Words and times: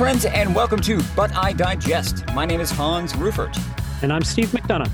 Friends, 0.00 0.24
and 0.24 0.54
welcome 0.54 0.80
to 0.80 0.98
But 1.14 1.30
I 1.36 1.52
Digest. 1.52 2.24
My 2.32 2.46
name 2.46 2.62
is 2.62 2.70
Hans 2.70 3.12
Rueffert. 3.12 3.54
And 4.02 4.10
I'm 4.10 4.22
Steve 4.22 4.48
McDonagh. 4.48 4.90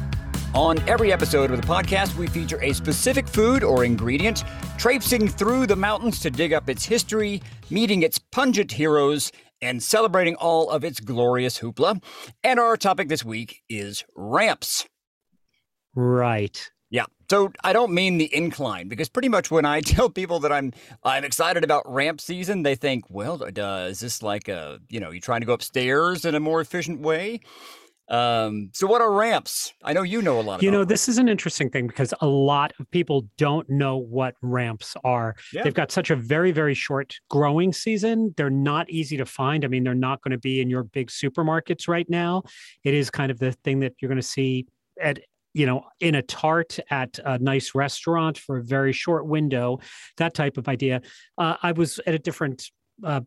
On 0.53 0.81
every 0.89 1.13
episode 1.13 1.53
of 1.53 1.61
the 1.61 1.67
podcast, 1.67 2.17
we 2.17 2.27
feature 2.27 2.61
a 2.61 2.73
specific 2.73 3.29
food 3.29 3.63
or 3.63 3.85
ingredient, 3.85 4.43
traipsing 4.79 5.29
through 5.29 5.69
the 5.69 5.77
mountains 5.77 6.19
to 6.19 6.29
dig 6.29 6.53
up 6.53 6.69
its 6.69 6.85
history, 6.85 7.41
meeting 7.71 8.03
its 8.03 8.19
pungent 8.19 8.73
heroes, 8.73 9.31
and 9.63 9.81
celebrating 9.81 10.35
all 10.35 10.71
of 10.71 10.83
its 10.83 10.99
glorious 10.99 11.61
hoopla. 11.61 12.03
And 12.43 12.59
our 12.59 12.77
topic 12.77 13.09
this 13.09 13.25
week 13.25 13.63
is 13.69 14.05
ramps. 14.17 14.89
Right. 15.95 16.69
So 17.29 17.53
I 17.65 17.73
don't 17.73 17.93
mean 17.93 18.19
the 18.19 18.35
incline 18.35 18.89
because 18.89 19.09
pretty 19.09 19.29
much 19.29 19.51
when 19.51 19.65
I 19.65 19.81
tell 19.83 20.11
people 20.11 20.41
that 20.41 20.53
I'm 20.53 20.73
I'm 21.03 21.25
excited 21.25 21.65
about 21.65 21.91
ramp 21.93 22.21
season, 22.21 22.63
they 22.63 22.75
think, 22.75 23.05
well, 23.09 23.43
uh, 23.43 23.89
is 23.91 24.01
this 24.01 24.23
like 24.23 24.49
a 24.49 24.81
you 24.89 25.01
know 25.01 25.11
you 25.11 25.21
trying 25.21 25.41
to 25.41 25.47
go 25.47 25.53
upstairs 25.53 26.25
in 26.25 26.35
a 26.35 26.41
more 26.41 26.61
efficient 26.61 27.01
way? 27.01 27.41
Um, 28.09 28.71
so 28.73 28.87
what 28.87 29.01
are 29.01 29.13
ramps? 29.13 29.73
I 29.83 29.93
know 29.93 30.03
you 30.03 30.23
know 30.23 30.39
a 30.39 30.43
lot. 30.43 30.63
You 30.63 30.71
know, 30.71 30.85
this 30.85 31.09
is 31.09 31.19
an 31.19 31.29
interesting 31.29 31.71
thing 31.71 31.89
because 31.89 32.15
a 32.21 32.27
lot 32.27 32.73
of 32.79 32.89
people 32.91 33.29
don't 33.37 33.69
know 33.69 33.97
what 33.97 34.35
ramps 34.43 34.97
are. 35.03 35.35
Yeah. 35.53 35.65
They've 35.65 35.75
got 35.75 35.91
such 35.91 36.11
a 36.11 36.17
very, 36.17 36.53
very 36.53 36.75
short 36.75 37.19
growing 37.31 37.73
season. 37.73 38.33
They're 38.37 38.49
not 38.49 38.89
easy 38.91 39.17
to 39.17 39.27
find. 39.27 39.65
I 39.65 39.69
mean, 39.69 39.83
they're 39.83 39.95
not 39.95 40.23
going 40.23 40.33
to 40.33 40.39
be 40.39 40.61
in 40.61 40.71
your 40.71 40.85
big 40.85 41.09
supermarkets 41.09 41.89
right 41.89 42.09
now. 42.09 42.45
It 42.85 42.95
is 42.95 43.11
kind 43.11 43.33
of 43.33 43.41
the 43.41 43.53
thing 43.53 43.81
that 43.81 43.95
you're 44.01 44.09
going 44.09 44.21
to 44.21 44.27
see 44.27 44.67
at 45.01 45.19
you 45.57 45.65
know, 45.65 45.87
in 46.01 46.15
a 46.15 46.21
tart 46.21 46.79
at 46.91 47.19
a 47.25 47.39
nice 47.39 47.75
restaurant 47.75 48.37
for 48.37 48.59
a 48.59 48.63
very 48.63 48.93
short 48.93 49.27
window, 49.27 49.81
that 50.19 50.35
type 50.35 50.59
of 50.59 50.69
idea. 50.69 51.01
Uh, 51.39 51.57
I 51.63 51.73
was 51.73 51.99
at 52.07 52.15
a 52.15 52.19
different 52.19 52.71
uh, 53.03 53.23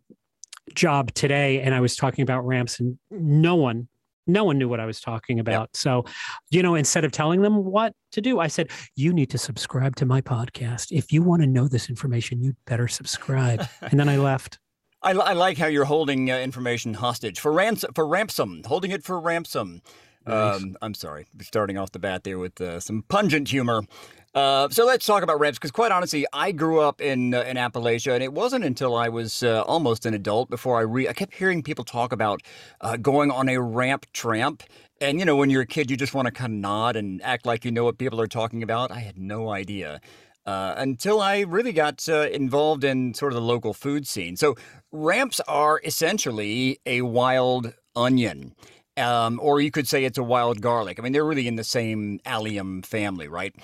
job 0.75 1.11
today 1.15 1.61
and 1.61 1.73
I 1.73 1.79
was 1.79 1.95
talking 1.95 2.21
about 2.21 2.45
ramps, 2.45 2.79
and 2.79 2.99
no 3.09 3.55
one, 3.55 3.87
no 4.27 4.43
one 4.43 4.59
knew 4.59 4.69
what 4.69 4.79
I 4.79 4.85
was 4.85 5.01
talking 5.01 5.39
about. 5.39 5.61
Yep. 5.61 5.69
So, 5.73 6.05
you 6.51 6.61
know, 6.61 6.75
instead 6.75 7.03
of 7.03 7.11
telling 7.11 7.41
them 7.41 7.65
what 7.65 7.93
to 8.11 8.21
do, 8.21 8.39
I 8.39 8.47
said, 8.47 8.69
you 8.95 9.11
need 9.11 9.31
to 9.31 9.39
subscribe 9.39 9.95
to 9.95 10.05
my 10.05 10.21
podcast. 10.21 10.91
If 10.91 11.11
you 11.11 11.23
want 11.23 11.41
to 11.41 11.47
know 11.47 11.67
this 11.67 11.89
information, 11.89 12.43
you'd 12.43 12.57
better 12.67 12.87
subscribe. 12.87 13.65
and 13.81 13.99
then 13.99 14.07
I 14.07 14.17
left. 14.31 14.59
I, 15.01 15.13
I, 15.13 15.33
like 15.33 15.57
how 15.57 15.67
you're 15.67 15.85
holding 15.85 16.29
uh, 16.29 16.37
information 16.37 16.93
hostage 16.93 17.39
for 17.39 17.51
ransom, 17.51 17.91
for 17.95 18.05
ransom, 18.05 18.61
holding 18.65 18.91
it 18.91 19.03
for 19.03 19.19
ransom. 19.19 19.81
Um, 20.25 20.77
I'm 20.81 20.93
sorry, 20.93 21.25
starting 21.41 21.77
off 21.77 21.91
the 21.91 21.99
bat 21.99 22.23
there 22.23 22.37
with 22.37 22.59
uh, 22.61 22.79
some 22.79 23.03
pungent 23.07 23.47
humor. 23.47 23.83
Uh, 24.35 24.69
so 24.69 24.85
let's 24.85 25.05
talk 25.05 25.23
about 25.23 25.39
ramps 25.39 25.57
because, 25.57 25.71
quite 25.71 25.91
honestly, 25.91 26.25
I 26.33 26.51
grew 26.51 26.81
up 26.81 27.01
in 27.01 27.33
uh, 27.33 27.41
in 27.41 27.57
Appalachia, 27.57 28.13
and 28.13 28.23
it 28.23 28.31
wasn't 28.31 28.63
until 28.63 28.95
I 28.95 29.09
was 29.09 29.41
uh, 29.41 29.63
almost 29.63 30.05
an 30.05 30.13
adult 30.13 30.49
before 30.49 30.77
I 30.77 30.81
re- 30.81 31.07
I 31.07 31.13
kept 31.13 31.33
hearing 31.33 31.63
people 31.63 31.83
talk 31.83 32.11
about 32.11 32.41
uh, 32.81 32.97
going 32.97 33.31
on 33.31 33.49
a 33.49 33.59
ramp 33.59 34.05
tramp. 34.13 34.63
And 35.01 35.17
you 35.17 35.25
know, 35.25 35.35
when 35.35 35.49
you're 35.49 35.63
a 35.63 35.67
kid, 35.67 35.89
you 35.89 35.97
just 35.97 36.13
want 36.13 36.27
to 36.27 36.31
kind 36.31 36.53
of 36.53 36.59
nod 36.59 36.95
and 36.95 37.21
act 37.23 37.45
like 37.45 37.65
you 37.65 37.71
know 37.71 37.85
what 37.85 37.97
people 37.97 38.21
are 38.21 38.27
talking 38.27 38.61
about. 38.61 38.91
I 38.91 38.99
had 38.99 39.17
no 39.17 39.49
idea. 39.49 39.99
Uh, 40.45 40.73
until 40.77 41.21
I 41.21 41.41
really 41.41 41.73
got 41.73 42.07
uh, 42.07 42.27
involved 42.29 42.83
in 42.83 43.13
sort 43.13 43.33
of 43.33 43.35
the 43.35 43.41
local 43.41 43.73
food 43.73 44.07
scene. 44.07 44.35
So, 44.35 44.55
ramps 44.91 45.39
are 45.41 45.81
essentially 45.83 46.79
a 46.85 47.01
wild 47.01 47.73
onion. 47.95 48.55
Um, 48.99 49.39
or 49.41 49.61
you 49.61 49.71
could 49.71 49.87
say 49.87 50.03
it's 50.03 50.17
a 50.17 50.23
wild 50.23 50.61
garlic. 50.61 50.99
I 50.99 51.01
mean, 51.01 51.13
they're 51.13 51.25
really 51.25 51.47
in 51.47 51.55
the 51.55 51.63
same 51.63 52.19
allium 52.25 52.81
family, 52.81 53.27
right? 53.27 53.55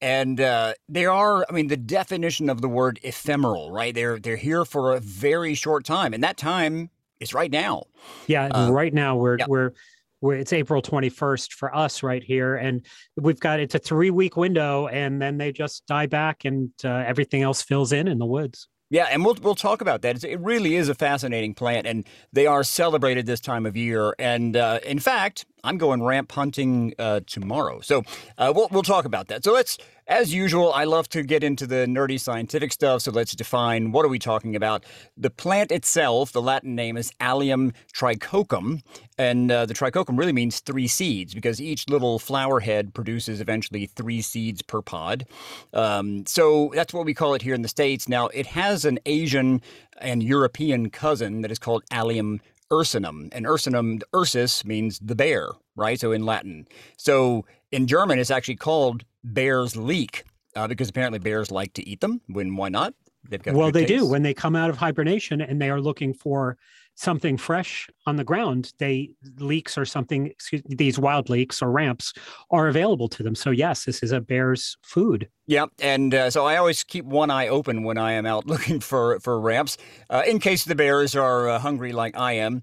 And 0.00 0.40
uh, 0.40 0.74
they 0.88 1.06
are, 1.06 1.46
I 1.48 1.52
mean, 1.52 1.68
the 1.68 1.76
definition 1.76 2.50
of 2.50 2.60
the 2.60 2.68
word 2.68 3.00
ephemeral, 3.02 3.70
right? 3.70 3.94
They're 3.94 4.18
they're 4.18 4.36
here 4.36 4.64
for 4.64 4.92
a 4.92 5.00
very 5.00 5.54
short 5.54 5.84
time, 5.84 6.12
and 6.12 6.22
that 6.22 6.36
time 6.36 6.90
is 7.20 7.32
right 7.32 7.50
now. 7.50 7.84
Yeah, 8.26 8.46
uh, 8.48 8.70
right 8.70 8.92
now 8.92 9.16
we're 9.16 9.38
yeah. 9.38 9.46
we're 9.48 9.72
we're 10.20 10.34
it's 10.34 10.52
April 10.52 10.82
twenty 10.82 11.08
first 11.08 11.54
for 11.54 11.74
us 11.74 12.02
right 12.02 12.22
here, 12.22 12.56
and 12.56 12.84
we've 13.16 13.40
got 13.40 13.60
it's 13.60 13.74
a 13.74 13.78
three 13.78 14.10
week 14.10 14.36
window, 14.36 14.88
and 14.88 15.22
then 15.22 15.38
they 15.38 15.52
just 15.52 15.86
die 15.86 16.06
back, 16.06 16.44
and 16.44 16.70
uh, 16.84 16.88
everything 17.06 17.42
else 17.42 17.62
fills 17.62 17.92
in 17.92 18.08
in 18.08 18.18
the 18.18 18.26
woods. 18.26 18.68
Yeah, 18.90 19.06
and 19.10 19.24
we'll 19.24 19.36
we'll 19.42 19.54
talk 19.54 19.80
about 19.80 20.02
that. 20.02 20.22
It 20.22 20.38
really 20.40 20.76
is 20.76 20.88
a 20.88 20.94
fascinating 20.94 21.54
plant, 21.54 21.86
and 21.86 22.04
they 22.32 22.46
are 22.46 22.62
celebrated 22.62 23.26
this 23.26 23.40
time 23.40 23.66
of 23.66 23.76
year. 23.76 24.14
And 24.18 24.56
uh, 24.56 24.80
in 24.84 24.98
fact, 24.98 25.46
I'm 25.64 25.78
going 25.78 26.02
ramp 26.02 26.30
hunting 26.30 26.94
uh, 26.98 27.20
tomorrow, 27.26 27.80
so 27.80 28.02
uh, 28.38 28.52
we'll 28.54 28.68
we'll 28.70 28.82
talk 28.82 29.04
about 29.04 29.28
that. 29.28 29.42
So 29.44 29.52
let's 29.52 29.78
as 30.06 30.34
usual, 30.34 30.70
I 30.70 30.84
love 30.84 31.08
to 31.10 31.22
get 31.22 31.42
into 31.42 31.66
the 31.66 31.86
nerdy 31.86 32.20
scientific 32.20 32.72
stuff, 32.72 33.00
so 33.02 33.10
let's 33.10 33.34
define 33.34 33.90
what 33.90 34.04
are 34.04 34.08
we 34.08 34.18
talking 34.18 34.54
about. 34.54 34.84
The 35.16 35.30
plant 35.30 35.72
itself, 35.72 36.30
the 36.30 36.42
Latin 36.42 36.74
name 36.74 36.98
is 36.98 37.10
Allium 37.20 37.72
tricoccum. 37.90 38.82
and 39.16 39.50
uh, 39.50 39.64
the 39.64 39.72
tricoccum 39.72 40.18
really 40.18 40.32
means 40.34 40.60
three 40.60 40.88
seeds 40.88 41.32
because 41.34 41.58
each 41.58 41.88
little 41.88 42.18
flower 42.18 42.60
head 42.60 42.92
produces 42.92 43.40
eventually 43.40 43.86
three 43.86 44.20
seeds 44.20 44.60
per 44.60 44.82
pod. 44.82 45.24
Um, 45.72 46.26
so 46.26 46.70
that's 46.74 46.92
what 46.92 47.06
we 47.06 47.14
call 47.14 47.32
it 47.32 47.40
here 47.40 47.54
in 47.54 47.62
the 47.62 47.68
States. 47.68 48.06
Now, 48.06 48.26
it 48.28 48.46
has 48.48 48.84
an 48.84 48.98
Asian 49.06 49.62
and 49.98 50.22
European 50.22 50.90
cousin 50.90 51.40
that 51.40 51.50
is 51.50 51.58
called 51.58 51.82
Allium 51.90 52.40
ursinum. 52.74 53.28
And 53.32 53.46
ursinum, 53.46 54.02
ursus 54.14 54.64
means 54.64 54.98
the 54.98 55.14
bear, 55.14 55.50
right? 55.76 55.98
So 55.98 56.12
in 56.12 56.26
Latin. 56.26 56.66
So 56.96 57.46
in 57.70 57.86
German, 57.86 58.18
it's 58.18 58.30
actually 58.30 58.56
called 58.56 59.04
bear's 59.22 59.76
leek 59.76 60.24
uh, 60.56 60.66
because 60.66 60.88
apparently 60.88 61.18
bears 61.18 61.50
like 61.50 61.72
to 61.74 61.88
eat 61.88 62.00
them. 62.00 62.20
When 62.26 62.56
why 62.56 62.68
not? 62.68 62.94
They've 63.28 63.42
got 63.42 63.54
well, 63.54 63.70
they 63.70 63.86
taste. 63.86 64.00
do 64.00 64.06
when 64.06 64.22
they 64.22 64.34
come 64.34 64.54
out 64.54 64.70
of 64.70 64.76
hibernation 64.76 65.40
and 65.40 65.60
they 65.60 65.70
are 65.70 65.80
looking 65.80 66.12
for 66.12 66.58
something 66.94 67.36
fresh 67.36 67.88
on 68.06 68.16
the 68.16 68.24
ground. 68.24 68.72
They 68.78 69.10
leeks 69.38 69.76
or 69.76 69.84
something. 69.84 70.26
Excuse, 70.26 70.62
these 70.66 70.98
wild 70.98 71.28
leeks 71.28 71.62
or 71.62 71.70
ramps 71.70 72.12
are 72.50 72.68
available 72.68 73.08
to 73.08 73.22
them. 73.22 73.34
So 73.34 73.50
yes, 73.50 73.84
this 73.84 74.02
is 74.02 74.12
a 74.12 74.20
bear's 74.20 74.76
food. 74.82 75.28
Yeah, 75.46 75.66
and 75.78 76.14
uh, 76.14 76.30
so 76.30 76.46
I 76.46 76.56
always 76.56 76.82
keep 76.84 77.04
one 77.04 77.30
eye 77.30 77.48
open 77.48 77.82
when 77.82 77.98
I 77.98 78.12
am 78.12 78.26
out 78.26 78.46
looking 78.46 78.80
for 78.80 79.20
for 79.20 79.38
ramps, 79.40 79.76
uh, 80.10 80.22
in 80.26 80.38
case 80.38 80.64
the 80.64 80.74
bears 80.74 81.14
are 81.14 81.48
uh, 81.48 81.58
hungry 81.58 81.92
like 81.92 82.16
I 82.16 82.32
am. 82.32 82.62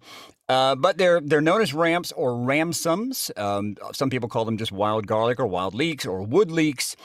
Uh, 0.50 0.76
but 0.76 0.98
they're 0.98 1.22
they're 1.22 1.40
known 1.40 1.62
as 1.62 1.74
ramps 1.74 2.12
or 2.12 2.36
ramsons. 2.36 3.32
Um, 3.38 3.78
some 3.94 4.10
people 4.10 4.28
call 4.28 4.44
them 4.44 4.58
just 4.58 4.72
wild 4.72 5.08
garlic 5.08 5.40
or 5.40 5.48
wild 5.48 5.74
leeks 5.74 6.06
or 6.06 6.24
wood 6.24 6.52
leeks. 6.52 6.96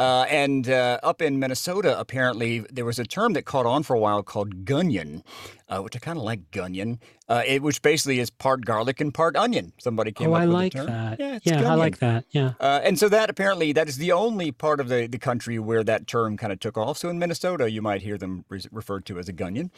Uh, 0.00 0.24
and 0.30 0.66
uh, 0.70 0.98
up 1.02 1.20
in 1.20 1.38
Minnesota, 1.38 1.98
apparently, 2.00 2.60
there 2.72 2.86
was 2.86 2.98
a 2.98 3.04
term 3.04 3.34
that 3.34 3.44
caught 3.44 3.66
on 3.66 3.82
for 3.82 3.94
a 3.94 3.98
while 3.98 4.22
called 4.22 4.64
gunyon, 4.64 5.22
uh, 5.68 5.80
which 5.80 5.94
I 5.94 5.98
kind 5.98 6.16
of 6.16 6.24
like 6.24 6.50
gunyon, 6.50 7.00
uh, 7.28 7.42
it, 7.46 7.60
which 7.60 7.82
basically 7.82 8.18
is 8.18 8.30
part 8.30 8.64
garlic 8.64 9.02
and 9.02 9.12
part 9.12 9.36
onion. 9.36 9.74
Somebody 9.76 10.10
came 10.10 10.30
oh, 10.30 10.36
up 10.36 10.40
I 10.40 10.46
with 10.46 10.54
like 10.54 10.72
the 10.72 10.78
term. 10.78 10.86
that. 10.86 11.20
Yeah, 11.20 11.38
yeah 11.42 11.70
I 11.70 11.74
like 11.74 11.98
that. 11.98 12.24
Yeah. 12.30 12.54
Uh, 12.58 12.80
and 12.82 12.98
so 12.98 13.10
that 13.10 13.28
apparently 13.28 13.74
that 13.74 13.90
is 13.90 13.98
the 13.98 14.10
only 14.10 14.52
part 14.52 14.80
of 14.80 14.88
the, 14.88 15.06
the 15.06 15.18
country 15.18 15.58
where 15.58 15.84
that 15.84 16.06
term 16.06 16.38
kind 16.38 16.50
of 16.50 16.60
took 16.60 16.78
off. 16.78 16.96
So 16.96 17.10
in 17.10 17.18
Minnesota, 17.18 17.70
you 17.70 17.82
might 17.82 18.00
hear 18.00 18.16
them 18.16 18.46
re- 18.48 18.64
referred 18.72 19.04
to 19.04 19.18
as 19.18 19.28
a 19.28 19.34
gunyon. 19.34 19.68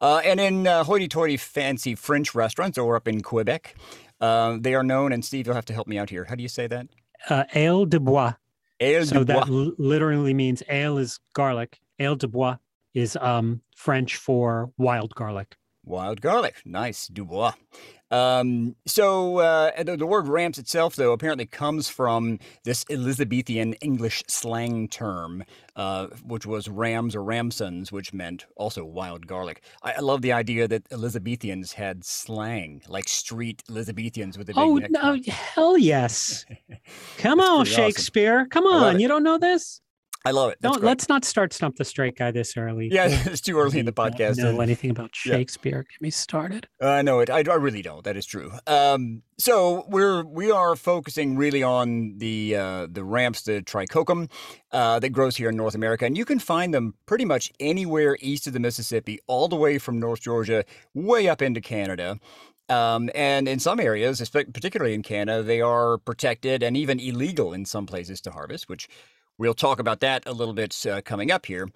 Uh, 0.00 0.20
and 0.24 0.40
in 0.40 0.64
hoity-toity 0.64 1.36
fancy 1.36 1.94
French 1.94 2.34
restaurants, 2.34 2.78
or 2.78 2.96
up 2.96 3.06
in 3.06 3.20
Quebec, 3.20 3.76
they 4.20 4.74
are 4.74 4.82
known. 4.82 5.12
And 5.12 5.24
Steve, 5.24 5.46
you'll 5.46 5.54
have 5.54 5.66
to 5.66 5.72
help 5.72 5.86
me 5.86 5.98
out 5.98 6.10
here. 6.10 6.24
How 6.24 6.34
do 6.34 6.42
you 6.42 6.48
say 6.48 6.66
that? 6.66 6.88
ail 7.54 7.84
des 7.84 8.00
bois. 8.00 8.32
Ail 8.80 9.04
so 9.04 9.24
that 9.24 9.48
l- 9.48 9.72
literally 9.78 10.34
means 10.34 10.62
ail 10.68 10.98
is 10.98 11.18
garlic. 11.34 11.80
Ail 11.98 12.16
des 12.16 12.28
bois 12.28 12.56
is 12.94 13.16
um, 13.20 13.60
French 13.76 14.16
for 14.16 14.70
wild 14.78 15.14
garlic. 15.14 15.56
Wild 15.88 16.20
garlic, 16.20 16.56
nice, 16.66 17.08
Dubois. 17.08 17.54
Um, 18.10 18.76
so 18.86 19.38
uh, 19.38 19.82
the, 19.82 19.96
the, 19.96 20.06
word 20.06 20.28
ramps 20.28 20.58
itself, 20.58 20.96
though, 20.96 21.12
apparently 21.12 21.46
comes 21.46 21.88
from 21.88 22.38
this 22.64 22.84
Elizabethan 22.90 23.72
English 23.74 24.22
slang 24.28 24.88
term, 24.88 25.44
uh, 25.76 26.08
which 26.24 26.44
was 26.44 26.68
rams 26.68 27.16
or 27.16 27.24
ramsons, 27.24 27.90
which 27.90 28.12
meant 28.12 28.44
also 28.54 28.84
wild 28.84 29.26
garlic. 29.26 29.62
I, 29.82 29.94
I, 29.94 30.00
love 30.00 30.20
the 30.20 30.32
idea 30.32 30.68
that 30.68 30.82
Elizabethans 30.90 31.72
had 31.72 32.04
slang, 32.04 32.82
like 32.86 33.08
street 33.08 33.62
Elizabethans 33.70 34.36
with 34.36 34.50
a 34.50 34.52
Oh 34.56 34.76
no, 34.76 35.18
hell 35.26 35.78
yes! 35.78 36.44
Come 37.16 37.40
on, 37.40 37.64
Shakespeare! 37.64 38.40
Awesome. 38.40 38.50
Come 38.50 38.66
on, 38.66 39.00
you 39.00 39.08
don't 39.08 39.22
know 39.22 39.38
this? 39.38 39.80
I 40.28 40.30
love 40.30 40.50
it. 40.50 40.60
Don't 40.60 40.82
let's 40.82 41.08
not 41.08 41.24
start 41.24 41.54
stump 41.54 41.76
the 41.76 41.86
straight 41.86 42.18
guy 42.18 42.30
this 42.30 42.54
early. 42.54 42.90
Yeah, 42.92 43.06
it's 43.24 43.40
too 43.40 43.58
early 43.58 43.78
in 43.78 43.86
the 43.86 43.94
podcast. 43.94 44.36
Don't 44.36 44.56
know 44.56 44.60
anything 44.60 44.90
about 44.90 45.16
Shakespeare? 45.16 45.86
Yeah. 45.88 45.94
Get 45.94 46.02
me 46.02 46.10
started. 46.10 46.68
I 46.82 46.98
uh, 46.98 47.02
know 47.02 47.20
it. 47.20 47.30
I, 47.30 47.38
I, 47.38 47.54
really 47.54 47.80
don't. 47.80 48.04
That 48.04 48.14
is 48.14 48.26
true. 48.26 48.52
Um, 48.66 49.22
so 49.38 49.86
we're 49.88 50.22
we 50.24 50.50
are 50.50 50.76
focusing 50.76 51.38
really 51.38 51.62
on 51.62 52.18
the 52.18 52.56
uh, 52.56 52.88
the 52.90 53.04
ramps, 53.04 53.40
the 53.40 53.62
tricoccum 53.62 54.30
uh, 54.70 54.98
that 54.98 55.10
grows 55.10 55.34
here 55.34 55.48
in 55.48 55.56
North 55.56 55.74
America, 55.74 56.04
and 56.04 56.14
you 56.14 56.26
can 56.26 56.38
find 56.38 56.74
them 56.74 56.92
pretty 57.06 57.24
much 57.24 57.50
anywhere 57.58 58.18
east 58.20 58.46
of 58.46 58.52
the 58.52 58.60
Mississippi, 58.60 59.20
all 59.28 59.48
the 59.48 59.56
way 59.56 59.78
from 59.78 59.98
North 59.98 60.20
Georgia, 60.20 60.62
way 60.92 61.26
up 61.26 61.40
into 61.40 61.62
Canada. 61.62 62.18
Um, 62.68 63.08
and 63.14 63.48
in 63.48 63.60
some 63.60 63.80
areas, 63.80 64.20
particularly 64.28 64.92
in 64.92 65.02
Canada, 65.02 65.42
they 65.42 65.62
are 65.62 65.96
protected 65.96 66.62
and 66.62 66.76
even 66.76 67.00
illegal 67.00 67.54
in 67.54 67.64
some 67.64 67.86
places 67.86 68.20
to 68.20 68.30
harvest, 68.30 68.68
which 68.68 68.90
We'll 69.38 69.54
talk 69.54 69.78
about 69.78 70.00
that 70.00 70.24
a 70.26 70.32
little 70.32 70.54
bit 70.54 70.86
uh, 70.86 71.00
coming 71.02 71.30
up 71.30 71.46
here. 71.46 71.68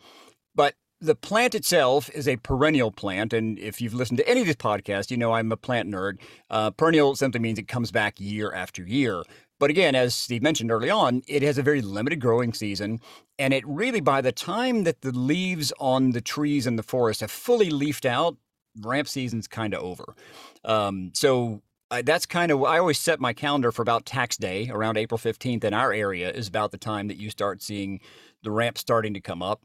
But 0.55 0.75
the 1.01 1.15
plant 1.15 1.55
itself 1.55 2.11
is 2.11 2.29
a 2.29 2.37
perennial 2.37 2.93
plant, 2.93 3.33
and 3.33 3.59
if 3.59 3.81
you've 3.81 3.95
listened 3.95 4.19
to 4.19 4.29
any 4.29 4.41
of 4.41 4.47
this 4.47 4.57
podcast, 4.57 5.11
you 5.11 5.17
know 5.17 5.33
I'm 5.33 5.51
a 5.51 5.57
plant 5.57 5.91
nerd. 5.91 6.19
Uh, 6.49 6.71
perennial 6.71 7.17
simply 7.17 7.41
means 7.41 7.59
it 7.59 7.67
comes 7.69 7.91
back 7.91 8.21
year 8.21 8.53
after 8.53 8.85
year. 8.85 9.25
But 9.59 9.71
again, 9.71 9.95
as 9.95 10.15
Steve 10.15 10.43
mentioned 10.43 10.73
early 10.73 10.91
on, 10.91 11.23
it 11.29 11.43
has 11.43 11.57
a 11.57 11.63
very 11.63 11.83
limited 11.83 12.21
growing 12.21 12.53
season. 12.53 13.01
And 13.39 13.55
it 13.55 13.65
really, 13.67 14.01
by 14.01 14.21
the 14.21 14.33
time 14.33 14.83
that 14.85 15.03
the 15.03 15.13
leaves 15.13 15.73
on 15.79 16.11
the 16.11 16.21
trees 16.21 16.67
in 16.67 16.75
the 16.75 16.83
forest 16.83 17.21
have 17.21 17.31
fully 17.31 17.71
leafed 17.71 18.05
out, 18.05 18.37
ramp 18.81 19.07
season's 19.07 19.47
kind 19.47 19.73
of 19.75 19.83
over. 19.83 20.17
Um, 20.65 21.13
so 21.15 21.63
that's 22.01 22.25
kind 22.25 22.51
of, 22.51 22.63
I 22.65 22.79
always 22.79 22.99
set 22.99 23.21
my 23.21 23.35
calendar 23.35 23.71
for 23.71 23.83
about 23.83 24.07
tax 24.07 24.39
day 24.39 24.71
around 24.71 24.97
April 24.97 25.19
15th 25.19 25.65
in 25.65 25.75
our 25.75 25.93
area 25.93 26.31
is 26.31 26.49
about 26.49 26.71
the 26.71 26.79
time 26.79 27.09
that 27.09 27.19
you 27.19 27.29
start 27.29 27.61
seeing 27.61 28.01
the 28.43 28.51
ramp 28.51 28.79
starting 28.79 29.13
to 29.13 29.21
come 29.21 29.43
up. 29.43 29.63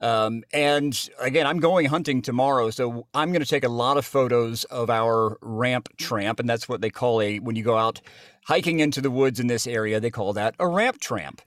Um, 0.00 0.44
and 0.52 1.08
again, 1.18 1.46
I'm 1.46 1.58
going 1.58 1.86
hunting 1.86 2.20
tomorrow, 2.20 2.70
so 2.70 3.06
I'm 3.14 3.32
going 3.32 3.42
to 3.42 3.48
take 3.48 3.64
a 3.64 3.68
lot 3.68 3.96
of 3.96 4.04
photos 4.04 4.64
of 4.64 4.90
our 4.90 5.38
ramp 5.40 5.88
tramp, 5.96 6.38
and 6.38 6.48
that's 6.48 6.68
what 6.68 6.82
they 6.82 6.90
call 6.90 7.22
a 7.22 7.38
when 7.38 7.56
you 7.56 7.64
go 7.64 7.78
out 7.78 8.00
hiking 8.44 8.80
into 8.80 9.00
the 9.00 9.10
woods 9.10 9.40
in 9.40 9.46
this 9.46 9.66
area, 9.66 9.98
they 9.98 10.10
call 10.10 10.34
that 10.34 10.54
a 10.58 10.68
ramp 10.68 11.00
tramp. 11.00 11.40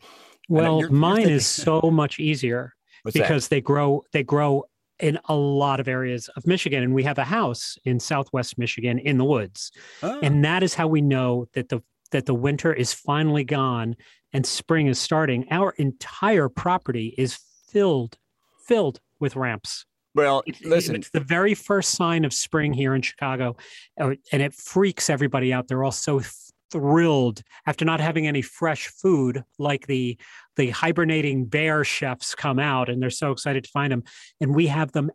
Well, 0.49 0.79
you're, 0.79 0.89
mine 0.89 1.21
you're 1.21 1.31
is 1.31 1.45
so 1.45 1.79
much 1.91 2.19
easier 2.19 2.73
because 3.05 3.47
that? 3.47 3.55
they 3.55 3.61
grow 3.61 4.03
they 4.11 4.23
grow 4.23 4.65
in 4.99 5.19
a 5.25 5.35
lot 5.35 5.79
of 5.79 5.87
areas 5.87 6.29
of 6.35 6.45
Michigan, 6.45 6.83
and 6.83 6.93
we 6.93 7.03
have 7.03 7.17
a 7.17 7.23
house 7.23 7.77
in 7.85 7.99
Southwest 7.99 8.57
Michigan 8.57 8.99
in 8.99 9.17
the 9.17 9.25
woods, 9.25 9.71
oh. 10.03 10.19
and 10.21 10.43
that 10.43 10.63
is 10.63 10.73
how 10.73 10.87
we 10.87 11.01
know 11.01 11.47
that 11.53 11.69
the 11.69 11.81
that 12.11 12.25
the 12.25 12.33
winter 12.33 12.73
is 12.73 12.91
finally 12.91 13.43
gone 13.43 13.95
and 14.33 14.45
spring 14.45 14.87
is 14.87 14.99
starting. 14.99 15.45
Our 15.51 15.71
entire 15.77 16.49
property 16.49 17.13
is 17.17 17.39
filled 17.67 18.17
filled 18.65 18.99
with 19.19 19.35
ramps. 19.35 19.85
Well, 20.15 20.43
listen, 20.63 20.95
it's 20.95 21.11
the 21.11 21.19
very 21.19 21.53
first 21.53 21.91
sign 21.91 22.25
of 22.25 22.33
spring 22.33 22.73
here 22.73 22.95
in 22.95 23.01
Chicago, 23.01 23.55
uh, 23.99 24.15
and 24.31 24.41
it 24.41 24.53
freaks 24.53 25.09
everybody 25.09 25.53
out. 25.53 25.67
They're 25.67 25.83
all 25.83 25.91
so 25.91 26.21
thrilled 26.71 27.41
after 27.65 27.85
not 27.85 27.99
having 27.99 28.27
any 28.27 28.41
fresh 28.41 28.87
food 28.87 29.43
like 29.57 29.87
the 29.87 30.17
the 30.55 30.69
hibernating 30.69 31.45
bear 31.45 31.83
chefs 31.83 32.35
come 32.35 32.59
out 32.59 32.89
and 32.89 33.01
they're 33.01 33.09
so 33.09 33.31
excited 33.31 33.63
to 33.63 33.69
find 33.69 33.91
them 33.91 34.03
and 34.41 34.55
we 34.55 34.67
have 34.67 34.91
them 34.91 35.09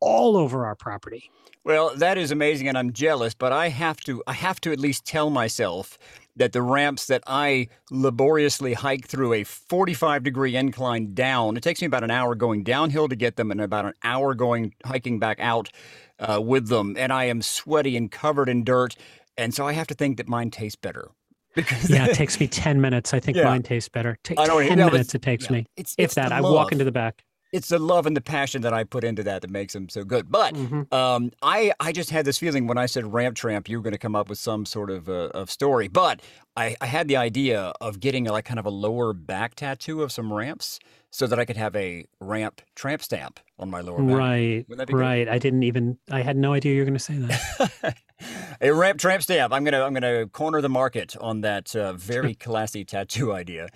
all 0.00 0.36
over 0.36 0.66
our 0.66 0.74
property. 0.74 1.30
Well 1.64 1.94
that 1.94 2.18
is 2.18 2.32
amazing 2.32 2.66
and 2.68 2.76
i'm 2.76 2.92
jealous 2.92 3.34
but 3.34 3.52
i 3.52 3.68
have 3.68 3.98
to 4.00 4.20
i 4.26 4.32
have 4.32 4.60
to 4.62 4.72
at 4.72 4.80
least 4.80 5.06
tell 5.06 5.30
myself 5.30 5.96
that 6.34 6.50
the 6.50 6.60
ramps 6.60 7.06
that 7.06 7.22
i 7.28 7.68
laboriously 7.88 8.74
hike 8.74 9.06
through 9.06 9.32
a 9.34 9.44
45 9.44 10.24
degree 10.24 10.56
incline 10.56 11.14
down 11.14 11.56
it 11.56 11.62
takes 11.62 11.80
me 11.80 11.86
about 11.86 12.02
an 12.02 12.10
hour 12.10 12.34
going 12.34 12.64
downhill 12.64 13.08
to 13.08 13.14
get 13.14 13.36
them 13.36 13.52
and 13.52 13.60
about 13.60 13.84
an 13.84 13.94
hour 14.02 14.34
going 14.34 14.74
hiking 14.84 15.20
back 15.20 15.38
out 15.38 15.70
uh, 16.18 16.40
with 16.42 16.66
them 16.66 16.96
and 16.98 17.12
i 17.12 17.26
am 17.26 17.40
sweaty 17.40 17.96
and 17.96 18.10
covered 18.10 18.48
in 18.48 18.64
dirt 18.64 18.96
and 19.36 19.54
so 19.54 19.66
I 19.66 19.72
have 19.72 19.86
to 19.88 19.94
think 19.94 20.16
that 20.18 20.28
mine 20.28 20.50
tastes 20.50 20.76
better. 20.76 21.10
Because 21.54 21.90
yeah, 21.90 22.06
it 22.06 22.14
takes 22.14 22.40
me 22.40 22.48
10 22.48 22.80
minutes. 22.80 23.12
I 23.12 23.20
think 23.20 23.36
yeah. 23.36 23.44
mine 23.44 23.62
tastes 23.62 23.90
better. 23.90 24.16
T- 24.24 24.34
10 24.36 24.78
no, 24.78 24.88
minutes 24.88 25.14
it 25.14 25.20
takes 25.20 25.44
yeah. 25.44 25.52
me. 25.52 25.66
It's, 25.76 25.94
if 25.98 26.14
that, 26.14 26.32
I 26.32 26.40
walk 26.40 26.72
into 26.72 26.84
the 26.84 26.92
back. 26.92 27.24
It's 27.52 27.68
the 27.68 27.78
love 27.78 28.06
and 28.06 28.16
the 28.16 28.22
passion 28.22 28.62
that 28.62 28.72
I 28.72 28.84
put 28.84 29.04
into 29.04 29.22
that 29.24 29.42
that 29.42 29.50
makes 29.50 29.74
them 29.74 29.90
so 29.90 30.02
good. 30.02 30.32
But 30.32 30.54
mm-hmm. 30.54 30.94
um, 30.94 31.30
I, 31.42 31.74
I 31.78 31.92
just 31.92 32.08
had 32.08 32.24
this 32.24 32.38
feeling 32.38 32.66
when 32.66 32.78
I 32.78 32.86
said 32.86 33.12
ramp 33.12 33.36
tramp, 33.36 33.68
you 33.68 33.76
were 33.76 33.82
going 33.82 33.92
to 33.92 33.98
come 33.98 34.16
up 34.16 34.30
with 34.30 34.38
some 34.38 34.64
sort 34.64 34.90
of, 34.90 35.10
uh, 35.10 35.28
of 35.34 35.50
story. 35.50 35.88
But 35.88 36.22
I, 36.56 36.74
I 36.80 36.86
had 36.86 37.06
the 37.06 37.18
idea 37.18 37.74
of 37.82 38.00
getting 38.00 38.26
a, 38.26 38.32
like 38.32 38.46
kind 38.46 38.58
of 38.58 38.64
a 38.64 38.70
lower 38.70 39.12
back 39.12 39.54
tattoo 39.54 40.02
of 40.02 40.10
some 40.10 40.32
ramps 40.32 40.78
so 41.12 41.26
that 41.26 41.38
I 41.38 41.44
could 41.44 41.58
have 41.58 41.76
a 41.76 42.06
ramp 42.20 42.62
tramp 42.74 43.02
stamp 43.02 43.38
on 43.58 43.70
my 43.70 43.82
lower 43.82 44.02
back. 44.02 44.16
Right. 44.16 44.66
Right. 44.90 45.28
I 45.28 45.38
didn't 45.38 45.62
even, 45.62 45.98
I 46.10 46.22
had 46.22 46.36
no 46.36 46.54
idea 46.54 46.72
you 46.72 46.80
were 46.80 46.86
going 46.86 46.94
to 46.94 46.98
say 46.98 47.18
that. 47.18 47.96
a 48.60 48.72
ramp 48.72 48.98
tramp 48.98 49.22
stamp. 49.22 49.52
I'm 49.52 49.62
gonna 49.64 49.82
I'm 49.82 49.92
gonna 49.92 50.26
corner 50.26 50.60
the 50.60 50.68
market 50.68 51.16
on 51.20 51.42
that 51.42 51.76
uh, 51.76 51.92
very 51.92 52.34
classy 52.34 52.84
tattoo 52.84 53.32
idea. 53.32 53.68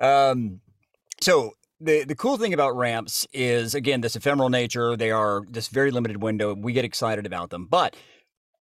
Um, 0.00 0.60
so 1.20 1.52
the 1.80 2.04
the 2.04 2.14
cool 2.14 2.36
thing 2.36 2.54
about 2.54 2.76
ramps 2.76 3.26
is 3.32 3.74
again 3.74 4.00
this 4.00 4.14
ephemeral 4.14 4.48
nature. 4.48 4.96
They 4.96 5.10
are 5.10 5.42
this 5.48 5.68
very 5.68 5.90
limited 5.90 6.22
window. 6.22 6.54
We 6.54 6.72
get 6.72 6.84
excited 6.84 7.26
about 7.26 7.50
them, 7.50 7.66
but 7.66 7.96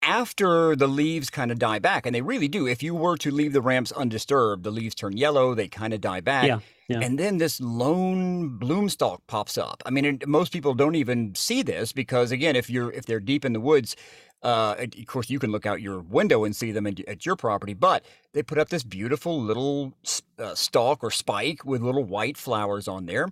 after 0.03 0.77
the 0.77 0.87
leaves 0.87 1.31
kind 1.31 1.51
of 1.51 1.59
die 1.59 1.79
back, 1.79 2.07
and 2.07 2.15
they 2.15 2.23
really 2.23 2.49
do. 2.49 2.67
If 2.67 2.83
you 2.83 2.95
were 2.95 3.17
to 3.19 3.31
leave 3.31 3.53
the 3.53 3.61
ramps 3.61 3.91
undisturbed, 3.93 4.63
the 4.63 4.71
leaves 4.71 4.95
turn 4.95 5.17
yellow. 5.17 5.55
They 5.55 5.69
kind 5.69 5.93
of 5.93 6.01
die 6.01 6.21
back. 6.21 6.47
Yeah. 6.47 6.61
Yeah. 6.89 7.01
And 7.01 7.19
then 7.19 7.37
this 7.37 7.61
lone 7.61 8.57
bloom 8.57 8.89
stalk 8.89 9.27
pops 9.27 9.59
up. 9.59 9.83
I 9.85 9.91
mean, 9.91 10.05
it, 10.07 10.27
most 10.27 10.53
people 10.53 10.73
don't 10.73 10.95
even 10.95 11.35
see 11.35 11.63
this 11.63 11.93
because, 11.93 12.33
again, 12.33 12.57
if 12.57 12.71
you're 12.71 12.91
if 12.93 13.05
they're 13.05 13.21
deep 13.21 13.45
in 13.45 13.53
the 13.53 13.61
woods, 13.61 13.95
uh, 14.43 14.75
of 14.79 15.07
course, 15.07 15.29
you 15.29 15.39
can 15.39 15.51
look 15.51 15.67
out 15.67 15.83
your 15.83 16.01
window 16.01 16.45
and 16.45 16.57
see 16.57 16.73
them 16.73 16.87
at 16.87 17.27
your 17.27 17.37
property, 17.37 17.75
but 17.75 18.05
they 18.33 18.43
put 18.43 18.59
up 18.59 18.69
this 18.69 18.85
beautiful 18.85 19.41
little 19.41 19.93
uh, 20.39 20.55
stalk 20.55 21.03
or 21.03 21.11
spike 21.11 21.65
with 21.65 21.83
little 21.83 22.05
white 22.05 22.37
flowers 22.37 22.89
on 22.89 23.07
there. 23.07 23.29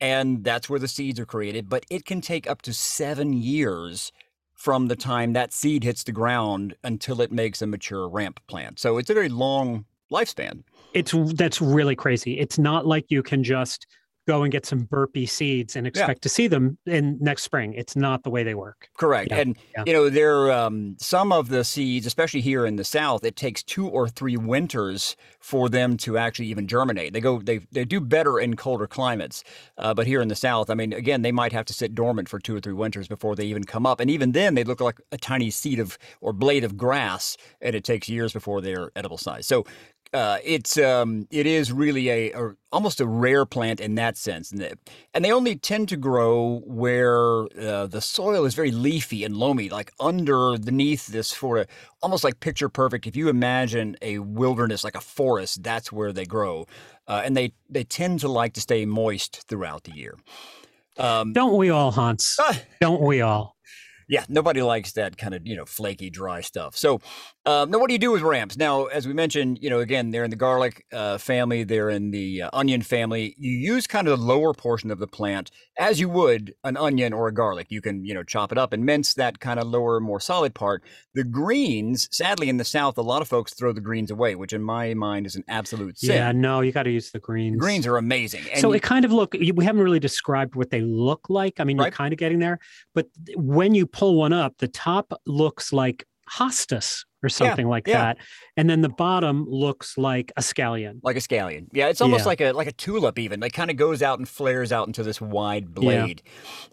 And 0.00 0.42
that's 0.44 0.68
where 0.68 0.80
the 0.80 0.88
seeds 0.88 1.20
are 1.20 1.26
created. 1.26 1.68
But 1.68 1.84
it 1.90 2.04
can 2.04 2.20
take 2.20 2.48
up 2.48 2.62
to 2.62 2.72
seven 2.72 3.32
years 3.34 4.12
from 4.54 4.88
the 4.88 4.96
time 4.96 5.34
that 5.34 5.52
seed 5.52 5.84
hits 5.84 6.02
the 6.04 6.12
ground 6.12 6.74
until 6.82 7.20
it 7.20 7.30
makes 7.30 7.60
a 7.60 7.66
mature 7.66 8.08
ramp 8.08 8.40
plant. 8.46 8.78
So 8.78 8.96
it's 8.96 9.10
a 9.10 9.14
very 9.14 9.28
long 9.28 9.84
lifespan. 10.10 10.62
It's 10.96 11.14
that's 11.34 11.60
really 11.60 11.94
crazy. 11.94 12.38
It's 12.38 12.58
not 12.58 12.86
like 12.86 13.04
you 13.08 13.22
can 13.22 13.44
just 13.44 13.86
go 14.26 14.42
and 14.42 14.50
get 14.50 14.66
some 14.66 14.80
burpee 14.80 15.26
seeds 15.26 15.76
and 15.76 15.86
expect 15.86 16.18
yeah. 16.18 16.22
to 16.22 16.28
see 16.28 16.48
them 16.48 16.76
in 16.86 17.16
next 17.20 17.44
spring. 17.44 17.72
It's 17.74 17.94
not 17.94 18.24
the 18.24 18.30
way 18.30 18.42
they 18.42 18.54
work. 18.54 18.88
Correct. 18.98 19.30
Yeah. 19.30 19.38
And 19.38 19.56
yeah. 19.76 19.84
you 19.86 19.92
know, 19.92 20.10
there 20.10 20.50
um, 20.50 20.96
some 20.98 21.32
of 21.32 21.48
the 21.48 21.62
seeds, 21.62 22.06
especially 22.06 22.40
here 22.40 22.66
in 22.66 22.76
the 22.76 22.84
South, 22.84 23.24
it 23.24 23.36
takes 23.36 23.62
two 23.62 23.86
or 23.86 24.08
three 24.08 24.36
winters 24.36 25.16
for 25.38 25.68
them 25.68 25.96
to 25.98 26.18
actually 26.18 26.46
even 26.46 26.66
germinate. 26.66 27.12
They 27.12 27.20
go, 27.20 27.40
they 27.40 27.58
they 27.70 27.84
do 27.84 28.00
better 28.00 28.40
in 28.40 28.56
colder 28.56 28.86
climates, 28.86 29.44
uh, 29.78 29.94
but 29.94 30.06
here 30.06 30.20
in 30.20 30.28
the 30.28 30.34
South, 30.34 30.70
I 30.70 30.74
mean, 30.74 30.92
again, 30.92 31.22
they 31.22 31.32
might 31.32 31.52
have 31.52 31.66
to 31.66 31.72
sit 31.72 31.94
dormant 31.94 32.28
for 32.28 32.40
two 32.40 32.56
or 32.56 32.60
three 32.60 32.72
winters 32.72 33.06
before 33.06 33.36
they 33.36 33.44
even 33.44 33.64
come 33.64 33.86
up, 33.86 34.00
and 34.00 34.10
even 34.10 34.32
then, 34.32 34.54
they 34.54 34.64
look 34.64 34.80
like 34.80 35.00
a 35.12 35.18
tiny 35.18 35.50
seed 35.50 35.78
of 35.78 35.98
or 36.20 36.32
blade 36.32 36.64
of 36.64 36.76
grass, 36.76 37.36
and 37.60 37.76
it 37.76 37.84
takes 37.84 38.08
years 38.08 38.32
before 38.32 38.60
they're 38.60 38.90
edible 38.96 39.18
size. 39.18 39.46
So 39.46 39.64
uh, 40.12 40.38
it's 40.44 40.78
um, 40.78 41.26
it 41.30 41.46
is 41.46 41.72
really 41.72 42.08
a, 42.08 42.32
a, 42.32 42.54
almost 42.72 43.00
a 43.00 43.06
rare 43.06 43.44
plant 43.44 43.80
in 43.80 43.96
that 43.96 44.16
sense, 44.16 44.50
and 44.50 44.60
they, 44.60 44.72
and 45.12 45.24
they 45.24 45.32
only 45.32 45.56
tend 45.56 45.88
to 45.88 45.96
grow 45.96 46.62
where 46.64 47.44
uh, 47.60 47.86
the 47.86 48.00
soil 48.00 48.44
is 48.44 48.54
very 48.54 48.70
leafy 48.70 49.24
and 49.24 49.36
loamy, 49.36 49.68
like 49.68 49.92
underneath 50.00 51.06
this 51.06 51.28
sort 51.28 51.58
of 51.58 51.66
almost 52.02 52.24
like 52.24 52.40
picture 52.40 52.68
perfect. 52.68 53.06
If 53.06 53.16
you 53.16 53.28
imagine 53.28 53.96
a 54.00 54.18
wilderness 54.18 54.84
like 54.84 54.96
a 54.96 55.00
forest, 55.00 55.62
that's 55.62 55.90
where 55.90 56.12
they 56.12 56.24
grow, 56.24 56.66
uh, 57.08 57.22
and 57.24 57.36
they 57.36 57.52
they 57.68 57.84
tend 57.84 58.20
to 58.20 58.28
like 58.28 58.54
to 58.54 58.60
stay 58.60 58.86
moist 58.86 59.44
throughout 59.48 59.84
the 59.84 59.92
year. 59.92 60.16
Um, 60.98 61.32
Don't 61.32 61.56
we 61.56 61.70
all, 61.70 61.90
Hans? 61.90 62.38
Don't 62.80 63.02
we 63.02 63.20
all? 63.20 63.56
Yeah, 64.08 64.24
nobody 64.28 64.62
likes 64.62 64.92
that 64.92 65.18
kind 65.18 65.34
of 65.34 65.46
you 65.46 65.56
know 65.56 65.64
flaky, 65.64 66.10
dry 66.10 66.40
stuff. 66.40 66.76
So, 66.76 67.00
um, 67.46 67.70
now 67.70 67.78
what 67.78 67.86
do 67.86 67.94
you 67.94 67.98
do 67.98 68.10
with 68.10 68.22
ramps? 68.22 68.56
Now, 68.56 68.86
as 68.86 69.06
we 69.06 69.14
mentioned, 69.14 69.58
you 69.62 69.70
know, 69.70 69.78
again, 69.78 70.10
they're 70.10 70.24
in 70.24 70.30
the 70.30 70.36
garlic 70.36 70.84
uh, 70.92 71.16
family, 71.16 71.62
they're 71.62 71.90
in 71.90 72.10
the 72.10 72.42
uh, 72.42 72.50
onion 72.52 72.82
family. 72.82 73.36
You 73.38 73.52
use 73.52 73.86
kind 73.86 74.08
of 74.08 74.18
the 74.18 74.24
lower 74.24 74.52
portion 74.52 74.90
of 74.90 74.98
the 74.98 75.06
plant 75.06 75.52
as 75.78 76.00
you 76.00 76.08
would 76.08 76.54
an 76.64 76.76
onion 76.76 77.12
or 77.12 77.28
a 77.28 77.32
garlic. 77.32 77.68
You 77.70 77.80
can 77.80 78.04
you 78.04 78.14
know 78.14 78.24
chop 78.24 78.50
it 78.50 78.58
up 78.58 78.72
and 78.72 78.84
mince 78.84 79.14
that 79.14 79.38
kind 79.38 79.60
of 79.60 79.68
lower, 79.68 80.00
more 80.00 80.18
solid 80.18 80.54
part. 80.54 80.82
The 81.14 81.22
greens, 81.22 82.08
sadly, 82.10 82.48
in 82.48 82.56
the 82.56 82.64
South, 82.64 82.98
a 82.98 83.02
lot 83.02 83.22
of 83.22 83.28
folks 83.28 83.54
throw 83.54 83.72
the 83.72 83.80
greens 83.80 84.10
away, 84.10 84.34
which 84.34 84.52
in 84.52 84.62
my 84.62 84.92
mind 84.94 85.24
is 85.24 85.36
an 85.36 85.44
absolute 85.46 85.98
sin. 85.98 86.16
Yeah, 86.16 86.32
no, 86.32 86.62
you 86.62 86.72
got 86.72 86.82
to 86.82 86.90
use 86.90 87.12
the 87.12 87.20
greens. 87.20 87.58
greens 87.58 87.86
are 87.86 87.96
amazing. 87.96 88.42
And 88.52 88.60
so 88.60 88.70
you, 88.70 88.74
it 88.74 88.82
kind 88.82 89.04
of 89.04 89.12
look. 89.12 89.34
We 89.34 89.64
haven't 89.64 89.82
really 89.82 90.00
described 90.00 90.56
what 90.56 90.70
they 90.70 90.80
look 90.80 91.30
like. 91.30 91.60
I 91.60 91.64
mean, 91.64 91.78
right? 91.78 91.84
you're 91.84 91.92
kind 91.92 92.12
of 92.12 92.18
getting 92.18 92.40
there, 92.40 92.58
but 92.92 93.06
when 93.36 93.74
you 93.76 93.86
pull 93.86 94.16
one 94.16 94.32
up, 94.32 94.54
the 94.58 94.68
top 94.68 95.12
looks 95.26 95.72
like 95.72 96.04
hostas 96.30 97.04
or 97.22 97.28
something 97.28 97.66
yeah, 97.66 97.70
like 97.70 97.86
yeah. 97.86 97.98
that, 97.98 98.18
and 98.56 98.68
then 98.68 98.80
the 98.80 98.88
bottom 98.88 99.46
looks 99.48 99.98
like 99.98 100.32
a 100.36 100.40
scallion. 100.40 101.00
Like 101.02 101.16
a 101.16 101.20
scallion, 101.20 101.66
yeah. 101.72 101.88
It's 101.88 102.00
almost 102.00 102.22
yeah. 102.22 102.28
like 102.28 102.40
a 102.40 102.52
like 102.52 102.68
a 102.68 102.72
tulip, 102.72 103.18
even. 103.18 103.42
It 103.42 103.52
kind 103.52 103.70
of 103.70 103.76
goes 103.76 104.02
out 104.02 104.18
and 104.18 104.28
flares 104.28 104.72
out 104.72 104.86
into 104.86 105.02
this 105.02 105.20
wide 105.20 105.74
blade, 105.74 106.22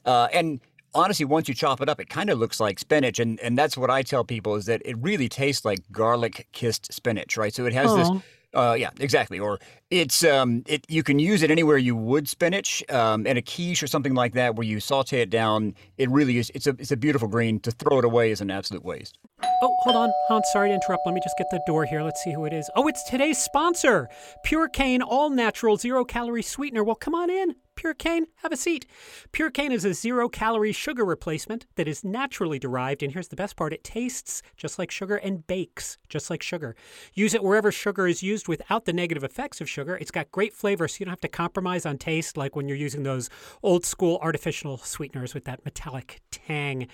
uh, 0.05 0.27
and 0.33 0.59
honestly, 0.93 1.25
once 1.25 1.47
you 1.47 1.53
chop 1.53 1.81
it 1.81 1.89
up, 1.89 1.99
it 1.99 2.09
kind 2.09 2.29
of 2.29 2.39
looks 2.39 2.59
like 2.59 2.79
spinach, 2.79 3.19
and 3.19 3.39
and 3.39 3.57
that's 3.57 3.77
what 3.77 3.89
I 3.89 4.01
tell 4.01 4.23
people 4.23 4.55
is 4.55 4.65
that 4.65 4.81
it 4.85 4.97
really 4.99 5.29
tastes 5.29 5.65
like 5.65 5.79
garlic 5.91 6.47
kissed 6.51 6.93
spinach, 6.93 7.37
right? 7.37 7.53
So 7.53 7.65
it 7.65 7.73
has 7.73 7.91
Aww. 7.91 7.97
this 7.97 8.23
uh, 8.53 8.75
yeah, 8.77 8.89
exactly. 8.99 9.39
Or 9.39 9.59
it's 9.89 10.23
um, 10.23 10.63
it 10.67 10.85
you 10.89 11.03
can 11.03 11.19
use 11.19 11.43
it 11.43 11.51
anywhere 11.51 11.77
you 11.77 11.95
would 11.95 12.27
spinach, 12.27 12.83
um, 12.89 13.25
in 13.25 13.37
a 13.37 13.41
quiche 13.41 13.83
or 13.83 13.87
something 13.87 14.13
like 14.13 14.33
that, 14.33 14.55
where 14.55 14.65
you 14.65 14.79
saute 14.79 15.21
it 15.21 15.29
down. 15.29 15.75
It 15.97 16.09
really 16.09 16.37
is. 16.37 16.51
It's 16.53 16.67
a 16.67 16.71
it's 16.79 16.91
a 16.91 16.97
beautiful 16.97 17.27
green. 17.27 17.59
To 17.61 17.71
throw 17.71 17.99
it 17.99 18.05
away 18.05 18.31
is 18.31 18.41
an 18.41 18.51
absolute 18.51 18.83
waste. 18.83 19.17
Oh, 19.61 19.75
hold 19.81 19.95
on, 19.95 20.11
Hans. 20.27 20.47
Sorry 20.51 20.69
to 20.69 20.75
interrupt. 20.75 21.03
Let 21.05 21.15
me 21.15 21.21
just 21.23 21.37
get 21.37 21.47
the 21.51 21.61
door 21.67 21.85
here. 21.85 22.01
Let's 22.01 22.23
see 22.23 22.33
who 22.33 22.45
it 22.45 22.53
is. 22.53 22.69
Oh, 22.75 22.87
it's 22.87 23.03
today's 23.09 23.37
sponsor, 23.37 24.09
Purecane 24.45 25.01
All 25.01 25.29
Natural 25.29 25.77
Zero 25.77 26.03
Calorie 26.05 26.43
Sweetener. 26.43 26.83
Well, 26.83 26.95
come 26.95 27.15
on 27.15 27.29
in. 27.29 27.55
Purecane, 27.75 28.27
have 28.37 28.51
a 28.51 28.57
seat. 28.57 28.85
Purecane 29.31 29.71
is 29.71 29.83
a 29.83 29.93
zero 29.93 30.29
calorie 30.29 30.71
sugar 30.71 31.03
replacement 31.03 31.65
that 31.75 31.87
is 31.87 32.03
naturally 32.03 32.59
derived, 32.59 33.03
and 33.03 33.13
here's 33.13 33.27
the 33.27 33.35
best 33.35 33.55
part 33.55 33.73
it 33.73 33.83
tastes 33.83 34.41
just 34.55 34.79
like 34.79 34.91
sugar 34.91 35.15
and 35.15 35.45
bakes 35.47 35.97
just 36.07 36.29
like 36.29 36.43
sugar. 36.43 36.75
Use 37.13 37.33
it 37.33 37.43
wherever 37.43 37.71
sugar 37.71 38.07
is 38.07 38.23
used 38.23 38.47
without 38.47 38.85
the 38.85 38.93
negative 38.93 39.23
effects 39.23 39.59
of 39.59 39.69
sugar. 39.69 39.97
It's 39.97 40.11
got 40.11 40.31
great 40.31 40.53
flavor, 40.53 40.87
so 40.87 40.97
you 40.99 41.05
don't 41.05 41.13
have 41.13 41.19
to 41.21 41.27
compromise 41.27 41.85
on 41.85 41.97
taste 41.97 42.37
like 42.37 42.55
when 42.55 42.67
you're 42.67 42.77
using 42.77 43.03
those 43.03 43.29
old 43.61 43.85
school 43.85 44.19
artificial 44.21 44.77
sweeteners 44.77 45.33
with 45.33 45.45
that 45.45 45.65
metallic 45.65 46.21
tang. 46.31 46.87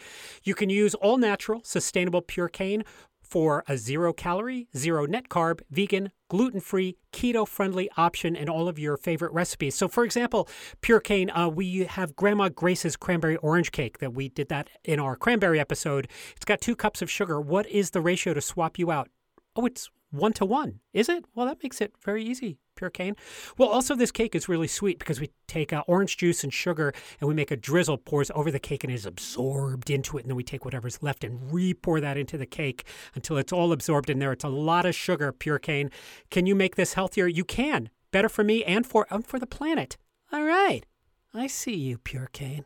You 0.44 0.56
can 0.56 0.70
use 0.70 0.96
all 0.96 1.18
natural, 1.18 1.62
sustainable 1.64 2.22
Purecane 2.22 2.84
for 3.30 3.64
a 3.68 3.78
zero 3.78 4.12
calorie, 4.12 4.68
zero 4.76 5.06
net 5.06 5.30
carb, 5.30 5.62
vegan, 5.70 6.12
gluten 6.30 6.60
free, 6.60 6.98
keto 7.14 7.48
friendly 7.48 7.90
option 7.98 8.36
in 8.36 8.50
all 8.50 8.68
of 8.68 8.80
your 8.80 8.98
favorite 8.98 9.32
recipes. 9.32 9.76
So, 9.76 9.88
for 9.88 10.04
example, 10.04 10.48
Purecane, 10.82 11.30
uh, 11.34 11.50
we 11.50 11.86
have 11.86 12.16
Grandma 12.16 12.50
Grace's 12.50 12.96
cranberry 12.96 13.38
orange 13.38 13.72
cake 13.72 14.00
that 14.00 14.14
we 14.14 14.30
did 14.30 14.50
that 14.50 14.70
in 14.84 15.00
our 15.00 15.16
cranberry 15.16 15.60
episode. 15.60 16.08
It's 16.36 16.46
got 16.46 16.62
two 16.62 16.76
cups 16.76 17.02
of 17.02 17.10
sugar. 17.10 17.40
What 17.40 17.68
is 17.68 17.92
the 17.92 18.02
ratio 18.02 18.34
to 18.34 18.42
swap 18.42 18.80
you 18.80 18.92
out? 18.92 19.10
Oh, 19.56 19.66
it's 19.66 19.90
one 20.12 20.34
to 20.34 20.46
one. 20.46 20.80
Is 20.94 21.10
it? 21.10 21.26
Well, 21.36 21.46
that 21.46 21.62
makes 21.62 21.82
it 21.82 21.94
very 22.04 22.24
easy 22.24 22.58
Purecane. 22.80 23.16
Well, 23.58 23.70
also 23.70 23.96
this 23.96 24.12
cake 24.12 24.36
is 24.36 24.48
really 24.48 24.68
sweet 24.68 25.00
because 25.00 25.20
we 25.20 25.32
take 25.48 25.74
uh, 25.74 25.84
orange 25.88 26.18
juice 26.18 26.44
and 26.44 26.54
sugar 26.54 26.94
and 27.20 27.28
we 27.28 27.34
make 27.34 27.52
a 27.52 27.58
drizzle 27.58 27.98
pours 27.98 28.32
over 28.34 28.52
the 28.52 28.60
cake 28.60 28.84
and 28.84 28.94
is 28.94 29.06
absorbed 29.06 29.90
into 29.90 30.18
it. 30.18 30.22
And 30.22 30.30
then 30.30 30.38
we 30.38 30.44
take 30.44 30.66
whatever's 30.66 31.02
left 31.02 31.24
and 31.24 31.52
re-pour 31.52 32.00
that 32.00 32.18
into 32.18 32.38
the 32.38 32.46
cake 32.46 32.86
until 33.16 33.38
it's 33.38 33.52
all 33.52 33.72
absorbed 33.72 34.10
in 34.10 34.20
there. 34.20 34.32
It's 34.32 34.44
a 34.44 34.50
lot 34.50 34.86
of 34.86 34.96
sugar, 34.96 35.32
Purecane. 35.34 35.92
Can 36.30 36.46
you 36.46 36.56
make 36.56 36.76
this 36.76 36.94
healthier? 36.94 37.28
You 37.28 37.44
can. 37.44 37.90
Better 38.12 38.30
for 38.30 38.44
me 38.44 38.64
and 38.64 38.86
for 38.86 39.06
um, 39.12 39.22
for 39.22 39.40
the 39.40 39.46
planet. 39.46 39.98
All 40.32 40.44
right. 40.44 40.86
I 41.34 41.48
see 41.48 41.76
you, 41.76 42.00
Purecane. 42.00 42.66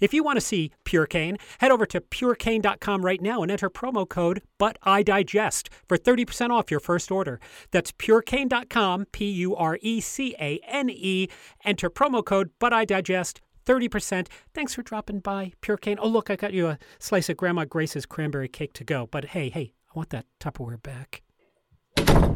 If 0.00 0.14
you 0.14 0.22
want 0.22 0.36
to 0.36 0.40
see 0.40 0.72
Purecane, 0.84 1.40
head 1.58 1.70
over 1.70 1.86
to 1.86 2.00
purecane.com 2.00 3.04
right 3.04 3.20
now 3.20 3.42
and 3.42 3.50
enter 3.50 3.70
promo 3.70 4.08
code 4.08 4.42
But 4.58 4.78
I 4.82 5.02
Digest 5.02 5.70
for 5.88 5.96
30% 5.96 6.50
off 6.50 6.70
your 6.70 6.80
first 6.80 7.10
order. 7.10 7.40
That's 7.70 7.92
purecane.com, 7.92 9.06
P 9.12 9.30
U 9.30 9.56
R 9.56 9.78
E 9.80 10.00
C 10.00 10.34
A 10.40 10.60
N 10.66 10.90
E. 10.90 11.28
Enter 11.64 11.90
promo 11.90 12.24
code 12.24 12.50
But 12.58 12.72
I 12.72 12.84
Digest. 12.84 13.40
30%. 13.66 14.28
Thanks 14.54 14.74
for 14.74 14.82
dropping 14.82 15.20
by, 15.20 15.52
Purecane. 15.60 15.98
Oh, 16.00 16.08
look, 16.08 16.30
I 16.30 16.36
got 16.36 16.54
you 16.54 16.68
a 16.68 16.78
slice 16.98 17.28
of 17.28 17.36
Grandma 17.36 17.66
Grace's 17.66 18.06
cranberry 18.06 18.48
cake 18.48 18.72
to 18.72 18.84
go. 18.84 19.06
But 19.10 19.26
hey, 19.26 19.50
hey, 19.50 19.74
I 19.90 19.92
want 19.94 20.08
that 20.08 20.24
Tupperware 20.40 20.82
back. 20.82 21.22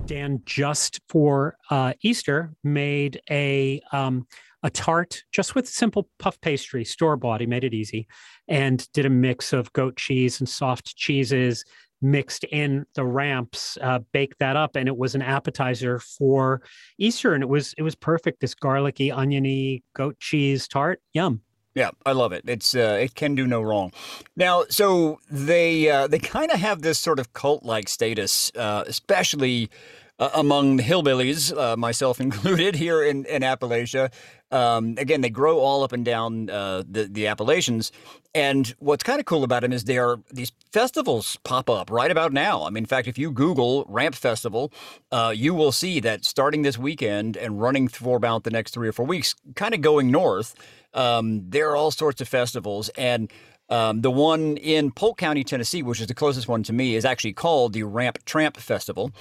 Dan, 0.06 0.42
just 0.44 1.00
for 1.08 1.56
uh, 1.70 1.94
Easter, 2.02 2.54
made 2.64 3.20
a 3.30 3.80
um, 3.92 4.26
a 4.62 4.70
tart 4.70 5.24
just 5.32 5.54
with 5.54 5.68
simple 5.68 6.08
puff 6.18 6.40
pastry, 6.40 6.84
store 6.84 7.16
bought. 7.16 7.40
He 7.40 7.46
made 7.46 7.64
it 7.64 7.74
easy 7.74 8.06
and 8.48 8.86
did 8.92 9.06
a 9.06 9.10
mix 9.10 9.52
of 9.52 9.72
goat 9.72 9.96
cheese 9.96 10.40
and 10.40 10.48
soft 10.48 10.96
cheeses 10.96 11.64
mixed 12.02 12.44
in 12.44 12.84
the 12.94 13.04
ramps, 13.04 13.78
uh, 13.80 14.00
baked 14.12 14.38
that 14.40 14.56
up, 14.56 14.76
and 14.76 14.88
it 14.88 14.96
was 14.96 15.14
an 15.14 15.22
appetizer 15.22 15.98
for 15.98 16.60
Easter. 16.98 17.34
And 17.34 17.42
it 17.42 17.48
was 17.48 17.74
it 17.78 17.82
was 17.82 17.94
perfect. 17.94 18.40
This 18.40 18.54
garlicky, 18.54 19.10
oniony 19.10 19.82
goat 19.94 20.18
cheese 20.18 20.68
tart. 20.68 21.00
Yum. 21.12 21.40
Yeah, 21.74 21.90
I 22.04 22.12
love 22.12 22.32
it. 22.32 22.44
It's 22.46 22.74
uh, 22.74 22.98
it 23.00 23.14
can 23.14 23.34
do 23.34 23.46
no 23.46 23.62
wrong. 23.62 23.92
Now, 24.36 24.64
so 24.68 25.20
they 25.30 25.88
uh, 25.88 26.06
they 26.06 26.18
kind 26.18 26.50
of 26.50 26.60
have 26.60 26.82
this 26.82 26.98
sort 26.98 27.18
of 27.18 27.32
cult 27.32 27.64
like 27.64 27.88
status, 27.88 28.52
uh, 28.56 28.84
especially 28.86 29.70
uh, 30.18 30.30
among 30.34 30.76
the 30.76 30.82
hillbillies, 30.82 31.56
uh, 31.56 31.76
myself 31.76 32.20
included, 32.26 32.76
here 32.76 33.02
in, 33.02 33.24
in 33.26 33.42
Appalachia. 33.42 34.12
Um, 34.50 34.96
again, 34.98 35.22
they 35.22 35.30
grow 35.30 35.58
all 35.58 35.82
up 35.82 35.92
and 35.92 36.04
down 36.04 36.50
uh, 36.50 36.82
the, 36.88 37.04
the 37.04 37.26
Appalachians. 37.26 37.90
And 38.34 38.74
what's 38.78 39.02
kind 39.02 39.18
of 39.18 39.26
cool 39.26 39.44
about 39.44 39.62
them 39.62 39.72
is 39.72 39.84
they 39.84 39.98
are 39.98 40.20
these 40.30 40.52
festivals 40.72 41.38
pop 41.42 41.70
up 41.70 41.90
right 41.90 42.10
about 42.10 42.32
now. 42.32 42.64
I 42.64 42.70
mean, 42.70 42.82
in 42.82 42.86
fact, 42.86 43.08
if 43.08 43.18
you 43.18 43.30
Google 43.30 43.84
Ramp 43.88 44.14
Festival, 44.14 44.72
uh, 45.10 45.32
you 45.34 45.54
will 45.54 45.72
see 45.72 46.00
that 46.00 46.24
starting 46.24 46.62
this 46.62 46.78
weekend 46.78 47.36
and 47.36 47.60
running 47.60 47.88
for 47.88 48.16
about 48.16 48.44
the 48.44 48.50
next 48.50 48.72
three 48.72 48.88
or 48.88 48.92
four 48.92 49.06
weeks, 49.06 49.34
kind 49.54 49.74
of 49.74 49.80
going 49.80 50.10
north, 50.10 50.54
um, 50.94 51.48
there 51.48 51.70
are 51.70 51.76
all 51.76 51.90
sorts 51.90 52.20
of 52.20 52.28
festivals. 52.28 52.90
And 52.90 53.30
um, 53.68 54.02
the 54.02 54.10
one 54.10 54.58
in 54.58 54.90
Polk 54.90 55.16
County, 55.16 55.44
Tennessee, 55.44 55.82
which 55.82 56.00
is 56.00 56.06
the 56.06 56.14
closest 56.14 56.46
one 56.46 56.62
to 56.64 56.74
me, 56.74 56.94
is 56.94 57.06
actually 57.06 57.32
called 57.32 57.72
the 57.72 57.84
Ramp 57.84 58.18
Tramp 58.26 58.58
Festival. 58.58 59.12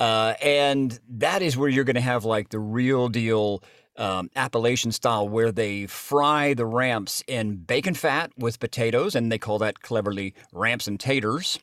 Uh, 0.00 0.34
and 0.42 1.00
that 1.08 1.42
is 1.42 1.56
where 1.56 1.68
you're 1.68 1.84
going 1.84 1.94
to 1.94 2.00
have 2.00 2.24
like 2.24 2.50
the 2.50 2.58
real 2.58 3.08
deal 3.08 3.62
um, 3.98 4.30
Appalachian 4.36 4.92
style, 4.92 5.28
where 5.28 5.50
they 5.50 5.86
fry 5.86 6.54
the 6.54 6.64
ramps 6.64 7.22
in 7.26 7.56
bacon 7.56 7.94
fat 7.94 8.30
with 8.38 8.60
potatoes, 8.60 9.16
and 9.16 9.30
they 9.30 9.38
call 9.38 9.58
that 9.58 9.82
cleverly 9.82 10.34
ramps 10.52 10.86
and 10.86 10.98
taters. 11.00 11.58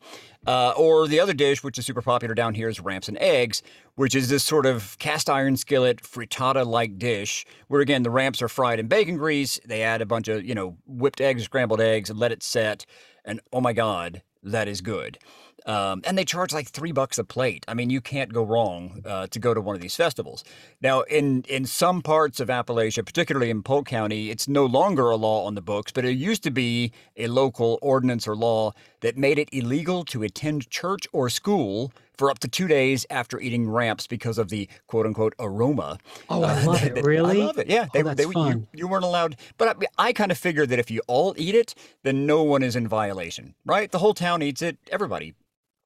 Uh, 0.46 0.74
or 0.78 1.08
the 1.08 1.20
other 1.20 1.34
dish, 1.34 1.64
which 1.64 1.80
is 1.80 1.86
super 1.86 2.04
popular 2.04 2.36
down 2.36 2.54
here, 2.54 2.70
is 2.70 2.80
ramps 2.80 3.08
and 3.08 3.18
eggs, 3.18 3.64
which 3.96 4.14
is 4.14 4.30
this 4.30 4.44
sort 4.44 4.66
of 4.66 4.96
cast 5.00 5.28
iron 5.30 5.58
skillet 5.58 6.04
frittata 6.04 6.66
like 6.66 7.00
dish, 7.00 7.46
where 7.68 7.82
again 7.82 8.04
the 8.04 8.12
ramps 8.12 8.42
are 8.42 8.50
fried 8.50 8.80
in 8.80 8.88
bacon 8.88 9.18
grease. 9.18 9.60
They 9.66 9.82
add 9.82 10.02
a 10.02 10.06
bunch 10.06 10.28
of 10.28 10.46
you 10.46 10.54
know 10.54 10.78
whipped 10.86 11.22
eggs, 11.22 11.44
scrambled 11.44 11.82
eggs, 11.82 12.10
and 12.10 12.20
let 12.20 12.32
it 12.32 12.44
set. 12.44 12.86
And 13.24 13.40
oh 13.54 13.62
my 13.62 13.74
God, 13.74 14.22
that 14.44 14.68
is 14.68 14.82
good. 14.82 15.18
Um, 15.66 16.02
and 16.06 16.18
they 16.18 16.26
charge 16.26 16.54
like 16.54 16.68
three 16.70 16.92
bucks 16.92 17.18
a 17.18 17.24
plate. 17.24 17.66
I 17.68 17.74
mean, 17.74 17.90
you 17.90 18.00
can't 18.00 18.32
go 18.32 18.44
wrong 18.44 19.02
uh, 19.06 19.28
to 19.28 19.40
go 19.40 19.54
to 19.54 19.62
one 19.62 19.76
of 19.76 19.82
these 19.82 19.96
festivals. 19.96 20.44
Now, 20.82 21.02
in 21.02 21.44
in 21.50 21.66
some 21.66 22.02
parts 22.02 22.40
of 22.40 22.50
Appalachia, 22.50 23.06
particularly 23.06 23.50
in 23.50 23.64
Polk 23.64 23.88
County, 23.88 24.30
it's 24.30 24.48
no 24.48 24.66
longer 24.66 25.10
a 25.10 25.16
law 25.16 25.46
on 25.46 25.56
the 25.56 25.62
books, 25.62 25.92
but 25.92 26.06
it 26.06 26.12
used 26.12 26.44
to 26.44 26.52
be 26.52 26.92
a 27.18 27.28
local 27.28 27.80
ordinance 27.82 28.28
or 28.28 28.36
law 28.36 28.74
that 29.02 29.18
made 29.18 29.40
it 29.40 29.50
illegal 29.52 30.06
to 30.06 30.22
attend 30.22 30.70
church 30.70 31.08
or 31.12 31.30
school 31.30 31.92
for 32.18 32.30
up 32.30 32.40
to 32.40 32.48
two 32.48 32.68
days 32.68 33.06
after 33.10 33.40
eating 33.40 33.70
ramps 33.70 34.08
because 34.08 34.38
of 34.38 34.50
the 34.50 34.70
quote 34.88 35.06
unquote 35.06 35.34
aroma. 35.40 35.98
Oh, 36.30 36.44
I 36.44 36.64
love 36.64 36.84
uh, 36.84 36.86
it. 36.86 37.04
Really? 37.04 37.42
I 37.42 37.46
love 37.46 37.58
it. 37.58 37.68
Yeah. 37.68 37.88
They, 37.92 38.02
oh, 38.02 38.04
that's 38.04 38.26
they, 38.26 38.32
fun. 38.32 38.68
You, 38.72 38.80
you, 38.80 38.88
weren't 38.88 39.04
allowed. 39.04 39.36
But 39.58 39.78
I, 39.98 40.10
I 40.10 40.14
kind 40.14 40.32
of 40.32 40.38
figured 40.38 40.70
that 40.70 40.80
if 40.80 40.90
you 40.90 41.02
all 41.08 41.34
eat 41.38 41.56
it, 41.56 41.76
then 42.04 42.26
no 42.26 42.44
one 42.44 42.64
is 42.64 42.76
in 42.76 42.88
violation, 42.88 43.56
right? 43.66 43.92
The 43.92 44.00
whole 44.00 44.14
town 44.14 44.42
eats 44.42 44.62
it. 44.62 44.78
Everybody 44.92 45.34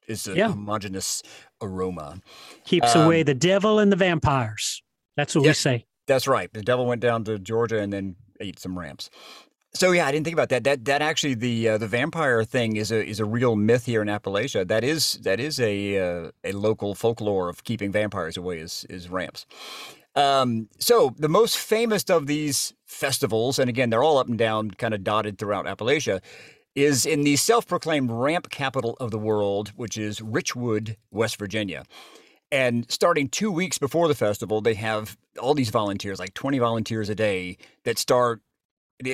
is 0.10 0.28
a 0.28 0.36
yeah. 0.36 0.50
homogenous 0.50 1.24
aroma. 1.62 2.22
Keeps 2.66 2.96
um, 2.96 3.06
away 3.06 3.24
the 3.24 3.34
devil 3.34 3.80
and 3.80 3.92
the 3.92 3.96
vampires. 3.96 4.82
That's 5.16 5.36
what 5.36 5.44
yeah, 5.44 5.52
we 5.52 5.54
say. 5.54 5.86
That's 6.08 6.28
right. 6.28 6.52
The 6.52 6.64
devil 6.64 6.86
went 6.86 7.02
down 7.02 7.24
to 7.26 7.38
Georgia 7.38 7.80
and 7.80 7.94
then 7.94 8.16
ate 8.40 8.60
some 8.60 8.78
ramps. 8.78 9.10
So 9.74 9.92
yeah, 9.92 10.08
I 10.08 10.12
didn't 10.12 10.26
think 10.26 10.34
about 10.34 10.50
that. 10.50 10.64
That 10.64 10.86
that 10.86 11.02
actually 11.02 11.36
the 11.36 11.70
uh, 11.70 11.78
the 11.78 11.88
vampire 11.88 12.44
thing 12.44 12.76
is 12.76 12.92
a 12.92 13.06
is 13.06 13.20
a 13.20 13.26
real 13.26 13.56
myth 13.56 13.86
here 13.86 14.02
in 14.02 14.08
Appalachia. 14.08 14.68
That 14.68 14.84
is 14.84 15.14
that 15.24 15.40
is 15.40 15.60
a 15.60 15.98
uh, 15.98 16.32
a 16.44 16.54
local 16.54 16.96
folklore 16.96 17.50
of 17.50 17.64
keeping 17.64 17.92
vampires 17.92 18.36
away 18.36 18.58
is 18.58 18.86
is 18.90 19.10
ramps. 19.10 19.46
Um, 20.16 20.70
so 20.80 21.14
the 21.18 21.30
most 21.30 21.58
famous 21.58 22.04
of 22.10 22.26
these 22.26 22.74
festivals, 22.86 23.60
and 23.60 23.70
again 23.70 23.92
they're 23.92 24.04
all 24.04 24.18
up 24.18 24.28
and 24.28 24.40
down, 24.40 24.72
kind 24.72 24.96
of 24.96 25.04
dotted 25.04 25.38
throughout 25.38 25.66
Appalachia, 25.66 26.20
is 26.76 27.06
in 27.06 27.24
the 27.24 27.36
self 27.36 27.68
proclaimed 27.68 28.12
ramp 28.12 28.50
capital 28.50 28.96
of 29.00 29.12
the 29.12 29.20
world, 29.20 29.70
which 29.76 29.98
is 29.98 30.20
Richwood, 30.20 30.96
West 31.12 31.38
Virginia. 31.38 31.84
And 32.52 32.90
starting 32.90 33.30
two 33.30 33.52
weeks 33.52 33.78
before 33.78 34.08
the 34.08 34.16
festival, 34.16 34.62
they 34.62 34.74
have 34.76 35.18
all 35.40 35.54
these 35.54 35.70
volunteers, 35.70 36.20
like 36.20 36.34
20 36.34 36.60
volunteers 36.60 37.10
a 37.10 37.16
day, 37.16 37.58
that 37.84 37.98
start. 37.98 38.42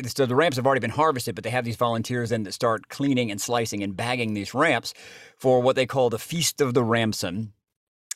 So 0.07 0.25
the 0.25 0.35
ramps 0.35 0.57
have 0.57 0.65
already 0.65 0.79
been 0.79 0.89
harvested, 0.89 1.35
but 1.35 1.43
they 1.43 1.51
have 1.51 1.65
these 1.65 1.75
volunteers 1.75 2.31
then 2.31 2.43
that 2.43 2.53
start 2.53 2.89
cleaning 2.89 3.29
and 3.29 3.39
slicing 3.39 3.83
and 3.83 3.95
bagging 3.95 4.33
these 4.33 4.55
ramps 4.55 4.95
for 5.37 5.61
what 5.61 5.75
they 5.75 5.85
call 5.85 6.09
the 6.09 6.17
Feast 6.17 6.59
of 6.59 6.73
the 6.73 6.83
Ramson. 6.83 7.53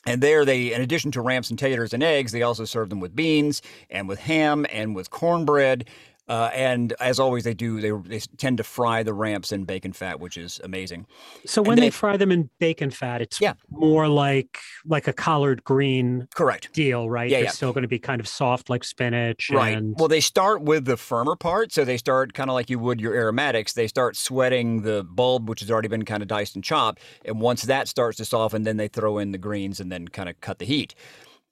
And 0.06 0.22
there, 0.22 0.44
they, 0.44 0.72
in 0.72 0.80
addition 0.80 1.10
to 1.12 1.20
ramps 1.20 1.50
and 1.50 1.58
taters 1.58 1.92
and 1.92 2.02
eggs, 2.02 2.32
they 2.32 2.42
also 2.42 2.64
serve 2.64 2.88
them 2.88 3.00
with 3.00 3.14
beans 3.14 3.60
and 3.90 4.08
with 4.08 4.18
ham 4.20 4.66
and 4.72 4.96
with 4.96 5.10
cornbread. 5.10 5.88
Uh, 6.30 6.48
and 6.54 6.92
as 7.00 7.18
always, 7.18 7.42
they 7.42 7.54
do. 7.54 7.80
They, 7.80 7.90
they 8.08 8.20
tend 8.36 8.58
to 8.58 8.62
fry 8.62 9.02
the 9.02 9.12
ramps 9.12 9.50
in 9.50 9.64
bacon 9.64 9.92
fat, 9.92 10.20
which 10.20 10.36
is 10.36 10.60
amazing. 10.62 11.08
So 11.44 11.60
when 11.60 11.74
they, 11.74 11.86
they, 11.86 11.90
fry 11.90 12.16
them 12.16 12.30
in 12.30 12.48
bacon 12.60 12.92
fat, 12.92 13.20
it's 13.20 13.40
yeah. 13.40 13.54
more 13.68 14.06
like 14.06 14.60
like 14.86 15.08
a 15.08 15.12
collard 15.12 15.64
green 15.64 16.28
correct 16.36 16.72
deal, 16.72 17.10
right? 17.10 17.28
Yeah, 17.28 17.38
They're 17.38 17.44
yeah. 17.46 17.50
still 17.50 17.72
going 17.72 17.82
to 17.82 17.88
be 17.88 17.98
kind 17.98 18.20
of 18.20 18.28
soft 18.28 18.70
like 18.70 18.84
spinach. 18.84 19.50
Right. 19.50 19.76
And... 19.76 19.96
Well, 19.98 20.06
they 20.06 20.20
start 20.20 20.62
with 20.62 20.84
the 20.84 20.96
firmer 20.96 21.34
part, 21.34 21.72
so 21.72 21.84
they 21.84 21.96
start 21.96 22.32
kind 22.32 22.48
of 22.48 22.54
like 22.54 22.70
you 22.70 22.78
would 22.78 23.00
your 23.00 23.12
aromatics. 23.12 23.72
They 23.72 23.88
start 23.88 24.16
sweating 24.16 24.82
the 24.82 25.02
bulb, 25.02 25.48
which 25.48 25.58
has 25.58 25.70
already 25.70 25.88
been 25.88 26.04
kind 26.04 26.22
of 26.22 26.28
diced 26.28 26.54
and 26.54 26.62
chopped, 26.62 27.02
and 27.24 27.40
once 27.40 27.62
that 27.62 27.88
starts 27.88 28.18
to 28.18 28.24
soften, 28.24 28.62
then 28.62 28.76
they 28.76 28.86
throw 28.86 29.18
in 29.18 29.32
the 29.32 29.38
greens 29.38 29.80
and 29.80 29.90
then 29.90 30.06
kind 30.06 30.28
of 30.28 30.40
cut 30.40 30.60
the 30.60 30.64
heat. 30.64 30.94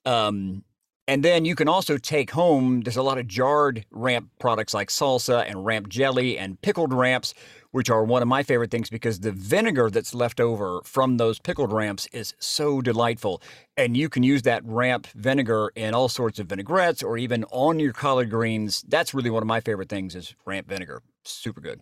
Um, 0.05 0.63
and 1.09 1.23
then 1.23 1.43
you 1.43 1.55
can 1.55 1.67
also 1.67 1.97
take 1.97 2.29
home, 2.29 2.81
there's 2.81 2.95
a 2.95 3.01
lot 3.01 3.17
of 3.17 3.27
jarred 3.27 3.83
ramp 3.89 4.29
products 4.37 4.75
like 4.75 4.89
salsa 4.89 5.43
and 5.49 5.65
ramp 5.65 5.89
jelly 5.89 6.37
and 6.37 6.61
pickled 6.61 6.93
ramps, 6.93 7.33
which 7.71 7.89
are 7.89 8.03
one 8.03 8.21
of 8.21 8.27
my 8.27 8.43
favorite 8.43 8.69
things 8.69 8.91
because 8.91 9.21
the 9.21 9.31
vinegar 9.31 9.89
that's 9.89 10.13
left 10.13 10.39
over 10.39 10.81
from 10.83 11.17
those 11.17 11.39
pickled 11.39 11.73
ramps 11.73 12.07
is 12.11 12.35
so 12.37 12.79
delightful. 12.79 13.41
And 13.75 13.97
you 13.97 14.07
can 14.07 14.21
use 14.21 14.43
that 14.43 14.63
ramp 14.63 15.07
vinegar 15.15 15.71
in 15.75 15.95
all 15.95 16.09
sorts 16.09 16.37
of 16.37 16.45
vinaigrettes 16.45 17.01
or 17.01 17.17
even 17.17 17.43
on 17.45 17.79
your 17.79 17.91
collard 17.91 18.29
greens. 18.29 18.85
That's 18.87 19.11
really 19.11 19.31
one 19.31 19.41
of 19.41 19.47
my 19.47 19.61
favorite 19.61 19.89
things 19.89 20.13
is 20.13 20.35
ramp 20.45 20.67
vinegar. 20.69 21.01
Super 21.23 21.59
good. 21.59 21.81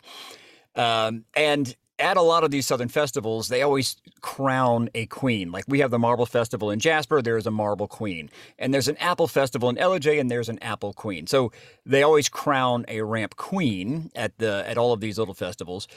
Um, 0.74 1.26
and 1.36 1.76
at 2.00 2.18
a 2.18 2.22
lot 2.22 2.44
of 2.44 2.51
these 2.51 2.68
southern 2.68 2.89
festivals, 2.89 3.48
they 3.48 3.62
always 3.62 3.98
crown 4.22 4.89
a 4.94 5.06
queen. 5.08 5.51
Like 5.51 5.66
we 5.68 5.80
have 5.80 5.92
the 5.92 6.00
Marble 6.00 6.25
Festival 6.25 6.70
in 6.70 6.80
Jasper, 6.80 7.22
there's 7.22 7.48
a 7.48 7.51
Marble 7.51 7.88
Queen. 7.88 8.30
And 8.60 8.74
there's 8.74 8.88
an 8.88 8.98
Apple 8.98 9.27
Festival 9.27 9.70
in 9.70 9.77
Ellijay, 9.77 10.20
and 10.20 10.30
there's 10.30 10.50
an 10.50 10.60
Apple 10.60 10.94
Queen. 10.94 11.27
So 11.27 11.51
they 11.86 12.04
always 12.04 12.30
crown 12.30 12.86
a 12.88 13.01
ramp 13.01 13.36
queen 13.36 14.12
at 14.16 14.38
the 14.38 14.63
at 14.68 14.77
all 14.77 14.94
of 14.94 15.01
these 15.01 15.18
little 15.18 15.34
festivals. 15.34 15.88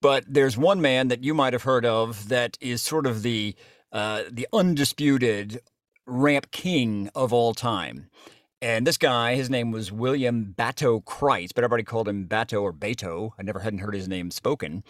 But 0.00 0.24
there's 0.26 0.56
one 0.56 0.80
man 0.80 1.08
that 1.08 1.22
you 1.22 1.34
might 1.34 1.52
have 1.52 1.64
heard 1.64 1.84
of 1.84 2.28
that 2.28 2.56
is 2.60 2.80
sort 2.80 3.06
of 3.06 3.22
the 3.22 3.54
uh, 3.92 4.22
the 4.30 4.48
undisputed 4.52 5.60
ramp 6.06 6.50
king 6.50 7.10
of 7.14 7.32
all 7.32 7.54
time. 7.54 8.08
And 8.62 8.86
this 8.86 8.98
guy, 8.98 9.36
his 9.36 9.48
name 9.48 9.70
was 9.70 9.90
William 9.90 10.54
Bato 10.56 11.02
Christ, 11.02 11.54
but 11.54 11.64
everybody 11.64 11.82
called 11.82 12.08
him 12.08 12.26
Bato 12.26 12.60
or 12.60 12.74
Beto. 12.74 13.30
I 13.38 13.42
never 13.42 13.60
hadn't 13.60 13.78
heard 13.78 13.94
his 13.94 14.06
name 14.06 14.30
spoken 14.30 14.84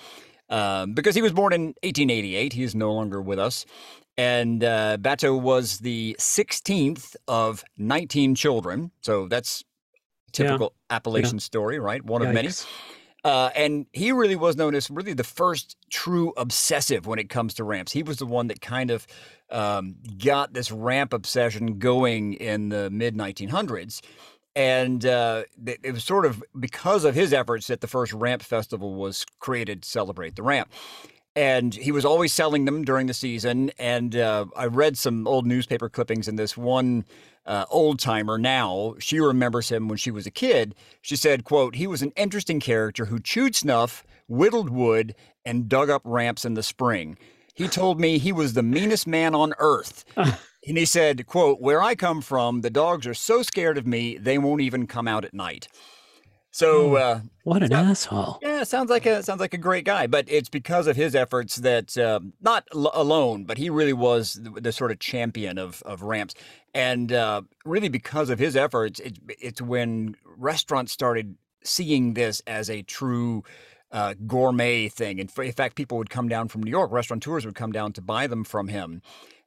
um, 0.50 0.92
because 0.92 1.14
he 1.14 1.22
was 1.22 1.32
born 1.32 1.52
in 1.52 1.62
1888. 1.82 2.52
He 2.52 2.62
is 2.62 2.74
no 2.74 2.92
longer 2.92 3.22
with 3.22 3.38
us. 3.38 3.64
And 4.18 4.62
uh, 4.62 4.98
Bato 5.00 5.40
was 5.40 5.78
the 5.78 6.14
16th 6.18 7.16
of 7.26 7.64
19 7.78 8.34
children. 8.34 8.90
So 9.00 9.28
that's 9.28 9.64
typical 10.32 10.74
yeah. 10.90 10.96
Appalachian 10.96 11.36
yeah. 11.36 11.40
story, 11.40 11.78
right? 11.78 12.04
One 12.04 12.20
Yikes. 12.22 12.28
of 12.28 12.34
many. 12.34 12.50
Uh, 13.22 13.50
and 13.54 13.86
he 13.92 14.12
really 14.12 14.36
was 14.36 14.56
known 14.56 14.74
as 14.74 14.90
really 14.90 15.12
the 15.12 15.24
first 15.24 15.76
true 15.90 16.32
obsessive 16.36 17.06
when 17.06 17.18
it 17.18 17.28
comes 17.28 17.54
to 17.54 17.64
ramps. 17.64 17.92
He 17.92 18.02
was 18.02 18.18
the 18.18 18.26
one 18.26 18.46
that 18.46 18.60
kind 18.60 18.90
of 18.90 19.06
um, 19.50 19.96
got 20.18 20.54
this 20.54 20.72
ramp 20.72 21.12
obsession 21.12 21.78
going 21.78 22.34
in 22.34 22.70
the 22.70 22.88
mid 22.90 23.14
1900s. 23.14 24.00
And 24.56 25.06
uh, 25.06 25.44
it 25.64 25.92
was 25.92 26.04
sort 26.04 26.26
of 26.26 26.42
because 26.58 27.04
of 27.04 27.14
his 27.14 27.32
efforts 27.32 27.68
that 27.68 27.80
the 27.80 27.86
first 27.86 28.12
ramp 28.12 28.42
festival 28.42 28.94
was 28.94 29.24
created 29.38 29.82
to 29.82 29.88
celebrate 29.88 30.36
the 30.36 30.42
ramp. 30.42 30.70
And 31.36 31.72
he 31.72 31.92
was 31.92 32.04
always 32.04 32.32
selling 32.32 32.64
them 32.64 32.84
during 32.84 33.06
the 33.06 33.14
season. 33.14 33.70
And 33.78 34.16
uh, 34.16 34.46
I 34.56 34.66
read 34.66 34.98
some 34.98 35.28
old 35.28 35.46
newspaper 35.46 35.88
clippings, 35.88 36.26
and 36.26 36.36
this 36.38 36.56
one 36.56 37.04
uh, 37.46 37.64
old 37.70 38.00
timer 38.00 38.36
now, 38.36 38.94
she 38.98 39.20
remembers 39.20 39.70
him 39.70 39.88
when 39.88 39.96
she 39.96 40.10
was 40.10 40.26
a 40.26 40.30
kid. 40.30 40.74
She 41.00 41.14
said, 41.14 41.44
"quote 41.44 41.76
He 41.76 41.86
was 41.86 42.02
an 42.02 42.12
interesting 42.16 42.58
character 42.58 43.06
who 43.06 43.20
chewed 43.20 43.54
snuff, 43.54 44.04
whittled 44.28 44.70
wood, 44.70 45.14
and 45.44 45.68
dug 45.68 45.88
up 45.88 46.02
ramps 46.04 46.44
in 46.44 46.54
the 46.54 46.62
spring. 46.62 47.16
He 47.54 47.68
told 47.68 48.00
me 48.00 48.18
he 48.18 48.32
was 48.32 48.54
the 48.54 48.62
meanest 48.62 49.06
man 49.06 49.34
on 49.34 49.54
earth." 49.58 50.04
And 50.66 50.76
he 50.76 50.84
said, 50.84 51.26
quote, 51.26 51.60
where 51.60 51.82
I 51.82 51.94
come 51.94 52.20
from, 52.20 52.60
the 52.60 52.70
dogs 52.70 53.06
are 53.06 53.14
so 53.14 53.42
scared 53.42 53.78
of 53.78 53.86
me, 53.86 54.18
they 54.18 54.36
won't 54.36 54.60
even 54.60 54.86
come 54.86 55.08
out 55.08 55.24
at 55.24 55.32
night. 55.32 55.68
So, 56.52 56.96
uh, 56.96 57.20
what 57.44 57.62
an 57.62 57.72
asshole! 57.72 58.40
Yeah, 58.42 58.64
sounds 58.64 58.90
like 58.90 59.06
a 59.06 59.22
sounds 59.22 59.40
like 59.40 59.54
a 59.54 59.58
great 59.58 59.84
guy, 59.84 60.08
but 60.08 60.24
it's 60.28 60.48
because 60.48 60.88
of 60.88 60.96
his 60.96 61.14
efforts 61.14 61.56
that 61.56 61.96
uh, 61.96 62.18
not 62.40 62.66
l- 62.74 62.90
alone, 62.92 63.44
but 63.44 63.56
he 63.56 63.70
really 63.70 63.92
was 63.92 64.34
the, 64.34 64.60
the, 64.60 64.72
sort 64.72 64.90
of 64.90 64.98
champion 64.98 65.58
of 65.58 65.80
of 65.86 66.02
ramps, 66.02 66.34
and 66.74 67.12
uh, 67.12 67.42
really 67.64 67.88
because 67.88 68.30
of 68.30 68.40
his 68.40 68.56
efforts, 68.56 68.98
it, 68.98 69.20
it's 69.28 69.62
when 69.62 70.16
restaurants 70.24 70.90
started 70.90 71.36
seeing 71.62 72.14
this 72.14 72.42
as 72.48 72.68
a 72.68 72.82
true 72.82 73.44
uh, 73.92 74.14
gourmet 74.26 74.88
thing. 74.88 75.20
And 75.20 75.30
in 75.38 75.52
fact, 75.52 75.76
people 75.76 75.98
would 75.98 76.10
come 76.10 76.28
down 76.28 76.48
from 76.48 76.64
New 76.64 76.70
York, 76.70 76.90
restaurateurs 76.90 77.46
would 77.46 77.54
come 77.54 77.70
down 77.70 77.92
to 77.92 78.02
buy 78.02 78.26
them 78.26 78.42
from 78.42 78.66
him 78.66 79.02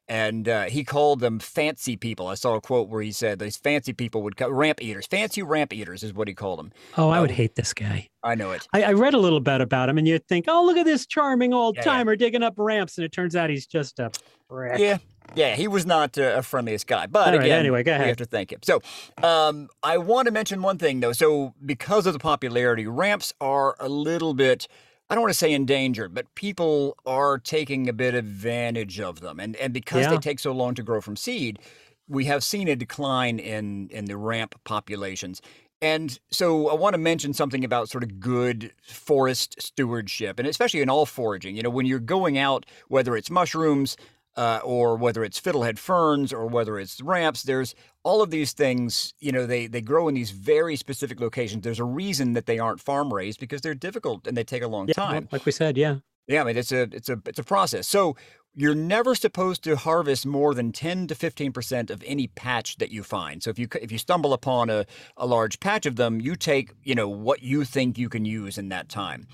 and 0.07 0.49
uh, 0.49 0.63
he 0.63 0.83
called 0.83 1.19
them 1.19 1.39
fancy 1.39 1.95
people. 1.95 2.27
I 2.27 2.35
saw 2.35 2.55
a 2.55 2.61
quote 2.61 2.89
where 2.89 3.01
he 3.01 3.11
said 3.11 3.39
these 3.39 3.57
fancy 3.57 3.93
people 3.93 4.21
would 4.23 4.35
come, 4.35 4.51
ramp 4.53 4.81
eaters. 4.81 5.05
Fancy 5.05 5.41
ramp 5.41 5.73
eaters 5.73 6.03
is 6.03 6.13
what 6.13 6.27
he 6.27 6.33
called 6.33 6.59
them. 6.59 6.71
Oh, 6.97 7.09
I 7.09 7.19
would 7.21 7.29
um, 7.29 7.35
hate 7.35 7.55
this 7.55 7.73
guy. 7.73 8.09
I 8.23 8.35
know 8.35 8.51
it. 8.51 8.67
I, 8.73 8.83
I, 8.83 8.93
read 8.93 9.13
a 9.13 9.17
little 9.17 9.39
bit 9.39 9.61
about 9.61 9.89
him, 9.89 9.97
and 9.97 10.07
you'd 10.07 10.27
think, 10.27 10.45
oh, 10.47 10.65
look 10.65 10.77
at 10.77 10.85
this 10.85 11.05
charming 11.05 11.53
old 11.53 11.75
yeah, 11.77 11.83
timer 11.83 12.13
yeah. 12.13 12.17
digging 12.17 12.43
up 12.43 12.53
ramps, 12.57 12.97
and 12.97 13.05
it 13.05 13.11
turns 13.11 13.35
out 13.35 13.49
he's 13.49 13.67
just 13.67 13.99
a 13.99 14.11
prick. 14.49 14.79
Yeah. 14.79 14.97
Yeah, 15.35 15.55
he 15.55 15.67
was 15.67 15.85
not 15.85 16.17
uh, 16.17 16.35
a 16.35 16.41
friendliest 16.43 16.85
guy, 16.85 17.07
but 17.07 17.33
All 17.33 17.39
again, 17.39 17.59
anyway, 17.59 17.81
go 17.81 17.91
ahead. 17.91 18.03
we 18.03 18.07
have 18.09 18.17
to 18.17 18.25
thank 18.25 18.51
him. 18.51 18.59
So, 18.61 18.81
um, 19.23 19.69
I 19.81 19.97
want 19.97 20.27
to 20.27 20.31
mention 20.31 20.61
one 20.61 20.77
thing 20.77 20.99
though. 20.99 21.13
So, 21.13 21.53
because 21.65 22.05
of 22.05 22.13
the 22.13 22.19
popularity, 22.19 22.85
ramps 22.85 23.33
are 23.41 23.75
a 23.79 23.89
little 23.89 24.33
bit 24.33 24.67
I 25.13 25.15
don't 25.15 25.21
want 25.21 25.33
to 25.33 25.37
say 25.37 25.53
endangered, 25.53 26.15
but 26.15 26.33
people 26.33 26.97
are 27.05 27.37
taking 27.37 27.87
a 27.87 27.93
bit 27.93 28.15
advantage 28.15 28.99
of 28.99 29.19
them. 29.19 29.39
And 29.39 29.55
and 29.57 29.71
because 29.71 30.05
yeah. 30.05 30.09
they 30.09 30.17
take 30.17 30.39
so 30.39 30.51
long 30.51 30.73
to 30.73 30.81
grow 30.81 31.01
from 31.01 31.15
seed, 31.15 31.59
we 32.07 32.25
have 32.25 32.43
seen 32.43 32.67
a 32.67 32.75
decline 32.75 33.37
in 33.37 33.89
in 33.89 34.05
the 34.05 34.17
ramp 34.17 34.55
populations. 34.63 35.39
And 35.83 36.19
so 36.31 36.67
I 36.67 36.73
want 36.73 36.95
to 36.95 36.97
mention 36.97 37.31
something 37.31 37.63
about 37.63 37.89
sort 37.89 38.03
of 38.03 38.19
good 38.19 38.73
forest 38.81 39.61
stewardship, 39.61 40.39
and 40.39 40.47
especially 40.47 40.81
in 40.81 40.89
all 40.89 41.05
foraging. 41.05 41.55
You 41.55 41.61
know, 41.61 41.69
when 41.69 41.85
you're 41.85 41.99
going 41.99 42.39
out, 42.39 42.65
whether 42.87 43.15
it's 43.15 43.29
mushrooms, 43.29 43.95
uh, 44.35 44.61
or 44.63 44.95
whether 44.95 45.23
it's 45.23 45.39
fiddlehead 45.39 45.77
ferns 45.77 46.33
or 46.33 46.47
whether 46.47 46.79
it's 46.79 46.99
ramps, 47.01 47.43
there's 47.43 47.75
all 48.03 48.21
of 48.21 48.29
these 48.29 48.53
things. 48.53 49.13
You 49.19 49.31
know, 49.31 49.45
they 49.45 49.67
they 49.67 49.81
grow 49.81 50.07
in 50.07 50.15
these 50.15 50.31
very 50.31 50.75
specific 50.75 51.19
locations. 51.19 51.63
There's 51.63 51.79
a 51.79 51.85
reason 51.85 52.33
that 52.33 52.45
they 52.45 52.59
aren't 52.59 52.79
farm 52.79 53.13
raised 53.13 53.39
because 53.39 53.61
they're 53.61 53.73
difficult 53.73 54.27
and 54.27 54.37
they 54.37 54.43
take 54.43 54.63
a 54.63 54.67
long 54.67 54.87
yeah, 54.87 54.93
time. 54.93 55.27
Like 55.31 55.45
we 55.45 55.51
said, 55.51 55.77
yeah. 55.77 55.97
Yeah, 56.27 56.41
I 56.41 56.45
mean 56.45 56.57
it's 56.57 56.71
a 56.71 56.83
it's 56.83 57.09
a 57.09 57.19
it's 57.25 57.39
a 57.39 57.43
process. 57.43 57.87
So 57.87 58.15
you're 58.55 58.75
never 58.75 59.15
supposed 59.15 59.63
to 59.63 59.75
harvest 59.75 60.27
more 60.27 60.53
than 60.53 60.71
10 60.71 61.07
to 61.07 61.15
15% 61.15 61.89
of 61.89 62.03
any 62.05 62.27
patch 62.27 62.77
that 62.77 62.91
you 62.91 63.01
find. 63.01 63.41
So 63.41 63.49
if 63.49 63.57
you 63.57 63.67
if 63.81 63.91
you 63.91 63.97
stumble 63.97 64.33
upon 64.33 64.69
a, 64.69 64.85
a 65.17 65.25
large 65.25 65.59
patch 65.59 65.85
of 65.85 65.95
them, 65.95 66.21
you 66.21 66.35
take, 66.35 66.71
you 66.83 66.93
know, 66.93 67.09
what 67.09 67.41
you 67.41 67.65
think 67.65 67.97
you 67.97 68.09
can 68.09 68.25
use 68.25 68.57
in 68.57 68.69
that 68.69 68.89
time. 68.89 69.27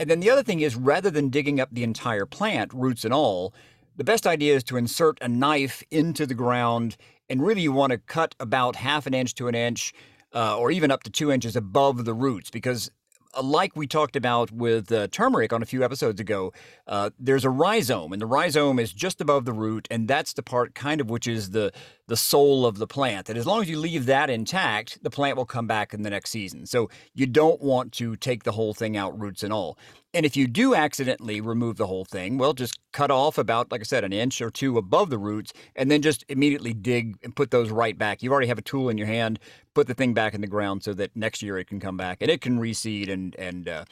And 0.00 0.08
then 0.08 0.20
the 0.20 0.30
other 0.30 0.42
thing 0.42 0.60
is 0.60 0.74
rather 0.74 1.10
than 1.10 1.28
digging 1.28 1.60
up 1.60 1.68
the 1.70 1.84
entire 1.84 2.24
plant, 2.24 2.72
roots 2.72 3.04
and 3.04 3.12
all, 3.12 3.52
the 3.96 4.04
best 4.04 4.26
idea 4.26 4.56
is 4.56 4.64
to 4.64 4.78
insert 4.78 5.18
a 5.20 5.28
knife 5.28 5.82
into 5.90 6.24
the 6.24 6.34
ground, 6.34 6.96
and 7.32 7.42
really 7.42 7.62
you 7.62 7.72
want 7.72 7.92
to 7.92 7.98
cut 7.98 8.34
about 8.38 8.76
half 8.76 9.06
an 9.06 9.14
inch 9.14 9.34
to 9.34 9.48
an 9.48 9.54
inch, 9.54 9.94
uh, 10.34 10.56
or 10.58 10.70
even 10.70 10.90
up 10.90 11.02
to 11.02 11.10
two 11.10 11.32
inches 11.32 11.56
above 11.56 12.04
the 12.04 12.12
roots, 12.12 12.50
because 12.50 12.90
uh, 13.34 13.42
like 13.42 13.74
we 13.74 13.86
talked 13.86 14.16
about 14.16 14.52
with 14.52 14.92
uh, 14.92 15.08
turmeric 15.08 15.50
on 15.50 15.62
a 15.62 15.66
few 15.66 15.82
episodes 15.82 16.20
ago, 16.20 16.52
uh, 16.86 17.08
there's 17.18 17.46
a 17.46 17.50
rhizome, 17.50 18.12
and 18.12 18.20
the 18.20 18.26
rhizome 18.26 18.78
is 18.78 18.92
just 18.92 19.18
above 19.18 19.46
the 19.46 19.52
root, 19.54 19.88
and 19.90 20.06
that's 20.06 20.34
the 20.34 20.42
part 20.42 20.74
kind 20.74 21.00
of 21.00 21.08
which 21.08 21.26
is 21.26 21.50
the 21.50 21.72
the 22.08 22.16
soul 22.16 22.66
of 22.66 22.78
the 22.78 22.86
plant. 22.86 23.28
And 23.28 23.38
as 23.38 23.46
long 23.46 23.62
as 23.62 23.70
you 23.70 23.78
leave 23.78 24.06
that 24.06 24.28
intact, 24.28 25.02
the 25.02 25.10
plant 25.10 25.36
will 25.36 25.46
come 25.46 25.66
back 25.66 25.94
in 25.94 26.02
the 26.02 26.10
next 26.10 26.30
season. 26.30 26.66
So 26.66 26.90
you 27.14 27.26
don't 27.26 27.60
want 27.60 27.92
to 27.92 28.16
take 28.16 28.42
the 28.42 28.52
whole 28.52 28.74
thing 28.74 28.96
out, 28.96 29.18
roots 29.18 29.42
and 29.42 29.52
all. 29.52 29.78
And 30.14 30.26
if 30.26 30.36
you 30.36 30.46
do 30.46 30.74
accidentally 30.74 31.40
remove 31.40 31.76
the 31.76 31.86
whole 31.86 32.04
thing, 32.04 32.36
well, 32.36 32.52
just 32.52 32.78
cut 32.92 33.10
off 33.10 33.38
about, 33.38 33.72
like 33.72 33.80
I 33.80 33.84
said, 33.84 34.04
an 34.04 34.12
inch 34.12 34.42
or 34.42 34.50
two 34.50 34.76
above 34.76 35.08
the 35.08 35.16
roots, 35.16 35.52
and 35.74 35.90
then 35.90 36.02
just 36.02 36.24
immediately 36.28 36.74
dig 36.74 37.16
and 37.22 37.34
put 37.34 37.50
those 37.50 37.70
right 37.70 37.96
back. 37.96 38.22
You 38.22 38.30
already 38.30 38.48
have 38.48 38.58
a 38.58 38.62
tool 38.62 38.90
in 38.90 38.98
your 38.98 39.06
hand. 39.06 39.38
Put 39.74 39.86
the 39.86 39.94
thing 39.94 40.12
back 40.12 40.34
in 40.34 40.42
the 40.42 40.46
ground 40.46 40.82
so 40.82 40.92
that 40.94 41.16
next 41.16 41.42
year 41.42 41.56
it 41.56 41.66
can 41.66 41.80
come 41.80 41.96
back 41.96 42.18
and 42.20 42.30
it 42.30 42.42
can 42.42 42.58
reseed 42.60 43.08
and 43.08 43.34
and 43.36 43.66
uh, 43.66 43.84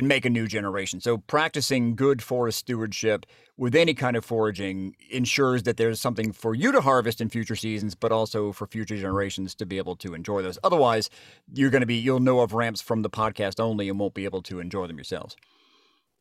and 0.00 0.08
make 0.08 0.24
a 0.24 0.30
new 0.30 0.48
generation. 0.48 0.98
So 0.98 1.18
practicing 1.18 1.94
good 1.94 2.22
forest 2.22 2.58
stewardship 2.58 3.26
with 3.58 3.74
any 3.74 3.92
kind 3.92 4.16
of 4.16 4.24
foraging 4.24 4.96
ensures 5.10 5.64
that 5.64 5.76
there's 5.76 6.00
something 6.00 6.32
for 6.32 6.54
you 6.54 6.72
to 6.72 6.80
harvest 6.80 7.20
in 7.20 7.28
future 7.28 7.54
seasons, 7.54 7.94
but 7.94 8.10
also 8.10 8.50
for 8.50 8.66
future 8.66 8.96
generations 8.96 9.54
to 9.56 9.66
be 9.66 9.76
able 9.76 9.96
to 9.96 10.14
enjoy 10.14 10.40
those. 10.40 10.58
Otherwise, 10.64 11.10
you're 11.52 11.68
going 11.68 11.82
to 11.82 11.86
be 11.86 11.96
you'll 11.96 12.18
know 12.18 12.40
of 12.40 12.54
ramps 12.54 12.80
from 12.80 13.02
the 13.02 13.10
podcast 13.10 13.60
only 13.60 13.90
and 13.90 14.00
won't 14.00 14.14
be 14.14 14.24
able 14.24 14.40
to 14.40 14.58
enjoy 14.58 14.86
them 14.86 14.96
yourselves. 14.96 15.36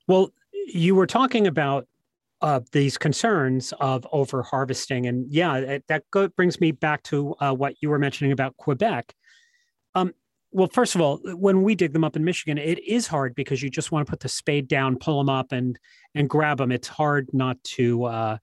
Well, 0.07 0.31
you 0.67 0.93
were 0.93 1.07
talking 1.07 1.47
about 1.47 1.87
uh, 2.41 2.59
these 2.73 2.97
concerns 2.97 3.73
of 3.79 4.05
over 4.11 4.43
harvesting, 4.43 5.07
and 5.07 5.25
yeah, 5.31 5.77
that 5.87 6.03
brings 6.35 6.59
me 6.59 6.73
back 6.73 7.03
to 7.03 7.33
uh, 7.39 7.53
what 7.53 7.75
you 7.81 7.89
were 7.89 7.99
mentioning 7.99 8.33
about 8.33 8.57
Quebec. 8.57 9.15
Well, 10.51 10.69
first 10.73 10.95
of 10.95 11.01
all, 11.01 11.17
when 11.35 11.61
we 11.61 11.75
dig 11.75 11.93
them 11.93 12.03
up 12.03 12.15
in 12.15 12.23
Michigan, 12.23 12.57
it 12.57 12.79
is 12.83 13.05
hard 13.05 13.35
because 13.35 13.61
you 13.61 13.69
just 13.69 13.91
want 13.91 14.07
to 14.07 14.09
put 14.09 14.19
the 14.19 14.29
spade 14.29 14.67
down, 14.67 14.97
pull 14.97 15.19
them 15.19 15.29
up, 15.29 15.51
and 15.51 15.77
and 16.15 16.27
grab 16.27 16.57
them. 16.57 16.71
It's 16.71 16.87
hard 16.87 17.29
not 17.33 17.63
to 17.75 18.05
uh, 18.05 18.37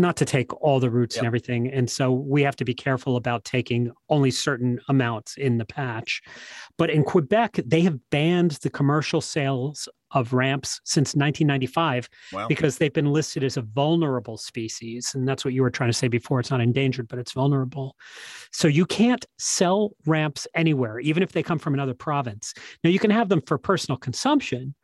not 0.00 0.16
to 0.16 0.24
take 0.24 0.52
all 0.62 0.80
the 0.80 0.90
roots 0.90 1.16
yep. 1.16 1.22
and 1.22 1.26
everything, 1.26 1.68
and 1.68 1.88
so 1.90 2.10
we 2.10 2.42
have 2.42 2.56
to 2.56 2.64
be 2.64 2.74
careful 2.74 3.16
about 3.16 3.44
taking 3.44 3.92
only 4.08 4.30
certain 4.30 4.80
amounts 4.88 5.36
in 5.36 5.58
the 5.58 5.64
patch. 5.64 6.22
But 6.76 6.90
in 6.90 7.04
Quebec, 7.04 7.60
they 7.64 7.82
have 7.82 7.98
banned 8.10 8.52
the 8.62 8.70
commercial 8.70 9.20
sales 9.20 9.88
of 10.12 10.32
ramps 10.32 10.80
since 10.84 11.14
1995 11.14 12.08
wow. 12.32 12.48
because 12.48 12.78
they've 12.78 12.92
been 12.92 13.12
listed 13.12 13.44
as 13.44 13.56
a 13.56 13.62
vulnerable 13.62 14.36
species. 14.36 15.12
And 15.14 15.26
that's 15.26 15.44
what 15.44 15.54
you 15.54 15.62
were 15.62 15.70
trying 15.70 15.90
to 15.90 15.96
say 15.96 16.08
before. 16.08 16.40
It's 16.40 16.50
not 16.50 16.60
endangered, 16.60 17.06
but 17.06 17.18
it's 17.18 17.32
vulnerable. 17.32 17.94
So 18.50 18.66
you 18.66 18.86
can't 18.86 19.24
sell 19.38 19.92
ramps 20.06 20.48
anywhere, 20.54 20.98
even 20.98 21.22
if 21.22 21.32
they 21.32 21.42
come 21.42 21.58
from 21.58 21.74
another 21.74 21.94
province. 21.94 22.54
Now, 22.82 22.90
you 22.90 22.98
can 22.98 23.10
have 23.10 23.28
them 23.28 23.42
for 23.46 23.56
personal 23.56 23.98
consumption, 23.98 24.74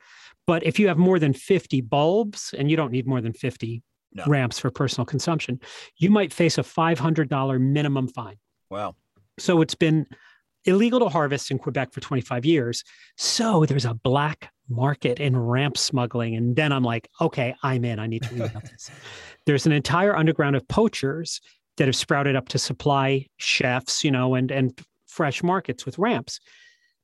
But 0.46 0.62
if 0.64 0.78
you 0.78 0.86
have 0.88 0.98
more 0.98 1.18
than 1.18 1.32
50 1.32 1.80
bulbs, 1.80 2.54
and 2.56 2.70
you 2.70 2.76
don't 2.76 2.92
need 2.92 3.06
more 3.06 3.20
than 3.20 3.32
50 3.32 3.82
No. 4.12 4.24
ramps 4.26 4.58
for 4.58 4.70
personal 4.70 5.04
consumption, 5.04 5.60
you 5.98 6.10
might 6.10 6.32
face 6.32 6.58
a 6.58 6.62
$500 6.62 7.60
minimum 7.60 8.08
fine. 8.08 8.36
Wow. 8.70 8.94
So 9.38 9.60
it's 9.60 9.74
been 9.74 10.06
illegal 10.64 10.98
to 11.00 11.08
harvest 11.08 11.50
in 11.50 11.58
Quebec 11.58 11.92
for 11.92 12.00
25 12.00 12.44
years. 12.44 12.84
So 13.16 13.64
there's 13.64 13.84
a 13.84 13.94
black 13.94 14.50
market 14.68 15.20
in 15.20 15.36
ramp 15.36 15.78
smuggling. 15.78 16.34
And 16.34 16.56
then 16.56 16.72
I'm 16.72 16.82
like, 16.82 17.08
okay, 17.20 17.54
I'm 17.62 17.84
in. 17.84 17.98
I 17.98 18.06
need 18.06 18.22
to 18.24 18.34
read 18.34 18.50
about 18.50 18.64
this. 18.64 18.90
There's 19.46 19.64
an 19.64 19.72
entire 19.72 20.16
underground 20.16 20.56
of 20.56 20.66
poachers 20.66 21.40
that 21.76 21.86
have 21.86 21.94
sprouted 21.94 22.34
up 22.34 22.48
to 22.48 22.58
supply 22.58 23.26
chefs, 23.36 24.02
you 24.02 24.10
know, 24.10 24.34
and 24.34 24.50
and 24.50 24.76
fresh 25.06 25.42
markets 25.42 25.86
with 25.86 25.98
ramps. 25.98 26.40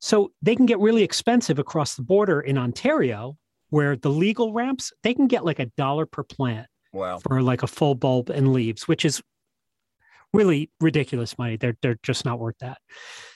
So 0.01 0.33
they 0.43 0.57
can 0.57 0.67
get 0.67 0.81
really 0.81 1.05
expensive 1.05 1.59
across 1.59 1.95
the 1.95 2.03
border 2.03 2.41
in 2.41 2.59
Ontario, 2.59 3.37
where 3.71 3.97
the 3.97 4.11
legal 4.11 4.53
ramps, 4.53 4.93
they 5.05 5.15
can 5.15 5.29
get 5.29 5.45
like 5.45 5.61
a 5.61 5.67
dollar 5.77 6.05
per 6.07 6.25
plant 6.25 6.67
Wow. 6.92 7.18
for 7.18 7.42
like 7.42 7.62
a 7.62 7.66
full 7.66 7.94
bulb 7.94 8.31
and 8.31 8.52
leaves, 8.52 8.87
which 8.87 9.05
is 9.05 9.22
really 10.33 10.70
ridiculous 10.81 11.38
money. 11.38 11.57
They're 11.57 11.76
they're 11.83 11.98
just 12.02 12.24
not 12.24 12.38
worth 12.38 12.57
that. 12.61 12.78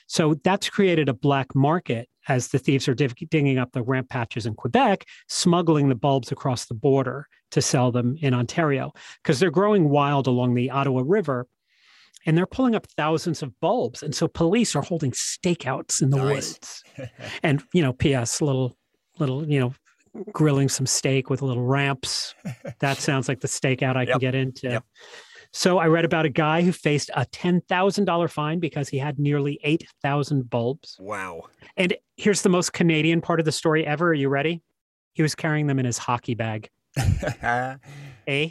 So 0.07 0.35
that's 0.43 0.69
created 0.69 1.09
a 1.09 1.13
black 1.13 1.53
market 1.55 2.07
as 2.29 2.49
the 2.49 2.59
thieves 2.59 2.87
are 2.87 2.93
div- 2.95 3.15
digging 3.29 3.57
up 3.57 3.71
the 3.71 3.83
ramp 3.83 4.09
patches 4.09 4.45
in 4.45 4.53
Quebec, 4.55 5.05
smuggling 5.27 5.89
the 5.89 5.95
bulbs 5.95 6.31
across 6.31 6.65
the 6.65 6.73
border 6.73 7.27
to 7.51 7.61
sell 7.61 7.91
them 7.91 8.17
in 8.21 8.33
Ontario 8.33 8.91
because 9.23 9.39
they're 9.39 9.51
growing 9.51 9.89
wild 9.89 10.27
along 10.27 10.53
the 10.55 10.69
Ottawa 10.71 11.03
River. 11.05 11.47
And 12.25 12.37
they're 12.37 12.45
pulling 12.47 12.75
up 12.75 12.85
thousands 12.97 13.41
of 13.41 13.57
bulbs. 13.61 14.03
And 14.03 14.13
so 14.13 14.27
police 14.27 14.75
are 14.75 14.81
holding 14.81 15.11
stakeouts 15.11 16.01
in 16.01 16.09
the 16.09 16.17
Nice. 16.17 16.53
woods. 16.53 16.83
And, 17.41 17.63
you 17.73 17.81
know, 17.81 17.93
P.S. 17.93 18.41
little, 18.41 18.75
little, 19.17 19.47
you 19.49 19.61
know, 19.61 19.73
grilling 20.31 20.69
some 20.69 20.85
steak 20.85 21.29
with 21.29 21.41
little 21.41 21.63
ramps. 21.63 22.33
That 22.79 22.97
sounds 22.99 23.27
like 23.27 23.39
the 23.41 23.47
stakeout 23.47 23.95
I 23.95 24.05
can 24.05 24.19
get 24.19 24.35
into. 24.35 24.69
Yep. 24.69 24.83
So 25.53 25.77
I 25.79 25.87
read 25.87 26.05
about 26.05 26.25
a 26.25 26.29
guy 26.29 26.61
who 26.61 26.71
faced 26.71 27.09
a 27.15 27.25
$10,000 27.25 28.29
fine 28.29 28.59
because 28.59 28.89
he 28.89 28.97
had 28.97 29.17
nearly 29.17 29.59
8,000 29.63 30.49
bulbs. 30.49 30.97
Wow. 30.99 31.43
And 31.77 31.95
here's 32.17 32.41
the 32.41 32.49
most 32.49 32.73
Canadian 32.73 33.21
part 33.21 33.39
of 33.39 33.45
the 33.45 33.51
story 33.51 33.85
ever. 33.85 34.09
Are 34.09 34.13
you 34.13 34.29
ready? 34.29 34.61
He 35.13 35.21
was 35.21 35.35
carrying 35.35 35.67
them 35.67 35.79
in 35.79 35.85
his 35.85 35.97
hockey 35.97 36.35
bag. 36.35 36.69
and 36.95 37.79
Eh? 38.27 38.49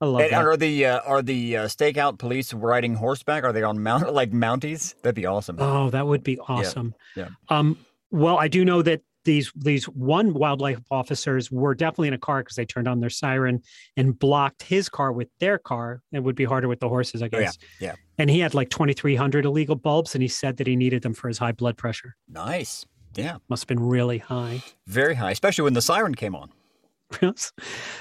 I 0.00 0.04
love 0.04 0.20
that. 0.30 0.32
are 0.34 0.56
the 0.58 0.84
uh, 0.84 1.00
are 1.00 1.22
the 1.22 1.56
uh, 1.56 1.64
stakeout 1.66 2.18
police 2.18 2.52
riding 2.52 2.94
horseback? 2.94 3.44
Are 3.44 3.52
they 3.52 3.62
on 3.62 3.82
mount 3.82 4.12
like 4.14 4.30
Mounties? 4.30 4.94
That'd 5.02 5.14
be 5.14 5.24
awesome. 5.24 5.56
Oh, 5.58 5.88
that 5.90 6.06
would 6.06 6.22
be 6.22 6.38
awesome. 6.38 6.94
yeah. 7.16 7.28
Um, 7.48 7.78
well, 8.10 8.38
I 8.38 8.48
do 8.48 8.64
know 8.64 8.82
that 8.82 9.00
these 9.26 9.52
these 9.54 9.84
one 9.84 10.32
wildlife 10.32 10.80
officers 10.90 11.50
were 11.50 11.74
definitely 11.74 12.08
in 12.08 12.14
a 12.14 12.18
car 12.18 12.42
because 12.42 12.56
they 12.56 12.64
turned 12.64 12.88
on 12.88 13.00
their 13.00 13.10
siren 13.10 13.62
and 13.98 14.18
blocked 14.18 14.62
his 14.62 14.88
car 14.88 15.12
with 15.12 15.28
their 15.38 15.58
car. 15.58 16.00
It 16.12 16.20
would 16.20 16.36
be 16.36 16.44
harder 16.44 16.68
with 16.68 16.80
the 16.80 16.88
horses, 16.88 17.22
I 17.22 17.28
Oh, 17.32 17.38
yeah, 17.38 17.50
yeah. 17.78 17.94
And 18.16 18.30
he 18.30 18.40
had 18.40 18.54
like 18.54 18.70
2,300 18.70 19.44
illegal 19.44 19.76
bulbs, 19.76 20.14
and 20.14 20.22
he 20.22 20.28
said 20.28 20.56
that 20.56 20.66
he 20.66 20.76
needed 20.76 21.02
them 21.02 21.12
for 21.12 21.28
his 21.28 21.36
high 21.36 21.52
blood 21.52 21.76
pressure. 21.76 22.16
Nice. 22.28 22.86
Yeah. 23.14 23.38
Must 23.48 23.64
have 23.64 23.68
been 23.68 23.80
really 23.80 24.18
high. 24.18 24.62
Very 24.86 25.14
high, 25.14 25.32
especially 25.32 25.64
when 25.64 25.74
the 25.74 25.82
siren 25.82 26.14
came 26.14 26.34
on. 26.34 26.50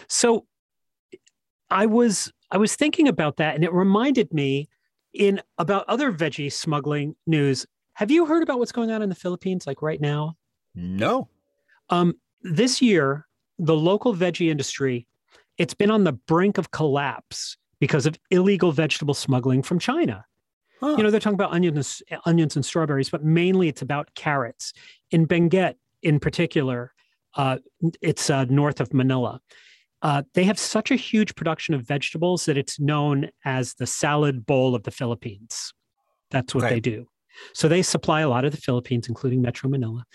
so 0.07 0.45
I 1.69 1.85
was 1.85 2.31
I 2.51 2.57
was 2.57 2.75
thinking 2.75 3.07
about 3.07 3.37
that, 3.37 3.55
and 3.55 3.63
it 3.63 3.73
reminded 3.73 4.33
me 4.33 4.69
in 5.13 5.41
about 5.57 5.85
other 5.87 6.13
veggie 6.13 6.51
smuggling 6.51 7.15
news. 7.25 7.65
Have 7.93 8.11
you 8.11 8.25
heard 8.25 8.43
about 8.43 8.59
what's 8.59 8.71
going 8.71 8.91
on 8.91 9.01
in 9.01 9.09
the 9.09 9.15
Philippines, 9.15 9.65
like 9.65 9.81
right 9.81 9.99
now? 9.99 10.35
No. 10.75 11.29
Um, 11.89 12.15
this 12.41 12.81
year, 12.81 13.27
the 13.57 13.75
local 13.75 14.13
veggie 14.13 14.49
industry, 14.49 15.07
it's 15.57 15.73
been 15.73 15.91
on 15.91 16.03
the 16.03 16.13
brink 16.13 16.57
of 16.57 16.71
collapse 16.71 17.57
because 17.79 18.05
of 18.05 18.17
illegal 18.31 18.71
vegetable 18.71 19.13
smuggling 19.13 19.63
from 19.63 19.79
China. 19.79 20.25
Huh. 20.79 20.95
You 20.97 21.03
know, 21.03 21.11
they're 21.11 21.19
talking 21.19 21.35
about 21.35 21.51
onions, 21.51 22.01
onions 22.25 22.55
and 22.55 22.65
strawberries, 22.65 23.09
but 23.09 23.23
mainly 23.23 23.67
it's 23.67 23.81
about 23.81 24.13
carrots. 24.15 24.73
In 25.11 25.25
Benguet, 25.25 25.75
in 26.01 26.19
particular, 26.19 26.93
uh, 27.35 27.57
it's 28.01 28.29
uh, 28.29 28.45
north 28.45 28.81
of 28.81 28.93
Manila. 28.93 29.39
Uh, 30.01 30.23
they 30.33 30.43
have 30.43 30.59
such 30.59 30.91
a 30.91 30.95
huge 30.95 31.33
production 31.35 31.73
of 31.73 31.81
vegetables 31.81 32.45
that 32.45 32.57
it's 32.57 32.79
known 32.79 33.29
as 33.43 33.73
the 33.75 33.87
salad 33.87 34.45
bowl 34.45 34.75
of 34.75 34.83
the 34.83 34.91
Philippines. 34.91 35.73
That's 36.31 36.53
what 36.53 36.69
they 36.69 36.79
do. 36.79 37.07
So 37.53 37.67
they 37.67 37.81
supply 37.81 38.21
a 38.21 38.29
lot 38.29 38.45
of 38.45 38.51
the 38.51 38.57
Philippines, 38.57 39.07
including 39.07 39.41
Metro 39.41 39.69
Manila. 39.69 40.05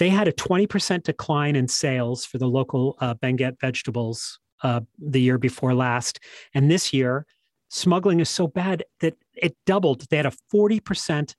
They 0.00 0.08
had 0.08 0.28
a 0.28 0.32
20% 0.32 1.02
decline 1.02 1.56
in 1.56 1.68
sales 1.68 2.24
for 2.24 2.38
the 2.38 2.48
local 2.48 2.96
uh, 3.00 3.12
Benguet 3.16 3.60
vegetables 3.60 4.40
uh, 4.62 4.80
the 4.98 5.20
year 5.20 5.36
before 5.36 5.74
last. 5.74 6.20
And 6.54 6.70
this 6.70 6.94
year, 6.94 7.26
smuggling 7.68 8.18
is 8.18 8.30
so 8.30 8.46
bad 8.46 8.82
that 9.00 9.14
it 9.34 9.54
doubled. 9.66 10.06
They 10.08 10.16
had 10.16 10.24
a 10.24 10.32
40% 10.52 11.34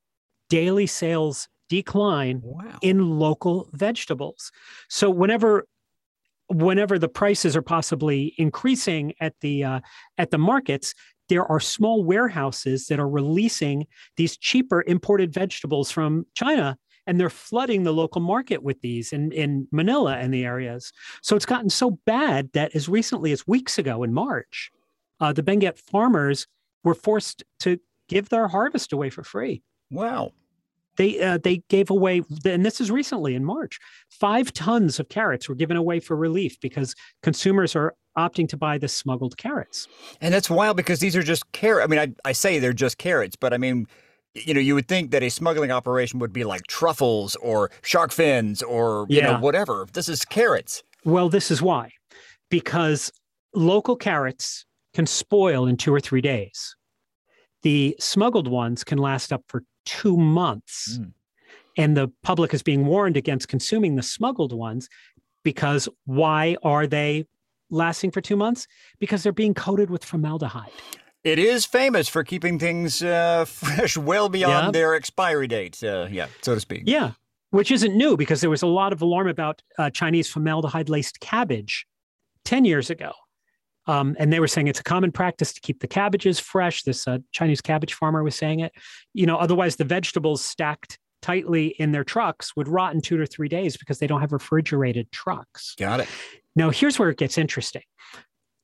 daily 0.47 0.85
sales 0.85 1.49
decline 1.69 2.41
wow. 2.43 2.77
in 2.83 3.17
local 3.17 3.67
vegetables. 3.73 4.51
So 4.89 5.09
whenever 5.09 5.65
whenever 6.47 6.99
the 6.99 7.07
prices 7.07 7.55
are 7.55 7.61
possibly 7.63 8.35
increasing 8.37 9.13
at 9.19 9.33
the 9.41 9.63
uh, 9.63 9.79
at 10.19 10.29
the 10.29 10.37
markets, 10.37 10.93
there 11.29 11.45
are 11.45 11.59
small 11.59 12.03
warehouses 12.03 12.85
that 12.87 12.99
are 12.99 13.09
releasing 13.09 13.87
these 14.17 14.37
cheaper 14.37 14.83
imported 14.85 15.33
vegetables 15.33 15.89
from 15.89 16.27
China 16.35 16.77
and 17.07 17.19
they're 17.19 17.29
flooding 17.29 17.83
the 17.83 17.93
local 17.93 18.21
market 18.21 18.63
with 18.63 18.81
these 18.81 19.11
in, 19.11 19.31
in 19.31 19.67
Manila 19.71 20.17
and 20.17 20.33
the 20.33 20.45
areas. 20.45 20.91
So 21.21 21.35
it's 21.35 21.45
gotten 21.45 21.69
so 21.69 21.99
bad 22.05 22.51
that 22.53 22.75
as 22.75 22.87
recently 22.87 23.31
as 23.31 23.47
weeks 23.47 23.77
ago 23.77 24.03
in 24.03 24.13
March, 24.13 24.71
uh, 25.19 25.33
the 25.33 25.43
Benguet 25.43 25.77
farmers 25.77 26.47
were 26.83 26.95
forced 26.95 27.43
to 27.59 27.79
give 28.07 28.29
their 28.29 28.47
harvest 28.47 28.91
away 28.91 29.09
for 29.09 29.23
free 29.23 29.63
wow. 29.89 30.31
they 30.97 31.21
uh, 31.21 31.37
they 31.37 31.63
gave 31.69 31.89
away 31.89 32.21
and 32.43 32.65
this 32.65 32.81
is 32.81 32.91
recently 32.91 33.35
in 33.35 33.45
march 33.45 33.79
five 34.09 34.51
tons 34.51 34.99
of 34.99 35.07
carrots 35.07 35.47
were 35.47 35.55
given 35.55 35.77
away 35.77 35.99
for 35.99 36.17
relief 36.17 36.59
because 36.59 36.93
consumers 37.23 37.73
are 37.73 37.95
opting 38.17 38.49
to 38.49 38.57
buy 38.57 38.77
the 38.77 38.89
smuggled 38.89 39.37
carrots 39.37 39.87
And 40.19 40.33
that's 40.33 40.49
wild 40.49 40.75
because 40.75 40.99
these 40.99 41.15
are 41.15 41.23
just 41.23 41.49
carrot. 41.53 41.83
I 41.83 41.87
mean, 41.87 41.99
I, 41.99 42.29
I 42.29 42.33
say 42.33 42.59
they're 42.59 42.73
just 42.73 42.97
carrots, 42.97 43.35
but 43.35 43.53
I 43.53 43.57
mean, 43.57 43.87
you 44.33 44.53
know, 44.53 44.59
you 44.59 44.75
would 44.75 44.87
think 44.87 45.11
that 45.11 45.23
a 45.23 45.29
smuggling 45.29 45.71
operation 45.71 46.19
would 46.19 46.31
be 46.33 46.43
like 46.43 46.65
truffles 46.67 47.35
or 47.37 47.69
shark 47.81 48.11
fins 48.11 48.61
or 48.61 49.05
you 49.09 49.21
know 49.21 49.37
whatever. 49.39 49.87
This 49.93 50.07
is 50.09 50.23
carrots. 50.25 50.83
well 51.03 51.29
this 51.29 51.49
is 51.51 51.61
why 51.61 51.91
because 52.49 53.11
local 53.53 53.95
carrots 53.95 54.65
can 54.93 55.05
spoil 55.05 55.65
in 55.67 55.75
two 55.77 55.93
or 55.93 55.99
three 55.99 56.21
days 56.21 56.75
the 57.63 57.95
smuggled 57.99 58.47
ones 58.47 58.83
can 58.83 58.97
last 58.97 59.31
up 59.33 59.43
for 59.47 59.63
two 59.85 60.15
months 60.17 60.97
Mm. 60.99 61.13
and 61.77 61.97
the 61.97 62.11
public 62.23 62.53
is 62.53 62.61
being 62.63 62.85
warned 62.85 63.17
against 63.17 63.47
consuming 63.47 63.95
the 63.95 64.03
smuggled 64.03 64.53
ones 64.53 64.87
because 65.43 65.89
why 66.05 66.55
are 66.63 66.85
they 66.87 67.25
lasting 67.69 68.11
for 68.11 68.21
two 68.21 68.35
months 68.35 68.67
because 68.99 69.23
they're 69.23 69.31
being 69.31 69.53
coated 69.53 69.89
with 69.89 70.03
formaldehyde 70.05 70.71
It 71.23 71.37
is 71.39 71.65
famous 71.65 72.07
for 72.07 72.23
keeping 72.23 72.57
things 72.57 73.03
uh, 73.03 73.45
fresh 73.47 73.97
well 73.97 74.29
beyond 74.29 74.67
Yeah. 74.67 74.71
their 74.71 74.95
expiry 74.95 75.47
date. 75.47 75.83
Uh, 75.83 76.07
yeah, 76.09 76.27
so 76.41 76.55
to 76.55 76.59
speak. 76.59 76.83
Yeah, 76.85 77.11
which 77.51 77.71
isn't 77.71 77.95
new 77.95 78.17
because 78.17 78.41
there 78.41 78.49
was 78.49 78.61
a 78.63 78.67
lot 78.67 78.91
of 78.93 79.01
alarm 79.01 79.27
about 79.27 79.61
uh, 79.77 79.89
Chinese 79.89 80.27
formaldehyde 80.29 80.89
laced 80.89 81.19
cabbage 81.19 81.85
10 82.45 82.65
years 82.65 82.89
ago. 82.89 83.11
Um, 83.87 84.15
and 84.19 84.31
they 84.31 84.39
were 84.39 84.47
saying 84.47 84.67
it's 84.67 84.79
a 84.79 84.83
common 84.83 85.11
practice 85.11 85.53
to 85.53 85.61
keep 85.61 85.79
the 85.79 85.87
cabbages 85.87 86.39
fresh. 86.39 86.83
This 86.83 87.07
uh, 87.07 87.17
Chinese 87.31 87.61
cabbage 87.61 87.93
farmer 87.95 88.23
was 88.23 88.35
saying 88.35 88.59
it. 88.59 88.71
You 89.13 89.25
know, 89.25 89.37
otherwise, 89.37 89.75
the 89.75 89.83
vegetables 89.83 90.43
stacked 90.43 90.99
tightly 91.23 91.67
in 91.79 91.91
their 91.91 92.03
trucks 92.03 92.55
would 92.55 92.67
rot 92.67 92.93
in 92.93 93.01
two 93.01 93.17
to 93.17 93.25
three 93.25 93.47
days 93.47 93.77
because 93.77 93.97
they 93.99 94.07
don't 94.07 94.21
have 94.21 94.31
refrigerated 94.31 95.11
trucks. 95.11 95.75
Got 95.77 95.99
it. 95.99 96.07
Now, 96.55 96.69
here's 96.69 96.99
where 96.99 97.09
it 97.09 97.17
gets 97.17 97.37
interesting. 97.39 97.81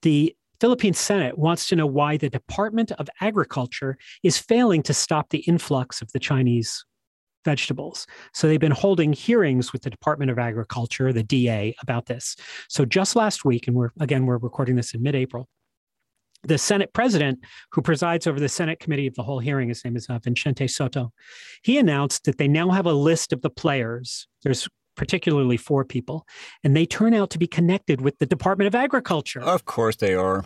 The 0.04 0.36
Philippine 0.60 0.94
Senate 0.94 1.38
wants 1.38 1.68
to 1.68 1.76
know 1.76 1.86
why 1.86 2.18
the 2.18 2.30
Department 2.30 2.92
of 2.94 3.10
Agriculture 3.22 3.98
is 4.24 4.38
failing 4.38 4.82
to 4.84 4.94
stop 4.94 5.30
the 5.30 5.40
influx 5.40 6.02
of 6.02 6.12
the 6.12 6.20
Chinese 6.20 6.84
vegetables. 7.46 8.08
So 8.34 8.48
they've 8.48 8.60
been 8.60 8.72
holding 8.72 9.14
hearings 9.14 9.72
with 9.72 9.84
the 9.84 9.90
Department 9.90 10.32
of 10.32 10.40
Agriculture, 10.40 11.14
the 11.14 11.24
DA, 11.24 11.76
about 11.82 12.08
this. 12.08 12.36
So 12.68 12.84
just 12.84 13.16
last 13.16 13.46
week, 13.46 13.68
and 13.68 13.76
we're 13.76 13.92
again 14.00 14.26
we're 14.26 14.38
recording 14.38 14.76
this 14.76 14.94
in 14.94 15.02
mid-April, 15.02 15.48
the 16.44 16.58
Senate 16.58 16.94
president, 16.94 17.40
who 17.72 17.82
presides 17.82 18.28
over 18.28 18.40
the 18.40 18.50
Senate 18.50 18.80
committee 18.80 19.08
of 19.08 19.16
the 19.16 19.24
whole 19.24 19.40
hearing, 19.40 19.70
his 19.70 19.84
name 19.84 19.96
is 19.96 20.08
uh, 20.10 20.20
Vincente 20.20 20.68
Sotto, 20.68 21.12
he 21.64 21.78
announced 21.78 22.26
that 22.26 22.38
they 22.38 22.48
now 22.48 22.70
have 22.70 22.86
a 22.86 22.94
list 22.94 23.34
of 23.34 23.42
the 23.42 23.50
players. 23.50 24.28
There's 24.44 24.68
particularly 24.98 25.56
four 25.56 25.86
people, 25.86 26.28
and 26.64 26.76
they 26.76 26.86
turn 26.86 27.14
out 27.14 27.30
to 27.30 27.38
be 27.38 27.48
connected 27.48 28.02
with 28.02 28.18
the 28.20 28.26
Department 28.26 28.68
of 28.68 28.76
Agriculture. 28.76 29.42
Of 29.42 29.64
course 29.66 29.96
they 29.96 30.14
are. 30.14 30.44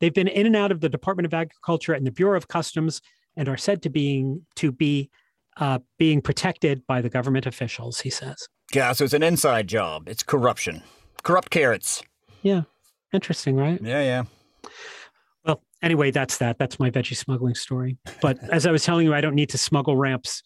They've 0.00 0.14
been 0.14 0.28
in 0.28 0.46
and 0.46 0.54
out 0.54 0.70
of 0.70 0.80
the 0.80 0.88
Department 0.88 1.26
of 1.26 1.34
Agriculture 1.34 1.94
and 1.94 2.06
the 2.06 2.12
Bureau 2.12 2.36
of 2.36 2.46
Customs, 2.46 3.00
and 3.36 3.48
are 3.48 3.56
said 3.56 3.82
to 3.82 3.90
being 3.90 4.46
to 4.56 4.70
be 4.70 5.10
uh, 5.56 5.78
being 5.98 6.20
protected 6.20 6.86
by 6.86 7.00
the 7.00 7.08
government 7.08 7.46
officials. 7.46 8.00
He 8.00 8.10
says. 8.10 8.46
Yeah, 8.72 8.92
so 8.92 9.04
it's 9.04 9.14
an 9.14 9.22
inside 9.22 9.66
job. 9.68 10.08
It's 10.08 10.22
corruption. 10.22 10.82
corrupt 11.22 11.50
carrots. 11.50 12.02
Yeah. 12.42 12.62
Interesting, 13.12 13.56
right? 13.56 13.80
Yeah, 13.82 14.02
yeah. 14.02 14.24
Well, 15.44 15.62
anyway, 15.82 16.10
that's 16.10 16.38
that. 16.38 16.58
That's 16.58 16.80
my 16.80 16.90
veggie 16.90 17.16
smuggling 17.16 17.54
story. 17.54 17.96
But 18.20 18.38
as 18.50 18.66
I 18.66 18.72
was 18.72 18.84
telling 18.84 19.06
you, 19.06 19.14
I 19.14 19.20
don't 19.20 19.34
need 19.34 19.50
to 19.50 19.58
smuggle 19.58 19.96
ramps 19.96 20.42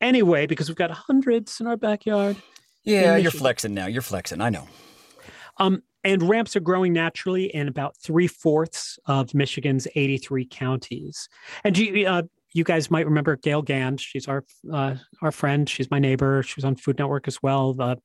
anyway 0.00 0.46
because 0.46 0.68
we've 0.68 0.76
got 0.76 0.90
hundreds 0.90 1.60
in 1.60 1.66
our 1.66 1.76
backyard. 1.76 2.36
Yeah, 2.84 3.16
you're 3.16 3.30
flexing 3.30 3.74
now. 3.74 3.86
You're 3.86 4.02
flexing. 4.02 4.40
I 4.40 4.50
know. 4.50 4.66
Um, 5.58 5.82
and 6.04 6.22
ramps 6.22 6.56
are 6.56 6.60
growing 6.60 6.92
naturally 6.92 7.44
in 7.54 7.68
about 7.68 7.96
three 7.96 8.26
fourths 8.26 8.98
of 9.06 9.34
Michigan's 9.34 9.86
83 9.94 10.46
counties. 10.46 11.28
And 11.62 11.78
you, 11.78 12.06
uh, 12.06 12.22
you 12.54 12.64
guys 12.64 12.90
might 12.90 13.06
remember 13.06 13.36
Gale 13.36 13.62
Gand. 13.62 14.00
She's 14.00 14.26
our 14.26 14.44
uh, 14.72 14.96
our 15.20 15.32
friend. 15.32 15.68
She's 15.68 15.90
my 15.90 15.98
neighbor. 15.98 16.42
She 16.42 16.54
was 16.56 16.64
on 16.64 16.74
Food 16.76 16.98
Network 16.98 17.28
as 17.28 17.42
well. 17.42 17.72
The 17.74 17.98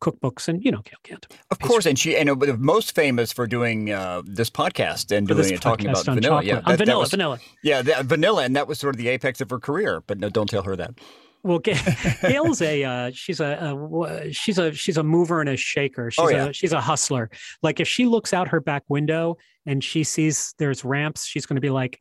cookbooks 0.00 0.46
and 0.46 0.64
you 0.64 0.70
know 0.70 0.82
Gale 0.84 0.98
Gand. 1.02 1.26
Of 1.50 1.58
course, 1.58 1.86
and 1.86 1.98
she 1.98 2.16
and 2.16 2.30
uh, 2.30 2.36
most 2.58 2.94
famous 2.94 3.32
for 3.32 3.46
doing 3.46 3.90
uh, 3.90 4.22
this 4.24 4.50
podcast 4.50 5.16
and 5.16 5.26
doing 5.26 5.52
it, 5.52 5.60
talking 5.60 5.88
about 5.88 6.04
vanilla. 6.04 6.42
chocolate. 6.42 6.46
Yeah, 6.46 6.60
that 6.60 6.78
vanilla, 6.78 7.00
was- 7.00 7.10
vanilla. 7.10 7.38
Yeah, 7.62 7.82
that, 7.82 8.04
vanilla, 8.04 8.44
and 8.44 8.54
that 8.56 8.68
was 8.68 8.78
sort 8.78 8.94
of 8.94 8.98
the 8.98 9.08
apex 9.08 9.40
of 9.40 9.50
her 9.50 9.58
career. 9.58 10.02
But 10.06 10.18
no, 10.18 10.28
don't 10.28 10.48
tell 10.48 10.62
her 10.62 10.76
that. 10.76 10.94
Well, 11.48 11.58
Gale's 12.22 12.60
a 12.62 12.84
uh, 12.84 13.10
she's 13.14 13.40
a, 13.40 13.74
a 13.74 14.32
she's 14.32 14.58
a 14.58 14.72
she's 14.72 14.96
a 14.98 15.02
mover 15.02 15.40
and 15.40 15.48
a 15.48 15.56
shaker. 15.56 16.10
She's 16.10 16.22
Oh, 16.24 16.28
yeah. 16.28 16.46
a 16.46 16.52
she's 16.52 16.72
a 16.72 16.80
hustler. 16.80 17.30
Like 17.62 17.80
if 17.80 17.88
she 17.88 18.04
looks 18.06 18.32
out 18.34 18.48
her 18.48 18.60
back 18.60 18.84
window 18.88 19.36
and 19.66 19.82
she 19.82 20.04
sees 20.04 20.54
there's 20.58 20.84
ramps, 20.84 21.24
she's 21.24 21.46
going 21.46 21.56
to 21.56 21.60
be 21.60 21.70
like, 21.70 22.00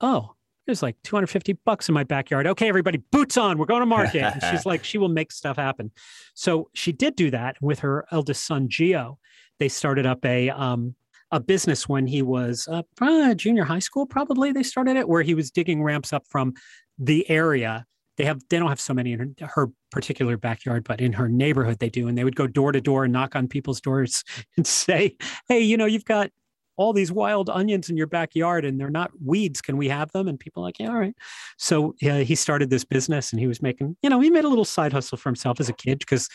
"Oh, 0.00 0.34
there's 0.66 0.82
like 0.82 0.96
250 1.04 1.52
bucks 1.64 1.88
in 1.88 1.94
my 1.94 2.04
backyard. 2.04 2.46
Okay, 2.48 2.68
everybody, 2.68 2.98
boots 3.12 3.36
on. 3.36 3.58
We're 3.58 3.66
going 3.66 3.80
to 3.80 3.86
market." 3.86 4.22
and 4.22 4.42
she's 4.50 4.66
like, 4.66 4.84
she 4.84 4.98
will 4.98 5.08
make 5.08 5.32
stuff 5.32 5.56
happen. 5.56 5.90
So 6.34 6.68
she 6.74 6.92
did 6.92 7.14
do 7.16 7.30
that 7.30 7.56
with 7.62 7.78
her 7.80 8.04
eldest 8.10 8.44
son 8.44 8.68
Gio. 8.68 9.18
They 9.58 9.68
started 9.68 10.04
up 10.06 10.24
a 10.24 10.50
um 10.50 10.94
a 11.32 11.38
business 11.38 11.88
when 11.88 12.08
he 12.08 12.22
was 12.22 12.68
uh, 12.68 13.34
junior 13.34 13.62
high 13.62 13.78
school. 13.78 14.04
Probably 14.04 14.50
they 14.50 14.64
started 14.64 14.96
it 14.96 15.08
where 15.08 15.22
he 15.22 15.34
was 15.34 15.52
digging 15.52 15.80
ramps 15.80 16.12
up 16.12 16.26
from 16.26 16.54
the 16.98 17.28
area 17.30 17.86
they 18.20 18.26
have 18.26 18.42
they 18.50 18.58
don't 18.58 18.68
have 18.68 18.80
so 18.80 18.92
many 18.92 19.12
in 19.12 19.34
her, 19.40 19.46
her 19.46 19.70
particular 19.90 20.36
backyard 20.36 20.84
but 20.84 21.00
in 21.00 21.14
her 21.14 21.26
neighborhood 21.26 21.78
they 21.78 21.88
do. 21.88 22.06
And 22.06 22.18
they 22.18 22.24
would 22.24 22.36
go 22.36 22.46
door 22.46 22.70
to 22.70 22.78
door 22.78 23.04
and 23.04 23.12
knock 23.14 23.34
on 23.34 23.48
people's 23.48 23.80
doors 23.80 24.22
and 24.58 24.66
say 24.66 25.16
hey 25.48 25.60
you 25.60 25.78
know 25.78 25.86
you've 25.86 26.04
got 26.04 26.30
all 26.76 26.92
these 26.92 27.10
wild 27.10 27.48
onions 27.48 27.88
in 27.88 27.96
your 27.96 28.06
backyard 28.06 28.64
and 28.64 28.80
they're 28.80 28.90
not 28.90 29.10
weeds. 29.24 29.60
Can 29.60 29.76
we 29.76 29.88
have 29.88 30.12
them? 30.12 30.28
And 30.28 30.38
people 30.38 30.62
are 30.62 30.66
like 30.66 30.78
yeah 30.78 30.88
all 30.88 30.98
right. 30.98 31.16
So 31.56 31.94
uh, 32.04 32.16
he 32.16 32.34
started 32.34 32.68
this 32.68 32.84
business 32.84 33.32
and 33.32 33.40
he 33.40 33.46
was 33.46 33.62
making 33.62 33.96
you 34.02 34.10
know 34.10 34.20
he 34.20 34.28
made 34.28 34.44
a 34.44 34.48
little 34.48 34.66
side 34.66 34.92
hustle 34.92 35.16
for 35.16 35.30
himself 35.30 35.58
as 35.58 35.70
a 35.70 35.74
kid 35.74 36.00
because 36.00 36.28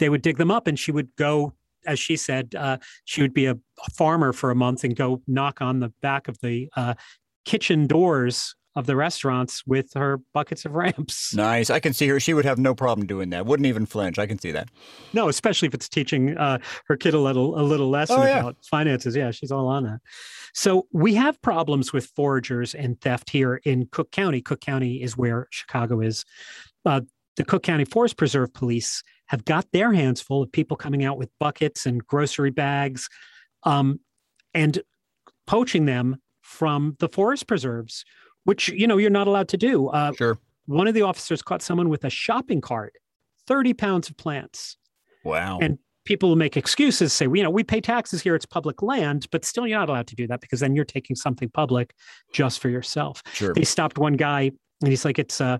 they 0.00 0.08
would 0.08 0.22
dig 0.22 0.36
them 0.36 0.50
up 0.50 0.66
and 0.66 0.80
she 0.80 0.90
would 0.90 1.14
go 1.14 1.52
as 1.86 2.00
she 2.00 2.16
said 2.16 2.56
uh, 2.56 2.76
she 3.04 3.22
would 3.22 3.32
be 3.32 3.46
a 3.46 3.56
farmer 3.92 4.32
for 4.32 4.50
a 4.50 4.56
month 4.56 4.82
and 4.82 4.96
go 4.96 5.22
knock 5.28 5.62
on 5.62 5.78
the 5.78 5.92
back 6.02 6.26
of 6.26 6.40
the 6.40 6.68
uh, 6.76 6.94
kitchen 7.44 7.86
doors 7.86 8.56
of 8.76 8.86
the 8.86 8.94
restaurants 8.94 9.66
with 9.66 9.92
her 9.94 10.20
buckets 10.32 10.64
of 10.64 10.72
ramps. 10.72 11.34
Nice. 11.36 11.70
I 11.70 11.80
can 11.80 11.92
see 11.92 12.06
her. 12.08 12.20
She 12.20 12.34
would 12.34 12.44
have 12.44 12.58
no 12.58 12.74
problem 12.74 13.06
doing 13.06 13.30
that. 13.30 13.44
Wouldn't 13.46 13.66
even 13.66 13.84
flinch. 13.86 14.18
I 14.18 14.26
can 14.26 14.38
see 14.38 14.52
that. 14.52 14.68
No, 15.12 15.28
especially 15.28 15.66
if 15.68 15.74
it's 15.74 15.88
teaching 15.88 16.36
uh, 16.38 16.58
her 16.86 16.96
kid 16.96 17.14
a 17.14 17.18
little 17.18 17.58
a 17.58 17.62
little 17.62 17.88
lesson 17.90 18.16
Oh, 18.20 18.24
yeah. 18.24 18.40
about 18.40 18.56
finances. 18.64 19.16
Yeah, 19.16 19.30
she's 19.32 19.50
all 19.50 19.66
on 19.66 19.84
that. 19.84 20.00
So 20.54 20.86
we 20.92 21.14
have 21.14 21.40
problems 21.42 21.92
with 21.92 22.14
foragers 22.14 22.74
and 22.74 23.00
theft 23.00 23.30
here 23.30 23.60
in 23.64 23.86
Cook 23.90 24.10
County. 24.12 24.40
Cook 24.40 24.60
County 24.60 25.02
is 25.02 25.16
where 25.16 25.48
Chicago 25.50 26.00
is. 26.00 26.24
Uh, 26.84 27.00
the 27.36 27.44
Cook 27.44 27.62
County 27.62 27.84
Forest 27.84 28.16
Preserve 28.16 28.52
Police 28.52 29.02
have 29.26 29.44
got 29.44 29.66
their 29.72 29.92
hands 29.92 30.20
full 30.20 30.42
of 30.42 30.50
people 30.52 30.76
coming 30.76 31.04
out 31.04 31.16
with 31.18 31.30
buckets 31.38 31.86
and 31.86 32.04
grocery 32.06 32.50
bags, 32.50 33.08
um, 33.62 34.00
and 34.54 34.80
poaching 35.46 35.86
them 35.86 36.16
from 36.40 36.96
the 36.98 37.08
forest 37.08 37.46
preserves, 37.46 38.04
which 38.50 38.68
you 38.68 38.86
know 38.88 38.96
you're 38.96 39.10
not 39.20 39.28
allowed 39.28 39.48
to 39.48 39.56
do. 39.56 39.86
Uh, 39.88 40.12
Sure. 40.12 40.36
one 40.66 40.88
of 40.88 40.94
the 40.94 41.02
officers 41.02 41.40
caught 41.42 41.62
someone 41.62 41.88
with 41.88 42.04
a 42.04 42.10
shopping 42.10 42.60
cart, 42.60 42.92
30 43.46 43.74
pounds 43.74 44.10
of 44.10 44.16
plants. 44.16 44.76
Wow. 45.24 45.58
And 45.62 45.78
people 46.04 46.28
will 46.30 46.36
make 46.46 46.56
excuses, 46.56 47.12
say, 47.12 47.26
you 47.26 47.42
know, 47.44 47.50
we 47.50 47.62
pay 47.62 47.80
taxes 47.80 48.20
here, 48.22 48.34
it's 48.34 48.46
public 48.46 48.82
land, 48.82 49.28
but 49.30 49.44
still 49.44 49.66
you're 49.68 49.78
not 49.78 49.88
allowed 49.88 50.08
to 50.08 50.16
do 50.16 50.26
that 50.26 50.40
because 50.40 50.58
then 50.60 50.74
you're 50.74 50.84
taking 50.96 51.14
something 51.14 51.48
public 51.50 51.94
just 52.32 52.58
for 52.60 52.68
yourself. 52.70 53.22
sure. 53.32 53.54
They 53.54 53.62
stopped 53.64 53.98
one 53.98 54.14
guy 54.14 54.50
and 54.80 54.88
he's 54.92 55.04
like, 55.04 55.18
it's 55.20 55.40
uh 55.40 55.58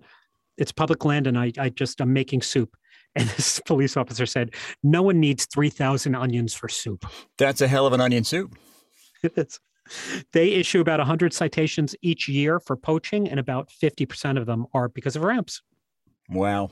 it's 0.56 0.72
public 0.72 1.04
land 1.04 1.26
and 1.28 1.38
I 1.38 1.52
I 1.58 1.68
just 1.68 2.00
I'm 2.00 2.12
making 2.12 2.42
soup. 2.42 2.76
And 3.16 3.28
this 3.30 3.60
police 3.66 3.96
officer 3.96 4.26
said, 4.26 4.54
No 4.82 5.02
one 5.02 5.18
needs 5.20 5.46
3,000 5.46 6.14
onions 6.14 6.54
for 6.54 6.68
soup. 6.68 7.04
That's 7.38 7.60
a 7.60 7.66
hell 7.68 7.86
of 7.86 7.92
an 7.92 8.00
onion 8.00 8.24
soup. 8.24 8.50
It's- 9.22 9.58
they 10.32 10.52
issue 10.52 10.80
about 10.80 10.98
100 10.98 11.32
citations 11.32 11.94
each 12.02 12.28
year 12.28 12.60
for 12.60 12.76
poaching, 12.76 13.28
and 13.28 13.40
about 13.40 13.68
50% 13.70 14.38
of 14.38 14.46
them 14.46 14.66
are 14.74 14.88
because 14.88 15.16
of 15.16 15.22
ramps. 15.22 15.62
Wow. 16.28 16.70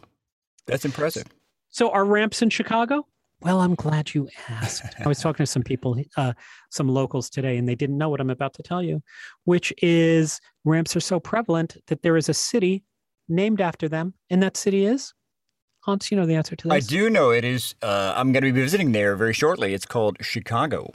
That's 0.66 0.84
impressive. 0.84 1.24
So 1.70 1.90
are 1.90 2.04
ramps 2.04 2.42
in 2.42 2.50
Chicago? 2.50 3.06
Well, 3.40 3.60
I'm 3.60 3.76
glad 3.76 4.14
you 4.14 4.28
asked. 4.48 4.94
I 4.98 5.06
was 5.06 5.20
talking 5.20 5.44
to 5.44 5.46
some 5.46 5.62
people, 5.62 5.96
uh, 6.16 6.32
some 6.70 6.88
locals 6.88 7.30
today, 7.30 7.56
and 7.56 7.68
they 7.68 7.76
didn't 7.76 7.96
know 7.96 8.08
what 8.08 8.20
I'm 8.20 8.30
about 8.30 8.54
to 8.54 8.62
tell 8.62 8.82
you, 8.82 9.00
which 9.44 9.72
is 9.80 10.40
ramps 10.64 10.96
are 10.96 11.00
so 11.00 11.20
prevalent 11.20 11.76
that 11.86 12.02
there 12.02 12.16
is 12.16 12.28
a 12.28 12.34
city 12.34 12.82
named 13.28 13.60
after 13.60 13.88
them, 13.88 14.14
and 14.28 14.42
that 14.42 14.56
city 14.56 14.86
is 14.86 15.14
Hans. 15.82 16.10
You 16.10 16.16
know 16.16 16.26
the 16.26 16.34
answer 16.34 16.56
to 16.56 16.68
this. 16.68 16.72
I 16.72 16.80
do 16.80 17.08
know 17.08 17.30
it 17.30 17.44
is. 17.44 17.76
Uh, 17.80 18.12
I'm 18.16 18.32
going 18.32 18.42
to 18.42 18.52
be 18.52 18.60
visiting 18.60 18.90
there 18.90 19.14
very 19.14 19.32
shortly. 19.32 19.72
It's 19.72 19.86
called 19.86 20.16
Chicago. 20.20 20.90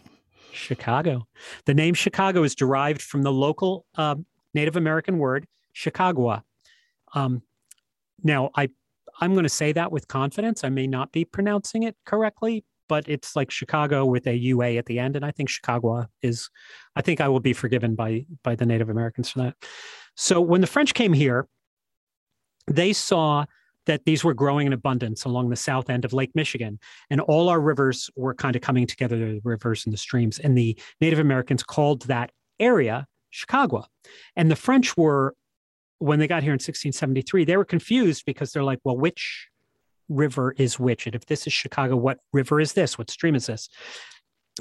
Chicago. 0.54 1.28
The 1.66 1.74
name 1.74 1.94
Chicago 1.94 2.44
is 2.44 2.56
derived 2.56 3.02
from 3.02 3.24
the 3.24 3.32
local 3.32 3.86
um, 3.96 4.26
Native 4.54 4.76
American 4.76 5.18
word 5.18 5.48
Chicagua. 5.76 6.44
Um, 7.13 7.42
now, 8.24 8.52
I 8.56 8.70
I'm 9.20 9.34
going 9.34 9.44
to 9.44 9.50
say 9.50 9.72
that 9.74 9.92
with 9.92 10.08
confidence. 10.08 10.63
I 10.63 10.70
may 10.70 10.88
not 10.88 11.12
be 11.12 11.24
pronouncing 11.24 11.84
it 11.84 11.96
correctly, 12.06 12.66
but 12.88 13.08
it's 13.08 13.36
like 13.36 13.52
Chicago 13.52 14.06
with 14.06 14.26
a 14.28 14.36
UA 14.36 14.76
at 14.76 14.86
the 14.88 15.00
end, 15.00 15.16
and 15.16 15.26
I 15.26 15.32
think 15.32 15.50
Chicagua 15.50 16.08
is. 16.22 16.50
I 16.96 17.02
think 17.02 17.22
I 17.22 17.28
will 17.28 17.39
be 17.39 17.54
forgiven 17.54 17.96
by 17.96 18.26
by 18.44 18.56
the 18.56 18.66
Native 18.66 18.89
Americans 18.89 19.30
for 19.30 19.39
that. 19.39 19.56
So 20.16 20.42
when 20.42 20.62
the 20.62 20.68
French 20.68 20.94
came 20.94 21.13
here, 21.13 21.48
they 22.68 22.94
saw 22.94 23.46
that 23.86 24.06
these 24.06 24.24
were 24.24 24.34
growing 24.34 24.67
in 24.67 24.74
abundance 24.74 25.26
along 25.26 25.50
the 25.50 25.56
south 25.56 25.89
end 25.89 26.06
of 26.06 26.13
Lake 26.13 26.32
Michigan 26.36 26.80
and 27.10 27.22
all 27.22 27.50
our 27.50 27.60
rivers 27.60 28.10
were 28.15 28.34
kind 28.34 28.56
of 28.56 28.62
coming 28.62 28.88
together 28.88 29.17
the 29.17 29.41
rivers 29.43 29.86
and 29.86 29.93
the 29.93 29.98
streams 29.98 30.39
and 30.39 30.58
the 30.58 30.78
native 31.02 31.19
americans 31.19 31.63
called 31.63 32.04
that 32.04 32.32
area 32.60 33.06
chicago. 33.30 33.86
And 34.36 34.50
the 34.50 34.56
french 34.56 34.96
were 34.96 35.36
when 36.00 36.19
they 36.19 36.28
got 36.28 36.43
here 36.43 36.52
in 36.52 36.56
1673 36.56 37.46
they 37.46 37.58
were 37.58 37.65
confused 37.65 38.24
because 38.26 38.52
they're 38.52 38.63
like 38.63 38.80
well 38.84 38.98
which 38.98 39.48
river 40.10 40.54
is 40.58 40.80
which? 40.80 41.06
And 41.06 41.15
if 41.15 41.26
this 41.26 41.48
is 41.48 41.54
chicago 41.54 41.96
what 41.96 42.19
river 42.32 42.60
is 42.60 42.74
this? 42.74 42.98
What 42.98 43.10
stream 43.10 43.36
is 43.36 43.48
this? 43.48 43.69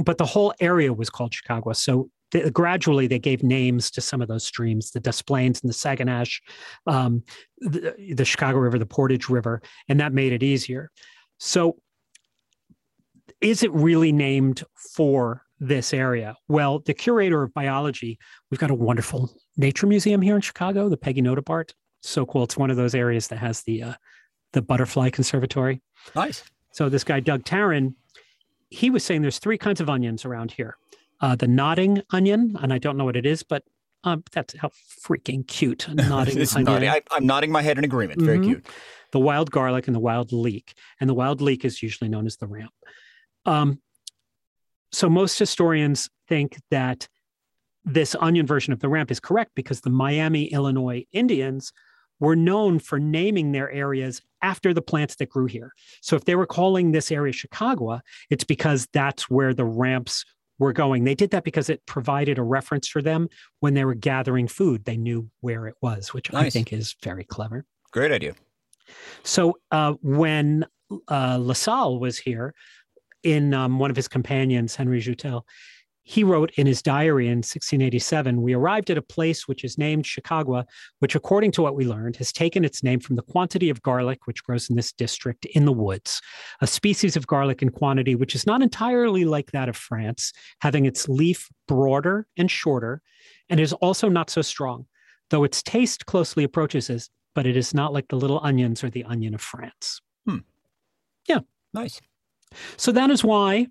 But 0.02 0.18
the 0.18 0.24
whole 0.24 0.54
area 0.60 0.92
was 0.92 1.10
called 1.10 1.34
chicago. 1.34 1.72
So 1.72 2.08
gradually 2.52 3.06
they 3.06 3.18
gave 3.18 3.42
names 3.42 3.90
to 3.90 4.00
some 4.00 4.22
of 4.22 4.28
those 4.28 4.44
streams 4.44 4.90
the 4.90 5.00
des 5.00 5.22
plaines 5.26 5.60
and 5.60 5.68
the 5.68 5.74
saguenash 5.74 6.40
um, 6.86 7.22
the, 7.58 7.94
the 8.14 8.24
chicago 8.24 8.58
river 8.58 8.78
the 8.78 8.86
portage 8.86 9.28
river 9.28 9.60
and 9.88 10.00
that 10.00 10.12
made 10.12 10.32
it 10.32 10.42
easier 10.42 10.90
so 11.38 11.76
is 13.40 13.62
it 13.62 13.72
really 13.72 14.12
named 14.12 14.62
for 14.94 15.42
this 15.62 15.94
area? 15.94 16.36
Well, 16.48 16.80
the 16.80 16.94
curator 16.94 17.42
of 17.42 17.54
biology, 17.54 18.18
we've 18.50 18.60
got 18.60 18.70
a 18.70 18.74
wonderful 18.74 19.32
nature 19.56 19.86
museum 19.86 20.20
here 20.20 20.34
in 20.34 20.40
Chicago, 20.40 20.88
the 20.88 20.96
Peggy 20.96 21.22
Notebaert. 21.22 21.72
So 22.02 22.26
cool. 22.26 22.42
It's 22.42 22.56
one 22.56 22.70
of 22.70 22.76
those 22.76 22.94
areas 22.94 23.28
that 23.28 23.38
has 23.38 23.62
the 23.62 23.82
uh, 23.82 23.94
the 24.52 24.60
butterfly 24.60 25.10
conservatory. 25.10 25.80
Nice. 26.16 26.42
So 26.72 26.88
this 26.88 27.04
guy 27.04 27.20
Doug 27.20 27.44
Taron, 27.44 27.94
he 28.70 28.90
was 28.90 29.04
saying 29.04 29.22
there's 29.22 29.38
three 29.38 29.56
kinds 29.56 29.80
of 29.80 29.88
onions 29.88 30.24
around 30.24 30.50
here. 30.50 30.76
Uh, 31.22 31.36
the 31.36 31.46
nodding 31.46 32.02
onion, 32.10 32.56
and 32.60 32.72
I 32.72 32.78
don't 32.78 32.96
know 32.96 33.04
what 33.04 33.16
it 33.16 33.24
is, 33.24 33.44
but 33.44 33.62
um, 34.04 34.24
that's 34.32 34.56
how 34.58 34.70
freaking 35.06 35.46
cute. 35.46 35.86
Nodding 35.94 36.40
It's 36.40 36.56
onion 36.56 36.72
nodding. 36.72 36.88
I, 36.88 37.00
I'm 37.12 37.24
nodding 37.24 37.52
my 37.52 37.62
head 37.62 37.78
in 37.78 37.84
agreement. 37.84 38.20
Very 38.20 38.38
Mhm. 38.40 38.44
cute. 38.44 38.66
the 39.12 39.20
wild 39.20 39.50
garlic 39.50 39.86
and 39.86 39.94
the 39.94 40.00
wild 40.00 40.32
leek. 40.32 40.72
And 40.98 41.08
the 41.08 41.12
wild 41.14 41.42
leek 41.42 41.66
is 41.66 41.82
usually 41.82 42.08
known 42.08 42.24
as 42.26 42.38
the 42.38 42.46
ramp. 42.46 42.72
Um, 43.44 43.80
so 44.90 45.10
most 45.10 45.38
historians 45.38 46.08
think 46.30 46.56
that 46.70 47.08
this 47.84 48.16
onion 48.18 48.46
version 48.46 48.72
of 48.72 48.80
the 48.80 48.88
ramp 48.88 49.10
is 49.10 49.20
correct 49.20 49.50
because 49.54 49.82
the 49.82 49.90
Miami, 49.90 50.44
Illinois 50.46 51.04
Indians 51.12 51.72
were 52.20 52.34
known 52.34 52.78
for 52.78 52.98
naming 52.98 53.52
their 53.52 53.70
areas 53.70 54.22
after 54.40 54.72
the 54.72 54.80
plants 54.82 55.16
that 55.16 55.28
grew 55.28 55.44
here. 55.46 55.72
So 56.00 56.16
if 56.16 56.24
they 56.24 56.34
were 56.34 56.46
calling 56.46 56.92
this 56.92 57.12
area 57.12 57.34
Chicago, 57.34 58.00
it's 58.30 58.44
because 58.44 58.88
that's 58.94 59.28
where 59.28 59.52
the 59.52 59.66
ramps 59.66 60.24
were 60.62 60.72
going. 60.72 61.04
They 61.04 61.14
did 61.14 61.30
that 61.30 61.44
because 61.44 61.68
it 61.68 61.84
provided 61.86 62.38
a 62.38 62.42
reference 62.42 62.88
for 62.88 63.02
them 63.02 63.28
when 63.60 63.74
they 63.74 63.84
were 63.84 63.94
gathering 63.94 64.48
food. 64.48 64.84
They 64.84 64.96
knew 64.96 65.28
where 65.40 65.66
it 65.66 65.74
was, 65.82 66.14
which 66.14 66.32
I 66.32 66.50
think 66.50 66.72
is 66.72 66.96
very 67.02 67.24
clever. 67.24 67.64
Great 67.92 68.12
idea. 68.12 68.34
So 69.22 69.58
uh, 69.70 69.94
when 70.02 70.66
uh, 71.08 71.38
LaSalle 71.40 71.98
was 71.98 72.18
here, 72.18 72.54
in 73.22 73.54
um, 73.54 73.78
one 73.78 73.90
of 73.90 73.96
his 73.96 74.08
companions, 74.08 74.74
Henry 74.74 75.00
Joutel, 75.00 75.42
he 76.04 76.24
wrote 76.24 76.50
in 76.56 76.66
his 76.66 76.82
diary 76.82 77.26
in 77.26 77.38
1687 77.38 78.42
We 78.42 78.54
arrived 78.54 78.90
at 78.90 78.98
a 78.98 79.02
place 79.02 79.46
which 79.46 79.64
is 79.64 79.78
named 79.78 80.06
Chicago, 80.06 80.64
which, 80.98 81.14
according 81.14 81.52
to 81.52 81.62
what 81.62 81.76
we 81.76 81.86
learned, 81.86 82.16
has 82.16 82.32
taken 82.32 82.64
its 82.64 82.82
name 82.82 83.00
from 83.00 83.16
the 83.16 83.22
quantity 83.22 83.70
of 83.70 83.82
garlic 83.82 84.26
which 84.26 84.42
grows 84.42 84.68
in 84.68 84.76
this 84.76 84.92
district 84.92 85.44
in 85.46 85.64
the 85.64 85.72
woods, 85.72 86.20
a 86.60 86.66
species 86.66 87.16
of 87.16 87.26
garlic 87.26 87.62
in 87.62 87.70
quantity 87.70 88.14
which 88.14 88.34
is 88.34 88.46
not 88.46 88.62
entirely 88.62 89.24
like 89.24 89.52
that 89.52 89.68
of 89.68 89.76
France, 89.76 90.32
having 90.60 90.86
its 90.86 91.08
leaf 91.08 91.48
broader 91.68 92.26
and 92.36 92.50
shorter, 92.50 93.00
and 93.48 93.60
is 93.60 93.72
also 93.74 94.08
not 94.08 94.28
so 94.28 94.42
strong, 94.42 94.86
though 95.30 95.44
its 95.44 95.62
taste 95.62 96.06
closely 96.06 96.42
approaches 96.42 96.90
it, 96.90 97.08
but 97.34 97.46
it 97.46 97.56
is 97.56 97.72
not 97.72 97.92
like 97.92 98.08
the 98.08 98.16
little 98.16 98.40
onions 98.42 98.82
or 98.82 98.90
the 98.90 99.04
onion 99.04 99.34
of 99.34 99.40
France. 99.40 100.00
Hmm. 100.26 100.38
Yeah. 101.28 101.40
Nice. 101.72 102.00
So 102.76 102.92
that 102.92 103.10
is 103.10 103.24
why 103.24 103.68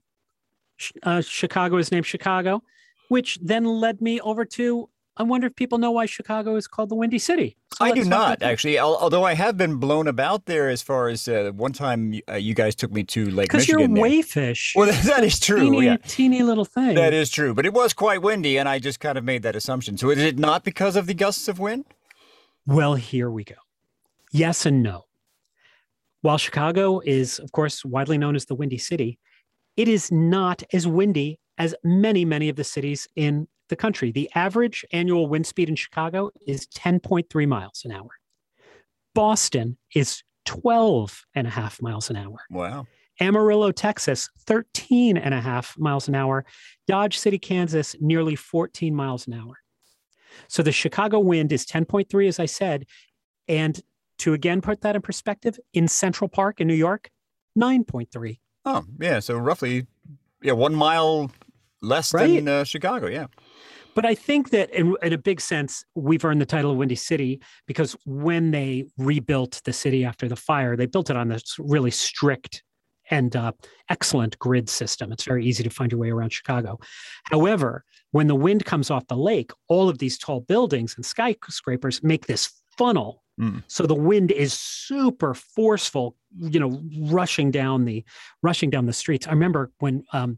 uh, 1.03 1.21
Chicago 1.21 1.77
is 1.77 1.91
named 1.91 2.05
Chicago, 2.05 2.63
which 3.09 3.37
then 3.41 3.65
led 3.65 4.01
me 4.01 4.19
over 4.21 4.45
to 4.45 4.89
I 5.17 5.23
wonder 5.23 5.45
if 5.45 5.55
people 5.55 5.77
know 5.77 5.91
why 5.91 6.05
Chicago 6.05 6.55
is 6.55 6.67
called 6.67 6.89
the 6.89 6.95
Windy 6.95 7.19
City. 7.19 7.57
So 7.73 7.85
I 7.85 7.91
do 7.91 8.05
not 8.05 8.41
actually, 8.41 8.79
although 8.79 9.23
I 9.23 9.33
have 9.33 9.57
been 9.57 9.75
blown 9.75 10.07
about 10.07 10.45
there. 10.45 10.69
As 10.69 10.81
far 10.81 11.09
as 11.09 11.27
uh, 11.27 11.51
one 11.53 11.73
time, 11.73 12.19
uh, 12.29 12.35
you 12.35 12.53
guys 12.53 12.75
took 12.75 12.91
me 12.91 13.03
to 13.03 13.29
Lake 13.29 13.53
Michigan. 13.53 13.93
Because 13.93 13.97
you're 13.97 14.09
wayfish. 14.09 14.71
Well, 14.75 14.91
that 15.03 15.23
is 15.23 15.39
true. 15.39 15.59
Teeny, 15.59 15.85
yeah. 15.85 15.97
teeny 16.07 16.43
little 16.43 16.65
thing. 16.65 16.95
That 16.95 17.13
is 17.13 17.29
true, 17.29 17.53
but 17.53 17.65
it 17.65 17.73
was 17.73 17.93
quite 17.93 18.21
windy, 18.21 18.57
and 18.57 18.69
I 18.69 18.79
just 18.79 18.99
kind 18.99 19.17
of 19.17 19.23
made 19.23 19.43
that 19.43 19.55
assumption. 19.55 19.97
So 19.97 20.09
is 20.09 20.17
it 20.19 20.39
not 20.39 20.63
because 20.63 20.95
of 20.95 21.07
the 21.07 21.13
gusts 21.13 21.47
of 21.47 21.59
wind? 21.59 21.85
Well, 22.65 22.95
here 22.95 23.29
we 23.29 23.43
go. 23.43 23.55
Yes 24.31 24.65
and 24.65 24.81
no. 24.81 25.05
While 26.21 26.37
Chicago 26.37 27.01
is, 27.01 27.37
of 27.39 27.51
course, 27.51 27.83
widely 27.83 28.17
known 28.17 28.35
as 28.35 28.45
the 28.45 28.55
Windy 28.55 28.77
City, 28.77 29.19
it 29.81 29.87
is 29.87 30.11
not 30.11 30.61
as 30.73 30.87
windy 30.87 31.39
as 31.57 31.73
many, 31.83 32.23
many 32.23 32.49
of 32.49 32.55
the 32.55 32.63
cities 32.63 33.07
in 33.15 33.47
the 33.69 33.75
country. 33.75 34.11
The 34.11 34.29
average 34.35 34.85
annual 34.93 35.25
wind 35.25 35.47
speed 35.47 35.69
in 35.69 35.75
Chicago 35.75 36.29
is 36.45 36.67
10.3 36.67 37.47
miles 37.47 37.81
an 37.83 37.91
hour. 37.91 38.09
Boston 39.15 39.79
is 39.95 40.21
12 40.45 41.25
and 41.33 41.47
a 41.47 41.49
half 41.49 41.81
miles 41.81 42.11
an 42.11 42.15
hour. 42.15 42.37
Wow. 42.51 42.85
Amarillo, 43.19 43.71
Texas, 43.71 44.29
13 44.45 45.17
and 45.17 45.33
a 45.33 45.41
half 45.41 45.75
miles 45.79 46.07
an 46.07 46.13
hour. 46.13 46.45
Dodge 46.87 47.17
City, 47.17 47.39
Kansas, 47.39 47.95
nearly 47.99 48.35
14 48.35 48.93
miles 48.93 49.25
an 49.25 49.33
hour. 49.33 49.55
So 50.47 50.61
the 50.61 50.71
Chicago 50.71 51.17
wind 51.17 51.51
is 51.51 51.65
10.3, 51.65 52.27
as 52.27 52.39
I 52.39 52.45
said. 52.45 52.85
And 53.47 53.81
to 54.19 54.33
again 54.33 54.61
put 54.61 54.81
that 54.81 54.95
in 54.95 55.01
perspective, 55.01 55.59
in 55.73 55.87
Central 55.87 56.27
Park 56.27 56.61
in 56.61 56.67
New 56.67 56.75
York, 56.75 57.09
9.3. 57.57 58.37
Oh, 58.65 58.83
yeah. 58.99 59.19
So 59.19 59.37
roughly, 59.37 59.87
yeah, 60.41 60.53
one 60.53 60.75
mile 60.75 61.31
less 61.81 62.13
right? 62.13 62.27
than 62.27 62.47
uh, 62.47 62.63
Chicago. 62.63 63.07
Yeah. 63.07 63.27
But 63.93 64.05
I 64.05 64.15
think 64.15 64.51
that 64.51 64.69
in, 64.69 64.95
in, 65.01 65.11
a 65.11 65.17
big 65.17 65.41
sense, 65.41 65.83
we've 65.95 66.23
earned 66.23 66.39
the 66.39 66.45
title 66.45 66.71
of 66.71 66.77
Windy 66.77 66.95
City 66.95 67.41
because 67.67 67.95
when 68.05 68.51
they 68.51 68.85
rebuilt 68.97 69.61
the 69.65 69.73
city 69.73 70.05
after 70.05 70.29
the 70.29 70.35
fire, 70.35 70.77
they 70.77 70.85
built 70.85 71.09
it 71.09 71.17
on 71.17 71.27
this 71.27 71.57
really 71.59 71.91
strict 71.91 72.63
and 73.09 73.35
uh, 73.35 73.51
excellent 73.89 74.39
grid 74.39 74.69
system. 74.69 75.11
It's 75.11 75.25
very 75.25 75.45
easy 75.45 75.63
to 75.63 75.69
find 75.69 75.91
your 75.91 75.99
way 75.99 76.09
around 76.09 76.31
Chicago. 76.31 76.79
However, 77.25 77.83
when 78.11 78.27
the 78.27 78.35
wind 78.35 78.63
comes 78.63 78.89
off 78.89 79.07
the 79.07 79.17
lake, 79.17 79.51
all 79.67 79.89
of 79.89 79.97
these 79.97 80.17
tall 80.17 80.39
buildings 80.39 80.95
and 80.95 81.05
skyscrapers 81.05 82.01
make 82.01 82.27
this 82.27 82.49
funnel. 82.77 83.23
Mm. 83.39 83.63
So 83.67 83.85
the 83.85 83.95
wind 83.95 84.31
is 84.31 84.53
super 84.53 85.33
forceful, 85.33 86.15
you 86.37 86.59
know, 86.59 86.81
rushing 87.11 87.51
down 87.51 87.85
the 87.85 88.03
rushing 88.41 88.69
down 88.69 88.85
the 88.85 88.93
streets. 88.93 89.27
I 89.27 89.31
remember 89.31 89.71
when 89.79 90.03
um, 90.13 90.37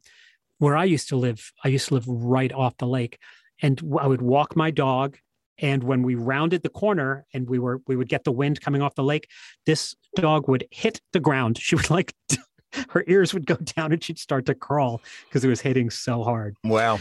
where 0.60 0.78
I 0.78 0.86
used 0.86 1.10
to 1.10 1.16
live, 1.16 1.52
I 1.64 1.68
used 1.70 1.90
to 1.90 1.96
live 1.96 2.08
right 2.08 2.52
off 2.54 2.78
the 2.78 2.88
lake, 2.88 3.20
and 3.62 3.82
I 4.00 4.08
would 4.08 4.22
walk 4.22 4.56
my 4.56 4.72
dog. 4.72 5.18
And 5.60 5.84
when 5.84 6.02
we 6.02 6.16
rounded 6.16 6.64
the 6.64 6.70
corner 6.70 7.26
and 7.34 7.48
we 7.48 7.60
were 7.60 7.82
we 7.88 7.96
would 7.96 8.10
get 8.10 8.24
the 8.24 8.32
wind 8.32 8.62
coming 8.62 8.82
off 8.82 8.96
the 8.96 9.04
lake, 9.04 9.28
this 9.66 9.96
dog 10.16 10.48
would 10.48 10.68
hit 10.72 11.02
the 11.12 11.20
ground. 11.20 11.58
She 11.58 11.76
would 11.76 11.90
like 11.90 12.14
her 12.90 13.04
ears 13.08 13.34
would 13.34 13.46
go 13.46 13.56
down 13.56 13.92
and 13.92 14.04
she'd 14.04 14.20
start 14.20 14.46
to 14.48 14.56
crawl 14.56 15.02
because 15.28 15.44
it 15.44 15.50
was 15.50 15.62
hitting 15.62 15.90
so 15.90 16.24
hard. 16.24 16.58
Wow. 16.64 17.00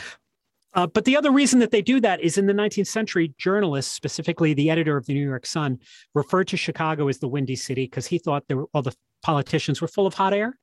Uh, 0.74 0.86
but 0.86 1.04
the 1.04 1.16
other 1.16 1.30
reason 1.30 1.60
that 1.60 1.70
they 1.70 1.82
do 1.82 2.00
that 2.00 2.20
is 2.20 2.38
in 2.38 2.46
the 2.46 2.52
19th 2.52 2.86
century, 2.86 3.34
journalists, 3.38 3.92
specifically 3.92 4.54
the 4.54 4.70
editor 4.70 4.96
of 4.96 5.06
the 5.06 5.14
New 5.14 5.26
York 5.28 5.44
Sun, 5.46 5.78
referred 6.14 6.48
to 6.48 6.56
Chicago 6.56 7.08
as 7.08 7.18
the 7.18 7.28
Windy 7.28 7.56
City 7.56 7.84
because 7.84 8.06
he 8.06 8.18
thought 8.18 8.44
there 8.48 8.56
were, 8.56 8.66
all 8.72 8.82
the 8.82 8.94
politicians 9.22 9.80
were 9.80 9.88
full 9.88 10.06
of 10.06 10.14
hot 10.14 10.32
air 10.32 10.58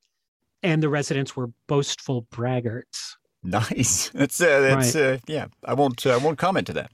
and 0.63 0.83
the 0.83 0.89
residents 0.89 1.35
were 1.35 1.47
boastful 1.67 2.23
braggarts. 2.31 3.15
Nice. 3.43 4.09
That's 4.13 4.41
uh, 4.41 4.59
that's 4.59 4.95
right. 4.95 5.13
uh, 5.13 5.17
yeah. 5.27 5.45
I 5.63 5.73
won't 5.73 6.05
uh, 6.05 6.13
I 6.13 6.17
won't 6.17 6.37
comment 6.37 6.67
to 6.67 6.73
that. 6.73 6.91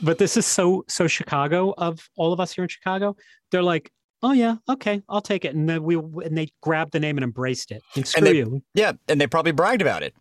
But 0.00 0.16
this 0.16 0.38
is 0.38 0.46
so 0.46 0.84
so 0.88 1.06
Chicago 1.06 1.74
of 1.76 2.08
all 2.16 2.32
of 2.32 2.40
us 2.40 2.52
here 2.52 2.64
in 2.64 2.68
Chicago. 2.68 3.14
They're 3.50 3.62
like, 3.62 3.92
oh 4.22 4.32
yeah, 4.32 4.56
okay, 4.70 5.02
I'll 5.08 5.20
take 5.20 5.44
it, 5.44 5.54
and 5.54 5.68
then 5.68 5.82
we 5.82 5.96
and 5.96 6.36
they 6.36 6.48
grabbed 6.62 6.92
the 6.92 7.00
name 7.00 7.18
and 7.18 7.24
embraced 7.24 7.70
it. 7.70 7.82
And 7.94 8.06
screw 8.06 8.18
and 8.18 8.26
they, 8.26 8.38
you. 8.38 8.62
Yeah, 8.74 8.92
and 9.06 9.20
they 9.20 9.26
probably 9.26 9.52
bragged 9.52 9.82
about 9.82 10.02
it. 10.02 10.14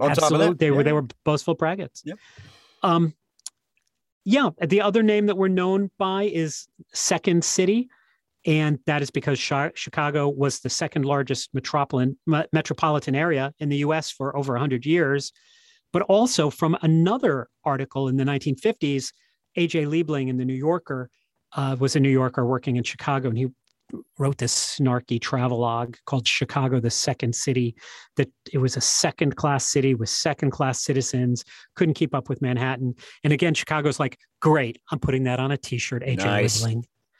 On 0.00 0.10
Absolutely, 0.10 0.54
they 0.54 0.66
yeah. 0.66 0.72
were 0.72 0.82
they 0.82 0.92
were 0.92 1.06
boastful 1.24 1.56
braggarts. 1.56 2.02
Yep. 2.04 2.18
Um, 2.82 3.14
yeah. 4.24 4.50
The 4.60 4.80
other 4.80 5.02
name 5.02 5.26
that 5.26 5.36
we're 5.36 5.48
known 5.48 5.90
by 5.98 6.24
is 6.24 6.66
Second 6.92 7.44
City, 7.44 7.88
and 8.46 8.78
that 8.86 9.02
is 9.02 9.10
because 9.10 9.38
Chicago 9.38 10.28
was 10.28 10.60
the 10.60 10.70
second 10.70 11.04
largest 11.04 11.50
metropolitan 11.54 12.16
metropolitan 12.26 13.14
area 13.14 13.52
in 13.58 13.68
the 13.68 13.78
U.S. 13.78 14.10
for 14.10 14.36
over 14.36 14.54
100 14.54 14.84
years. 14.84 15.32
But 15.92 16.02
also 16.02 16.50
from 16.50 16.76
another 16.82 17.48
article 17.64 18.08
in 18.08 18.16
the 18.16 18.24
1950s, 18.24 19.12
A.J. 19.54 19.84
Liebling 19.84 20.28
in 20.28 20.36
the 20.36 20.44
New 20.44 20.54
Yorker 20.54 21.08
uh, 21.56 21.76
was 21.78 21.94
a 21.94 22.00
New 22.00 22.10
Yorker 22.10 22.44
working 22.44 22.74
in 22.76 22.82
Chicago, 22.82 23.28
and 23.28 23.38
he 23.38 23.46
wrote 24.18 24.38
this 24.38 24.78
snarky 24.78 25.20
travelogue 25.20 25.96
called 26.06 26.26
Chicago, 26.26 26.80
the 26.80 26.90
Second 26.90 27.34
City, 27.34 27.74
that 28.16 28.28
it 28.52 28.58
was 28.58 28.76
a 28.76 28.80
second 28.80 29.36
class 29.36 29.66
city 29.66 29.94
with 29.94 30.08
second 30.08 30.50
class 30.50 30.82
citizens, 30.82 31.44
couldn't 31.76 31.94
keep 31.94 32.14
up 32.14 32.28
with 32.28 32.40
Manhattan. 32.42 32.94
And 33.22 33.32
again, 33.32 33.54
Chicago's 33.54 34.00
like, 34.00 34.18
great, 34.40 34.78
I'm 34.90 34.98
putting 34.98 35.24
that 35.24 35.40
on 35.40 35.50
a 35.50 35.56
t 35.56 35.78
shirt, 35.78 36.02
AJ 36.02 36.24
nice. 36.24 36.64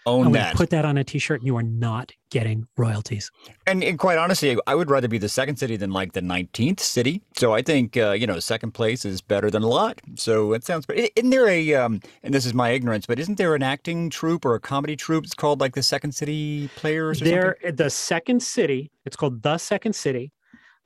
Own 0.07 0.27
I'm 0.27 0.33
that. 0.33 0.55
Put 0.55 0.71
that 0.71 0.85
on 0.85 0.99
a 0.99 1.05
T-shirt, 1.05 1.41
and 1.41 1.47
you 1.47 1.57
are 1.57 1.63
not 1.63 2.13
getting 2.31 2.67
royalties. 2.77 3.31
And, 3.67 3.83
and, 3.83 3.99
quite 3.99 4.19
honestly, 4.19 4.59
I 4.67 4.75
would 4.75 4.91
rather 4.91 5.09
be 5.09 5.17
the 5.17 5.31
second 5.31 5.57
city 5.57 5.77
than 5.77 5.93
like 5.93 6.13
the 6.13 6.21
nineteenth 6.21 6.81
city. 6.81 7.23
So 7.37 7.55
I 7.55 7.63
think 7.63 7.97
uh, 7.97 8.11
you 8.11 8.27
know 8.27 8.39
second 8.39 8.73
place 8.73 9.05
is 9.05 9.23
better 9.23 9.51
than 9.51 9.63
a 9.63 9.69
lot. 9.69 10.01
So 10.17 10.53
it 10.53 10.65
sounds. 10.65 10.85
But 10.85 10.97
Isn't 11.17 11.31
there 11.31 11.49
a? 11.49 11.75
Um, 11.75 12.01
and 12.23 12.35
this 12.35 12.45
is 12.45 12.53
my 12.53 12.71
ignorance, 12.71 13.07
but 13.07 13.19
isn't 13.19 13.39
there 13.39 13.55
an 13.55 13.63
acting 13.63 14.11
troupe 14.11 14.45
or 14.45 14.55
a 14.55 14.61
comedy 14.61 14.95
troupe? 14.95 15.25
It's 15.25 15.35
called 15.35 15.61
like 15.61 15.75
the 15.75 15.83
Second 15.83 16.13
City 16.13 16.69
Players. 16.77 17.23
Or 17.23 17.25
there, 17.25 17.57
something? 17.63 17.77
the 17.77 17.91
Second 17.91 18.43
City. 18.43 18.91
It's 19.07 19.17
called 19.17 19.43
the 19.43 19.57
Second 19.57 19.95
City. 19.95 20.33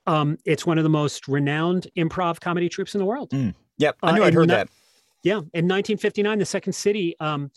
Um, 0.07 0.39
it's 0.45 0.65
one 0.65 0.79
of 0.79 0.85
the 0.85 0.91
most 0.91 1.27
renowned 1.27 1.89
improv 1.97 2.41
comedy 2.41 2.69
troupes 2.69 2.95
in 2.95 2.99
the 2.99 3.05
world. 3.05 3.31
Mm. 3.31 3.55
Yep, 3.79 3.97
I 4.03 4.13
knew 4.13 4.23
uh, 4.23 4.27
I'd 4.27 4.35
heard 4.35 4.51
that. 4.51 4.69
Yeah, 5.23 5.35
in 5.35 5.67
1959, 5.67 6.39
the 6.39 6.45
Second 6.45 6.73
City. 6.73 7.17
Um, 7.19 7.51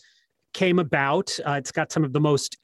came 0.52 0.78
about. 0.78 1.38
Uh, 1.46 1.52
it's 1.52 1.72
got 1.72 1.92
some 1.92 2.04
of 2.04 2.12
the 2.12 2.20
most 2.20 2.58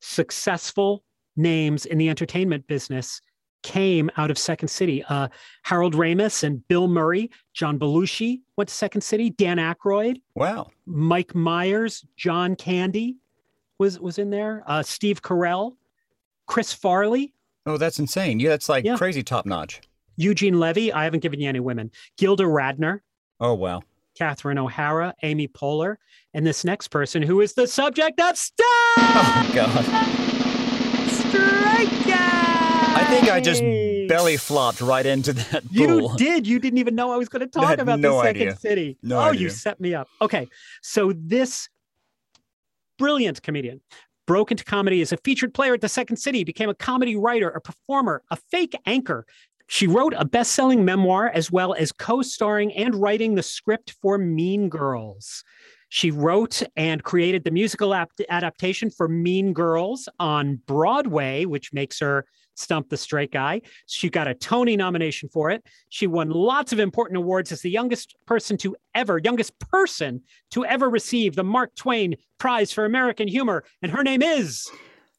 successful 0.00 1.04
names 1.36 1.86
in 1.86 1.98
the 1.98 2.08
entertainment 2.08 2.66
business 2.66 3.20
came 3.62 4.10
out 4.18 4.30
of 4.30 4.38
Second 4.38 4.68
City. 4.68 5.02
Uh, 5.08 5.28
Harold 5.62 5.94
Ramis 5.94 6.44
and 6.44 6.66
Bill 6.68 6.86
Murray, 6.86 7.30
John 7.54 7.78
Belushi 7.78 8.42
went 8.56 8.68
to 8.68 8.74
Second 8.74 9.00
City. 9.00 9.30
Dan 9.30 9.56
Aykroyd, 9.56 10.20
wow, 10.34 10.70
Mike 10.86 11.34
Myers, 11.34 12.04
John 12.16 12.54
Candy 12.54 13.16
was 13.78 13.98
was 13.98 14.18
in 14.18 14.30
there. 14.30 14.62
Uh, 14.66 14.82
Steve 14.82 15.22
Carell, 15.22 15.76
Chris 16.46 16.72
Farley. 16.72 17.32
Oh, 17.66 17.78
that's 17.78 17.98
insane! 17.98 18.38
Yeah, 18.38 18.50
that's 18.50 18.68
like 18.68 18.84
yeah. 18.84 18.96
crazy 18.96 19.22
top 19.22 19.46
notch. 19.46 19.80
Eugene 20.16 20.60
Levy. 20.60 20.92
I 20.92 21.04
haven't 21.04 21.20
given 21.20 21.40
you 21.40 21.48
any 21.48 21.60
women. 21.60 21.90
Gilda 22.18 22.44
Radner. 22.44 23.00
Oh 23.40 23.54
wow. 23.54 23.82
Catherine 24.14 24.58
O'Hara, 24.58 25.14
Amy 25.22 25.48
Poehler, 25.48 25.96
and 26.32 26.46
this 26.46 26.64
next 26.64 26.88
person 26.88 27.22
who 27.22 27.40
is 27.40 27.54
the 27.54 27.66
subject 27.66 28.20
of 28.20 28.36
Stop! 28.36 28.66
Oh, 28.98 29.50
God. 29.54 29.84
Strike 31.08 32.08
out. 32.18 32.96
I 32.96 33.04
think 33.08 33.30
I 33.30 33.40
just 33.40 33.62
belly 34.08 34.36
flopped 34.36 34.80
right 34.80 35.04
into 35.04 35.32
that 35.32 35.64
pool. 35.64 36.12
You 36.12 36.16
did. 36.16 36.46
You 36.46 36.58
didn't 36.58 36.78
even 36.78 36.94
know 36.94 37.12
I 37.12 37.16
was 37.16 37.28
going 37.28 37.40
to 37.40 37.46
talk 37.46 37.78
about 37.78 38.00
no 38.00 38.18
the 38.18 38.22
second 38.22 38.42
idea. 38.42 38.56
city. 38.56 38.98
No 39.02 39.18
oh, 39.18 39.22
idea. 39.22 39.40
you 39.40 39.50
set 39.50 39.80
me 39.80 39.94
up. 39.94 40.08
Okay. 40.20 40.48
So 40.82 41.12
this 41.16 41.68
brilliant 42.98 43.42
comedian 43.42 43.80
broke 44.26 44.50
into 44.50 44.64
comedy 44.64 45.02
as 45.02 45.12
a 45.12 45.16
featured 45.18 45.52
player 45.52 45.74
at 45.74 45.80
the 45.80 45.88
Second 45.88 46.16
City, 46.16 46.44
became 46.44 46.70
a 46.70 46.74
comedy 46.74 47.16
writer, 47.16 47.50
a 47.50 47.60
performer, 47.60 48.22
a 48.30 48.36
fake 48.36 48.74
anchor, 48.86 49.26
she 49.66 49.86
wrote 49.86 50.14
a 50.16 50.24
best 50.24 50.52
selling 50.52 50.84
memoir 50.84 51.30
as 51.32 51.50
well 51.50 51.74
as 51.74 51.92
co 51.92 52.22
starring 52.22 52.72
and 52.72 52.94
writing 52.94 53.34
the 53.34 53.42
script 53.42 53.94
for 54.02 54.18
Mean 54.18 54.68
Girls. 54.68 55.44
She 55.88 56.10
wrote 56.10 56.62
and 56.76 57.02
created 57.02 57.44
the 57.44 57.50
musical 57.50 57.94
ap- 57.94 58.10
adaptation 58.28 58.90
for 58.90 59.08
Mean 59.08 59.52
Girls 59.52 60.08
on 60.18 60.60
Broadway, 60.66 61.44
which 61.44 61.72
makes 61.72 62.00
her 62.00 62.26
Stump 62.56 62.88
the 62.88 62.96
Straight 62.96 63.32
Guy. 63.32 63.62
She 63.86 64.10
got 64.10 64.28
a 64.28 64.34
Tony 64.34 64.76
nomination 64.76 65.28
for 65.28 65.50
it. 65.50 65.64
She 65.88 66.06
won 66.06 66.30
lots 66.30 66.72
of 66.72 66.78
important 66.78 67.16
awards 67.16 67.52
as 67.52 67.60
the 67.60 67.70
youngest 67.70 68.14
person 68.26 68.56
to 68.58 68.76
ever, 68.94 69.20
youngest 69.22 69.58
person 69.58 70.22
to 70.50 70.64
ever 70.64 70.88
receive 70.88 71.34
the 71.34 71.44
Mark 71.44 71.74
Twain 71.74 72.16
Prize 72.38 72.72
for 72.72 72.84
American 72.84 73.28
Humor. 73.28 73.64
And 73.82 73.92
her 73.92 74.02
name 74.02 74.22
is. 74.22 74.68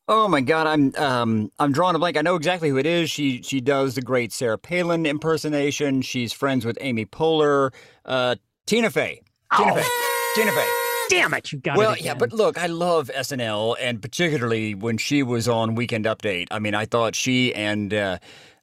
Oh 0.08 0.28
my 0.28 0.42
God, 0.42 0.68
I'm 0.68 0.94
um 0.98 1.52
I'm 1.58 1.72
drawing 1.72 1.96
a 1.96 2.00
blank. 2.00 2.16
I 2.18 2.22
know 2.22 2.36
exactly 2.36 2.70
who 2.70 2.78
it 2.78 2.86
is. 2.86 3.10
She 3.10 3.42
she 3.42 3.60
does 3.60 3.96
the 3.96 4.02
great 4.02 4.32
Sarah 4.32 4.58
Palin 4.58 5.06
impersonation. 5.06 6.02
She's 6.04 6.32
friends 6.32 6.64
with 6.66 6.78
Amy 6.82 7.06
Poehler. 7.06 7.74
Uh, 8.06 8.36
Tina 8.68 8.90
Fey. 8.92 9.22
Tina 9.56 9.72
Oh. 9.72 9.76
Fey. 9.76 10.42
Tina 10.42 10.52
Fey. 10.52 10.68
Damn 11.10 11.34
it, 11.36 11.52
you 11.52 11.60
got 11.60 11.78
Well, 11.78 11.94
it. 11.94 12.02
yeah, 12.02 12.16
but 12.16 12.34
look, 12.34 12.58
I 12.58 12.66
love 12.66 13.12
SNL, 13.16 13.76
and 13.80 14.02
particularly 14.02 14.74
when 14.74 14.98
she 14.98 15.22
was 15.22 15.48
on 15.48 15.76
Weekend 15.76 16.06
Update. 16.06 16.48
I 16.50 16.58
mean, 16.58 16.74
I 16.74 16.86
thought 16.86 17.14
she 17.14 17.54
and 17.54 17.94
uh, 17.94 18.18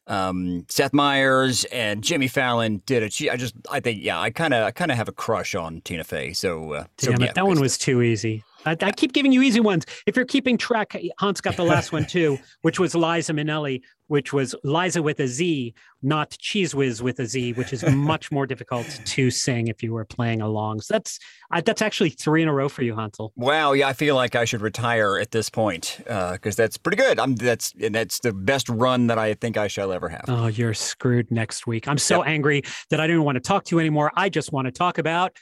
um, 0.09 0.67
Seth 0.69 0.93
Meyers 0.93 1.65
and 1.67 2.03
Jimmy 2.03 2.27
Fallon 2.27 2.83
did 2.85 3.05
it. 3.05 3.13
She, 3.13 3.31
I 3.31 3.37
just, 3.37 3.55
I 3.71 3.79
think, 3.79 4.03
yeah, 4.03 4.21
I 4.21 4.31
kind 4.31 4.53
of, 4.55 4.65
I 4.65 4.73
kind 4.73 4.91
of 4.91 4.97
have 4.97 5.09
a 5.09 5.13
crush 5.13 5.55
on 5.55 5.83
Tina 5.83 6.03
Fey. 6.03 6.33
So, 6.33 6.73
uh, 6.73 6.85
so 6.99 7.13
Damn 7.13 7.21
yeah, 7.21 7.27
it, 7.29 7.35
that 7.37 7.47
one 7.47 7.61
was 7.61 7.79
too 7.79 8.03
easy. 8.03 8.43
I, 8.65 8.77
I 8.81 8.93
keep 8.93 9.13
giving 9.13 9.33
you 9.33 9.43
easy 9.43 9.61
ones. 9.61 9.85
If 10.07 10.17
you're 10.17 10.25
keeping 10.25 10.59
track, 10.59 10.97
Hans 11.19 11.41
got 11.41 11.57
the 11.57 11.65
last 11.65 11.93
one 11.93 12.07
too, 12.07 12.39
which 12.63 12.79
was 12.79 12.95
Liza 12.95 13.33
Minnelli, 13.33 13.83
which 14.09 14.33
was 14.33 14.55
Liza 14.63 15.03
with 15.03 15.21
a 15.21 15.27
Z, 15.27 15.75
not 16.03 16.31
Cheez 16.31 16.75
Whiz 16.75 17.03
with 17.03 17.19
a 17.19 17.27
Z, 17.27 17.55
which 17.55 17.73
is 17.73 17.83
much 17.85 18.31
more 18.31 18.47
difficult 18.47 18.87
to 19.07 19.31
sing 19.31 19.69
if 19.69 19.83
you 19.83 19.93
were 19.93 20.05
playing 20.05 20.43
along. 20.43 20.81
So 20.83 20.95
that's 20.95 21.19
I, 21.51 21.61
that's 21.61 21.83
actually 21.83 22.11
three 22.11 22.43
in 22.43 22.49
a 22.49 22.53
row 22.53 22.69
for 22.69 22.83
you, 22.83 22.95
Hansel. 22.95 23.33
Wow, 23.37 23.73
yeah, 23.73 23.89
I 23.89 23.93
feel 23.93 24.15
like 24.15 24.35
I 24.35 24.45
should 24.45 24.61
retire 24.61 25.19
at 25.19 25.31
this 25.31 25.49
point 25.49 26.01
uh, 26.09 26.33
because 26.33 26.57
that's 26.57 26.77
pretty 26.77 26.97
good. 26.97 27.19
I'm 27.19 27.35
that's 27.37 27.73
and 27.81 27.95
that's 27.95 28.21
the 28.21 28.33
best 28.33 28.69
run 28.69 29.07
that 29.07 29.19
I 29.19 29.35
think 29.35 29.57
I 29.57 29.69
shall 29.69 29.93
ever 29.93 30.09
have. 30.09 30.25
Oh, 30.29 30.47
you're 30.47 30.75
screwed 30.75 31.31
next 31.31 31.67
week. 31.67 31.89
I'm 31.89 31.99
so 31.99 32.23
angry 32.23 32.63
that 32.91 33.01
I 33.01 33.07
don't 33.07 33.25
want 33.25 33.37
to 33.37 33.41
talk 33.41 33.65
to 33.65 33.77
you 33.77 33.81
anymore. 33.81 34.13
I 34.15 34.29
just 34.29 34.53
want 34.53 34.67
to 34.67 34.73
talk 34.73 34.99
about 34.99 35.37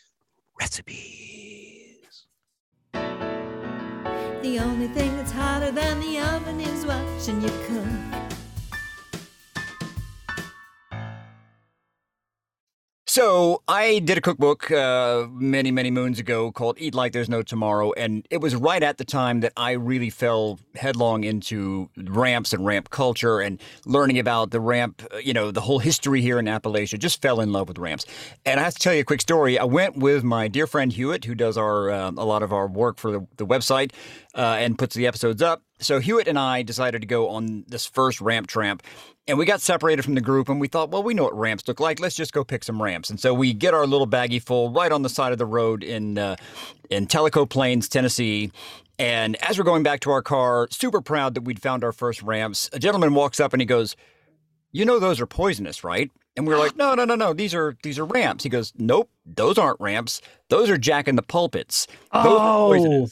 recipes. 0.60 1.29
The 4.42 4.58
only 4.58 4.88
thing 4.88 5.14
that's 5.16 5.32
hotter 5.32 5.70
than 5.70 6.00
the 6.00 6.18
oven 6.18 6.60
is 6.60 6.86
watching 6.86 7.42
you 7.42 7.50
cook. 7.66 7.99
So 13.12 13.60
I 13.66 13.98
did 13.98 14.18
a 14.18 14.20
cookbook 14.20 14.70
uh, 14.70 15.26
many, 15.32 15.72
many 15.72 15.90
moons 15.90 16.20
ago 16.20 16.52
called 16.52 16.76
"Eat 16.78 16.94
Like 16.94 17.12
There's 17.12 17.28
No 17.28 17.42
Tomorrow," 17.42 17.92
and 17.94 18.24
it 18.30 18.40
was 18.40 18.54
right 18.54 18.80
at 18.80 18.98
the 18.98 19.04
time 19.04 19.40
that 19.40 19.52
I 19.56 19.72
really 19.72 20.10
fell 20.10 20.60
headlong 20.76 21.24
into 21.24 21.90
ramps 21.96 22.52
and 22.52 22.64
ramp 22.64 22.90
culture 22.90 23.40
and 23.40 23.60
learning 23.84 24.20
about 24.20 24.52
the 24.52 24.60
ramp. 24.60 25.02
uh, 25.12 25.16
You 25.16 25.34
know, 25.34 25.50
the 25.50 25.60
whole 25.60 25.80
history 25.80 26.22
here 26.22 26.38
in 26.38 26.44
Appalachia. 26.44 27.00
Just 27.00 27.20
fell 27.20 27.40
in 27.40 27.50
love 27.50 27.66
with 27.66 27.78
ramps. 27.78 28.06
And 28.46 28.60
I 28.60 28.62
have 28.62 28.74
to 28.74 28.78
tell 28.78 28.94
you 28.94 29.00
a 29.00 29.04
quick 29.04 29.22
story. 29.22 29.58
I 29.58 29.64
went 29.64 29.96
with 29.96 30.22
my 30.22 30.46
dear 30.46 30.68
friend 30.68 30.92
Hewitt, 30.92 31.24
who 31.24 31.34
does 31.34 31.58
our 31.58 31.90
uh, 31.90 32.12
a 32.16 32.24
lot 32.24 32.44
of 32.44 32.52
our 32.52 32.68
work 32.68 32.96
for 32.98 33.10
the, 33.10 33.26
the 33.38 33.44
website 33.44 33.90
uh, 34.36 34.58
and 34.60 34.78
puts 34.78 34.94
the 34.94 35.08
episodes 35.08 35.42
up. 35.42 35.64
So 35.80 35.98
Hewitt 35.98 36.28
and 36.28 36.38
I 36.38 36.62
decided 36.62 37.00
to 37.00 37.08
go 37.08 37.30
on 37.30 37.64
this 37.66 37.86
first 37.86 38.20
ramp 38.20 38.46
tramp, 38.46 38.82
and 39.30 39.38
we 39.38 39.46
got 39.46 39.60
separated 39.60 40.02
from 40.02 40.14
the 40.14 40.20
group. 40.20 40.48
And 40.48 40.60
we 40.60 40.68
thought, 40.68 40.90
well, 40.90 41.02
we 41.02 41.14
know 41.14 41.24
what 41.24 41.38
ramps 41.38 41.66
look 41.68 41.80
like. 41.80 42.00
Let's 42.00 42.16
just 42.16 42.32
go 42.32 42.44
pick 42.44 42.64
some 42.64 42.82
ramps. 42.82 43.08
And 43.08 43.18
so 43.18 43.32
we 43.32 43.52
get 43.54 43.72
our 43.72 43.86
little 43.86 44.06
baggie 44.06 44.42
full 44.42 44.70
right 44.70 44.92
on 44.92 45.02
the 45.02 45.08
side 45.08 45.32
of 45.32 45.38
the 45.38 45.46
road 45.46 45.82
in 45.82 46.18
uh, 46.18 46.36
in 46.90 47.06
Tellico 47.06 47.48
Plains, 47.48 47.88
Tennessee. 47.88 48.50
And 48.98 49.36
as 49.36 49.56
we're 49.56 49.64
going 49.64 49.82
back 49.82 50.00
to 50.00 50.10
our 50.10 50.20
car, 50.20 50.68
super 50.70 51.00
proud 51.00 51.34
that 51.34 51.42
we'd 51.42 51.62
found 51.62 51.84
our 51.84 51.92
first 51.92 52.20
ramps, 52.22 52.68
a 52.72 52.78
gentleman 52.78 53.14
walks 53.14 53.40
up 53.40 53.54
and 53.54 53.62
he 53.62 53.66
goes, 53.66 53.96
"You 54.72 54.84
know 54.84 54.98
those 54.98 55.20
are 55.20 55.26
poisonous, 55.26 55.82
right?" 55.82 56.10
And 56.36 56.46
we 56.46 56.52
are 56.52 56.58
like, 56.58 56.76
"No, 56.76 56.94
no, 56.94 57.04
no, 57.04 57.14
no. 57.14 57.32
These 57.32 57.54
are 57.54 57.76
these 57.82 57.98
are 57.98 58.04
ramps." 58.04 58.44
He 58.44 58.50
goes, 58.50 58.72
"Nope, 58.76 59.08
those 59.24 59.56
aren't 59.56 59.80
ramps. 59.80 60.20
Those 60.48 60.68
are 60.68 60.76
Jack 60.76 61.08
in 61.08 61.16
the 61.16 61.22
pulpits. 61.22 61.86
Those 62.12 62.84
Oh. 62.84 63.06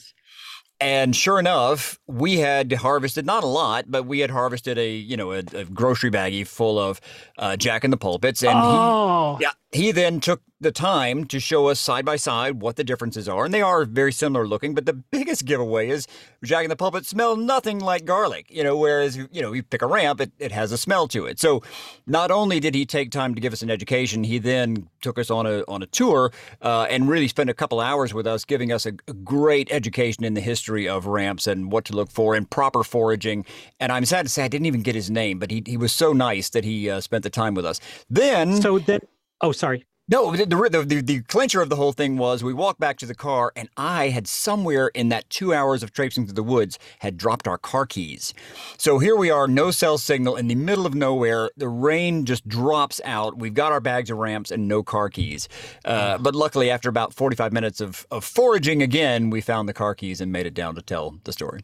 Poisonous." 0.79 1.03
And 1.05 1.17
sure 1.17 1.39
enough, 1.39 1.99
we 2.07 2.39
had 2.39 2.73
harvested 2.73 3.27
not 3.27 3.45
a 3.45 3.47
lot, 3.47 3.87
but 3.89 4.05
we 4.05 4.21
had 4.21 4.31
harvested 4.31 4.79
a 4.79 4.91
you 4.91 5.17
know 5.17 5.33
a, 5.33 5.39
a 5.55 5.65
grocery 5.65 6.11
baggie 6.11 6.47
full 6.47 6.79
of 6.79 7.01
uh, 7.39 7.57
Jack 7.57 7.85
in 7.85 7.91
the 7.91 7.97
pulpits, 7.97 8.43
and 8.43 8.53
oh, 8.55 9.37
he 9.39 9.45
yeah 9.45 9.51
he 9.73 9.93
then 9.93 10.21
took 10.21 10.43
the 10.61 10.73
time 10.73 11.25
to 11.27 11.39
show 11.39 11.69
us 11.69 11.79
side 11.79 12.05
by 12.05 12.17
side 12.17 12.61
what 12.61 12.77
the 12.77 12.85
differences 12.85 13.29
are, 13.29 13.45
and 13.45 13.55
they 13.55 13.63
are 13.63 13.85
very 13.85 14.13
similar 14.13 14.47
looking. 14.47 14.75
But 14.75 14.87
the 14.87 14.93
biggest 14.93 15.45
giveaway 15.45 15.89
is 15.89 16.07
Jack 16.45 16.65
and 16.65 16.71
the 16.71 16.77
Pulpit 16.77 17.07
smell 17.07 17.37
nothing 17.37 17.79
like 17.79 18.05
garlic, 18.05 18.47
you 18.51 18.65
know. 18.65 18.77
Whereas 18.77 19.17
you 19.17 19.41
know 19.41 19.53
you 19.53 19.63
pick 19.63 19.83
a 19.83 19.87
ramp, 19.87 20.21
it, 20.21 20.33
it 20.39 20.53
has 20.53 20.73
a 20.73 20.79
smell 20.79 21.09
to 21.09 21.27
it. 21.27 21.39
So 21.39 21.63
not 22.07 22.31
only 22.31 22.61
did 22.61 22.75
he 22.75 22.87
take 22.87 23.11
time 23.11 23.35
to 23.35 23.41
give 23.41 23.53
us 23.53 23.63
an 23.63 23.71
education, 23.71 24.25
he 24.25 24.39
then 24.39 24.89
took 25.01 25.19
us 25.19 25.31
on 25.31 25.47
a 25.47 25.63
on 25.69 25.83
a 25.83 25.87
tour 25.87 26.33
uh, 26.63 26.87
and 26.91 27.09
really 27.09 27.29
spent 27.29 27.51
a 27.51 27.55
couple 27.55 27.81
hours 27.81 28.13
with 28.13 28.27
us, 28.27 28.45
giving 28.45 28.73
us 28.73 28.87
a, 28.87 28.93
a 29.07 29.13
great 29.13 29.69
education 29.71 30.25
in 30.25 30.35
the 30.35 30.41
history 30.41 30.89
of 30.89 31.07
ramps 31.07 31.47
and 31.47 31.71
what 31.71 31.85
to 31.85 31.95
look 31.95 32.11
for 32.11 32.35
and 32.35 32.51
proper 32.51 32.83
foraging. 32.83 33.45
And 33.79 33.93
I'm 33.93 34.05
sad 34.05 34.27
to 34.27 34.29
say 34.29 34.45
I 34.45 34.49
didn't 34.49 34.67
even 34.67 34.83
get 34.83 34.95
his 34.95 35.11
name, 35.11 35.39
but 35.39 35.51
he 35.51 35.63
he 35.67 35.77
was 35.77 35.93
so 35.93 36.13
nice 36.13 36.51
that 36.51 36.65
he 36.65 36.91
uh, 36.91 37.01
spent 37.01 37.23
the 37.23 37.31
time 37.31 37.55
with 37.55 37.65
us. 37.65 37.81
Then 38.11 38.61
so 38.61 38.79
then, 38.79 39.01
oh, 39.41 39.53
sorry. 39.53 39.85
No, 40.11 40.35
the, 40.35 40.47
the, 40.47 40.85
the, 40.87 41.01
the 41.03 41.21
clincher 41.23 41.61
of 41.61 41.69
the 41.69 41.77
whole 41.77 41.93
thing 41.93 42.17
was 42.17 42.43
we 42.43 42.55
walked 42.55 42.81
back 42.81 42.97
to 42.99 43.07
the 43.07 43.15
car, 43.15 43.53
and 43.55 43.69
I 43.77 44.09
had 44.09 44.27
somewhere 44.27 44.89
in 44.89 45.11
that 45.11 45.29
two 45.29 45.53
hours 45.53 45.83
of 45.83 45.93
traipsing 45.93 46.25
through 46.25 46.35
the 46.35 46.43
woods 46.43 46.79
had 47.01 47.19
dropped 47.19 47.47
our 47.47 47.59
car 47.59 47.85
keys. 47.85 48.33
So 48.79 48.99
here 48.99 49.17
we 49.17 49.31
are, 49.31 49.47
no 49.47 49.71
cell 49.71 49.99
signal 49.99 50.37
in 50.37 50.49
the 50.49 50.55
middle 50.55 50.87
of 50.87 50.95
nowhere. 50.95 51.51
The 51.59 51.69
rain 51.69 52.25
just 52.25 52.49
drops 52.49 53.03
out. 53.05 53.39
We've 53.39 53.53
got 53.53 53.71
our 53.71 53.81
bags 53.81 54.11
of 54.11 54.17
ramps 54.17 54.51
and 54.51 54.67
no 54.67 54.83
car 54.83 55.11
keys. 55.11 55.47
Uh, 55.85 56.17
but 56.17 56.35
luckily, 56.35 56.71
after 56.71 56.89
about 56.89 57.13
45 57.13 57.53
minutes 57.53 57.83
of, 57.83 58.07
of 58.11 58.25
foraging 58.25 58.83
again, 58.83 59.29
we 59.29 59.43
found 59.43 59.69
the 59.69 59.75
car 59.75 59.95
keys 59.95 60.23
and 60.23 60.33
made 60.33 60.47
it 60.47 60.55
down 60.55 60.75
to 60.77 60.83
tell 60.83 61.19
the 61.25 61.33
story. 61.33 61.61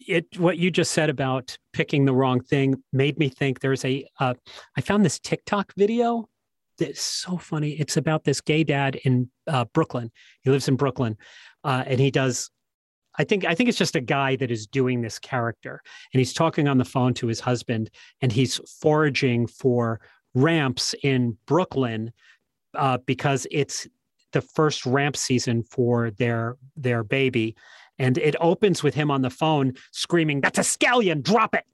it 0.00 0.26
what 0.38 0.58
you 0.58 0.72
just 0.72 0.90
said 0.90 1.08
about 1.08 1.56
picking 1.72 2.04
the 2.04 2.14
wrong 2.14 2.40
thing 2.40 2.82
made 2.92 3.16
me 3.18 3.28
think 3.28 3.60
there's 3.60 3.84
a 3.84 4.04
uh, 4.18 4.34
I 4.76 4.80
found 4.80 5.04
this 5.04 5.20
TikTok 5.20 5.72
video 5.76 6.28
that's 6.82 7.00
so 7.00 7.36
funny. 7.36 7.70
It's 7.72 7.96
about 7.96 8.24
this 8.24 8.40
gay 8.40 8.64
dad 8.64 8.96
in 9.04 9.30
uh, 9.46 9.64
Brooklyn. 9.66 10.10
He 10.42 10.50
lives 10.50 10.68
in 10.68 10.76
Brooklyn, 10.76 11.16
uh, 11.64 11.84
and 11.86 12.00
he 12.00 12.10
does. 12.10 12.50
I 13.18 13.24
think 13.24 13.44
I 13.44 13.54
think 13.54 13.68
it's 13.68 13.78
just 13.78 13.96
a 13.96 14.00
guy 14.00 14.36
that 14.36 14.50
is 14.50 14.66
doing 14.66 15.02
this 15.02 15.18
character, 15.18 15.80
and 16.12 16.18
he's 16.18 16.32
talking 16.32 16.68
on 16.68 16.78
the 16.78 16.84
phone 16.84 17.14
to 17.14 17.26
his 17.26 17.40
husband, 17.40 17.90
and 18.20 18.32
he's 18.32 18.58
foraging 18.80 19.46
for 19.46 20.00
ramps 20.34 20.94
in 21.02 21.36
Brooklyn 21.46 22.12
uh, 22.74 22.98
because 23.06 23.46
it's 23.50 23.86
the 24.32 24.40
first 24.40 24.86
ramp 24.86 25.16
season 25.16 25.62
for 25.62 26.10
their 26.12 26.56
their 26.76 27.04
baby 27.04 27.54
and 27.98 28.18
it 28.18 28.34
opens 28.40 28.82
with 28.82 28.94
him 28.94 29.10
on 29.10 29.22
the 29.22 29.30
phone 29.30 29.74
screaming, 29.92 30.40
That's 30.40 30.58
a 30.58 30.62
scallion, 30.62 31.22
drop 31.22 31.54
it. 31.54 31.64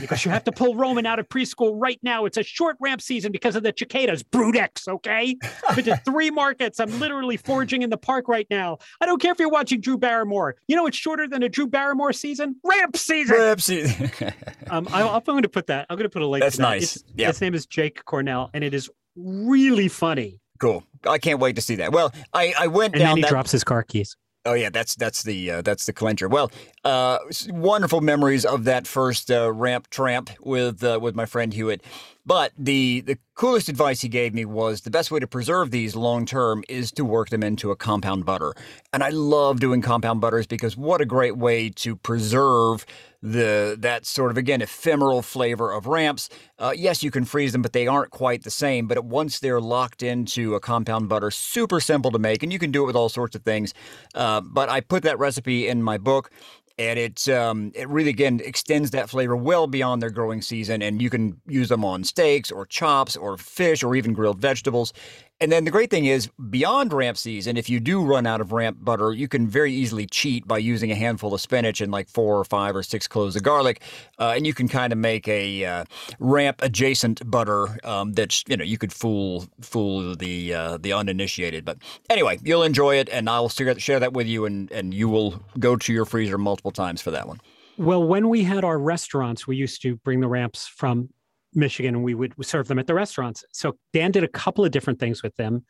Because 0.00 0.24
you 0.24 0.30
have 0.30 0.44
to 0.44 0.52
pull 0.52 0.74
Roman 0.74 1.06
out 1.06 1.18
of 1.18 1.28
preschool 1.28 1.72
right 1.76 1.98
now. 2.02 2.24
It's 2.24 2.36
a 2.36 2.42
short 2.42 2.76
ramp 2.80 3.00
season 3.02 3.32
because 3.32 3.56
of 3.56 3.62
the 3.62 3.72
cicadas. 3.76 4.22
Brood 4.22 4.56
X, 4.56 4.88
okay? 4.88 5.36
I've 5.68 5.76
been 5.76 5.84
to 5.86 5.96
three 6.04 6.30
markets. 6.30 6.80
I'm 6.80 6.98
literally 7.00 7.36
foraging 7.36 7.82
in 7.82 7.90
the 7.90 7.96
park 7.96 8.28
right 8.28 8.46
now. 8.50 8.78
I 9.00 9.06
don't 9.06 9.20
care 9.20 9.32
if 9.32 9.38
you're 9.38 9.50
watching 9.50 9.80
Drew 9.80 9.98
Barrymore. 9.98 10.56
You 10.68 10.76
know 10.76 10.86
it's 10.86 10.96
shorter 10.96 11.26
than 11.28 11.42
a 11.42 11.48
Drew 11.48 11.66
Barrymore 11.66 12.12
season? 12.12 12.56
Ramp 12.64 12.96
season. 12.96 13.36
Ramp 13.36 13.60
season. 13.60 14.10
um, 14.70 14.88
I, 14.92 15.02
I'm 15.06 15.22
going 15.24 15.42
to 15.42 15.48
put 15.48 15.66
that. 15.68 15.86
I'm 15.90 15.96
going 15.96 16.04
to 16.08 16.12
put 16.12 16.22
a 16.22 16.26
link. 16.26 16.42
That's 16.42 16.56
to 16.56 16.62
that. 16.62 16.68
nice. 16.68 17.04
Yeah. 17.14 17.28
His 17.28 17.40
name 17.40 17.54
is 17.54 17.66
Jake 17.66 18.04
Cornell, 18.04 18.50
and 18.54 18.64
it 18.64 18.74
is 18.74 18.90
really 19.16 19.88
funny. 19.88 20.40
cool. 20.58 20.84
I 21.06 21.18
can't 21.18 21.38
wait 21.40 21.56
to 21.56 21.62
see 21.62 21.76
that. 21.76 21.92
Well, 21.92 22.12
I, 22.32 22.54
I 22.58 22.66
went 22.68 22.94
And 22.94 23.00
down 23.00 23.08
then 23.10 23.16
he 23.18 23.22
that 23.22 23.30
drops 23.30 23.50
his 23.52 23.62
car 23.64 23.82
keys. 23.82 24.16
Oh 24.46 24.52
yeah, 24.52 24.68
that's 24.68 24.94
that's 24.94 25.22
the 25.22 25.50
uh, 25.50 25.62
that's 25.62 25.86
the 25.86 25.92
clincher. 25.92 26.28
Well, 26.28 26.52
uh, 26.84 27.18
wonderful 27.48 28.02
memories 28.02 28.44
of 28.44 28.64
that 28.64 28.86
first 28.86 29.30
uh, 29.30 29.50
ramp 29.50 29.88
tramp 29.88 30.30
with 30.40 30.84
uh, 30.84 30.98
with 31.00 31.14
my 31.14 31.24
friend 31.24 31.52
Hewitt. 31.52 31.82
But 32.26 32.52
the 32.58 33.02
the 33.02 33.18
coolest 33.34 33.68
advice 33.68 34.00
he 34.00 34.08
gave 34.08 34.32
me 34.32 34.44
was 34.44 34.82
the 34.82 34.90
best 34.90 35.10
way 35.10 35.20
to 35.20 35.26
preserve 35.26 35.70
these 35.70 35.94
long 35.94 36.24
term 36.24 36.64
is 36.68 36.90
to 36.92 37.04
work 37.04 37.28
them 37.28 37.42
into 37.42 37.70
a 37.70 37.76
compound 37.76 38.24
butter. 38.24 38.54
And 38.92 39.02
I 39.02 39.10
love 39.10 39.60
doing 39.60 39.82
compound 39.82 40.20
butters 40.20 40.46
because 40.46 40.76
what 40.76 41.00
a 41.00 41.06
great 41.06 41.36
way 41.36 41.68
to 41.70 41.96
preserve 41.96 42.86
the 43.20 43.76
that 43.80 44.06
sort 44.06 44.30
of 44.30 44.36
again 44.38 44.62
ephemeral 44.62 45.20
flavor 45.20 45.72
of 45.72 45.86
ramps. 45.86 46.28
Uh, 46.58 46.72
yes, 46.74 47.02
you 47.02 47.10
can 47.10 47.24
freeze 47.24 47.52
them, 47.52 47.62
but 47.62 47.72
they 47.72 47.86
aren't 47.86 48.10
quite 48.10 48.44
the 48.44 48.50
same. 48.50 48.86
But 48.86 49.04
once 49.04 49.40
they're 49.40 49.60
locked 49.60 50.02
into 50.02 50.54
a 50.54 50.60
compound 50.60 51.08
butter, 51.08 51.30
super 51.30 51.80
simple 51.80 52.10
to 52.10 52.18
make, 52.18 52.42
and 52.42 52.52
you 52.52 52.58
can 52.58 52.70
do 52.70 52.84
it 52.84 52.86
with 52.86 52.96
all 52.96 53.08
sorts 53.08 53.34
of 53.34 53.42
things. 53.42 53.74
Uh, 54.14 54.40
but 54.40 54.68
I 54.68 54.80
put 54.80 55.02
that 55.02 55.18
recipe 55.18 55.68
in 55.68 55.82
my 55.82 55.98
book. 55.98 56.30
And 56.76 56.98
it 56.98 57.28
um, 57.28 57.70
it 57.74 57.88
really 57.88 58.10
again 58.10 58.40
extends 58.44 58.90
that 58.90 59.08
flavor 59.08 59.36
well 59.36 59.68
beyond 59.68 60.02
their 60.02 60.10
growing 60.10 60.42
season, 60.42 60.82
and 60.82 61.00
you 61.00 61.08
can 61.08 61.40
use 61.46 61.68
them 61.68 61.84
on 61.84 62.02
steaks 62.02 62.50
or 62.50 62.66
chops 62.66 63.16
or 63.16 63.36
fish 63.36 63.84
or 63.84 63.94
even 63.94 64.12
grilled 64.12 64.40
vegetables. 64.40 64.92
And 65.40 65.50
then 65.50 65.64
the 65.64 65.70
great 65.70 65.90
thing 65.90 66.04
is, 66.04 66.28
beyond 66.48 66.92
ramp 66.92 67.16
season, 67.16 67.56
if 67.56 67.68
you 67.68 67.80
do 67.80 68.02
run 68.02 68.24
out 68.24 68.40
of 68.40 68.52
ramp 68.52 68.78
butter, 68.80 69.12
you 69.12 69.26
can 69.26 69.48
very 69.48 69.72
easily 69.72 70.06
cheat 70.06 70.46
by 70.46 70.58
using 70.58 70.92
a 70.92 70.94
handful 70.94 71.34
of 71.34 71.40
spinach 71.40 71.80
and 71.80 71.90
like 71.90 72.08
four 72.08 72.38
or 72.38 72.44
five 72.44 72.76
or 72.76 72.84
six 72.84 73.08
cloves 73.08 73.34
of 73.34 73.42
garlic, 73.42 73.82
uh, 74.20 74.32
and 74.36 74.46
you 74.46 74.54
can 74.54 74.68
kind 74.68 74.92
of 74.92 74.98
make 74.98 75.26
a 75.26 75.64
uh, 75.64 75.84
ramp 76.20 76.62
adjacent 76.62 77.28
butter 77.28 77.78
um, 77.84 78.12
that's 78.12 78.44
you 78.46 78.56
know 78.56 78.64
you 78.64 78.78
could 78.78 78.92
fool 78.92 79.44
fool 79.60 80.14
the 80.14 80.54
uh, 80.54 80.78
the 80.78 80.92
uninitiated. 80.92 81.64
But 81.64 81.78
anyway, 82.08 82.38
you'll 82.44 82.62
enjoy 82.62 82.96
it, 82.96 83.08
and 83.10 83.28
I'll 83.28 83.48
share, 83.48 83.76
share 83.78 83.98
that 83.98 84.12
with 84.12 84.28
you, 84.28 84.44
and 84.44 84.70
and 84.70 84.94
you 84.94 85.08
will 85.08 85.42
go 85.58 85.74
to 85.74 85.92
your 85.92 86.04
freezer 86.04 86.38
multiple 86.38 86.70
times 86.70 87.02
for 87.02 87.10
that 87.10 87.26
one. 87.26 87.40
Well, 87.76 88.04
when 88.04 88.28
we 88.28 88.44
had 88.44 88.62
our 88.62 88.78
restaurants, 88.78 89.48
we 89.48 89.56
used 89.56 89.82
to 89.82 89.96
bring 89.96 90.20
the 90.20 90.28
ramps 90.28 90.68
from 90.68 91.08
Michigan 91.54 91.94
and 91.94 92.04
we 92.04 92.14
would 92.14 92.34
serve 92.44 92.68
them 92.68 92.78
at 92.78 92.86
the 92.86 92.94
restaurants. 92.94 93.44
So 93.52 93.76
Dan 93.92 94.10
did 94.10 94.24
a 94.24 94.28
couple 94.28 94.64
of 94.64 94.70
different 94.70 94.98
things 94.98 95.22
with 95.22 95.34
them. 95.36 95.64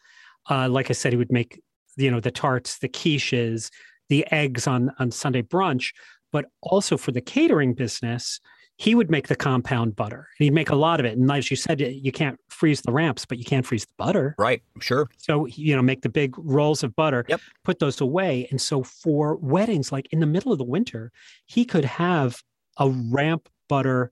Uh, 0.51 0.69
like 0.69 0.91
I 0.91 0.93
said, 0.93 1.13
he 1.13 1.17
would 1.17 1.33
make, 1.33 1.61
you 1.97 2.11
know, 2.11 2.21
the 2.21 2.31
tarts, 2.31 2.79
the 2.79 2.89
quiches, 2.89 3.71
the 4.09 4.27
eggs 4.31 4.67
on 4.67 4.91
on 4.99 5.11
Sunday 5.11 5.43
brunch, 5.43 5.93
but 6.33 6.47
also 6.63 6.97
for 6.97 7.13
the 7.13 7.21
catering 7.21 7.73
business, 7.75 8.41
he 8.77 8.95
would 8.95 9.09
make 9.09 9.29
the 9.29 9.37
compound 9.37 9.95
butter. 9.95 10.27
He'd 10.37 10.53
make 10.53 10.69
a 10.69 10.75
lot 10.75 10.99
of 10.99 11.07
it. 11.07 11.17
And 11.17 11.31
as 11.31 11.49
you 11.49 11.57
said, 11.57 11.81
you 11.81 12.11
can't 12.11 12.39
freeze 12.49 12.81
the 12.83 12.91
ramps, 12.91 13.25
but 13.25 13.39
you 13.39 13.45
can't 13.45 13.65
freeze 13.65 13.85
the 13.87 13.93
butter. 13.97 14.35
Right. 14.37 14.63
Sure. 14.81 15.09
So, 15.17 15.47
you 15.47 15.77
know, 15.77 15.83
make 15.83 16.03
the 16.03 16.09
big 16.09 16.35
rolls 16.37 16.83
of 16.83 16.95
butter, 16.97 17.25
Yep. 17.29 17.41
put 17.63 17.79
those 17.79 18.01
away. 18.01 18.49
And 18.51 18.61
so 18.61 18.83
for 18.83 19.37
weddings, 19.37 19.93
like 19.93 20.09
in 20.11 20.19
the 20.19 20.27
middle 20.27 20.51
of 20.51 20.59
the 20.59 20.65
winter, 20.65 21.13
he 21.47 21.65
could 21.65 21.85
have 21.85 22.43
a 22.79 22.91
ramp 22.91 23.49
butter 23.69 24.11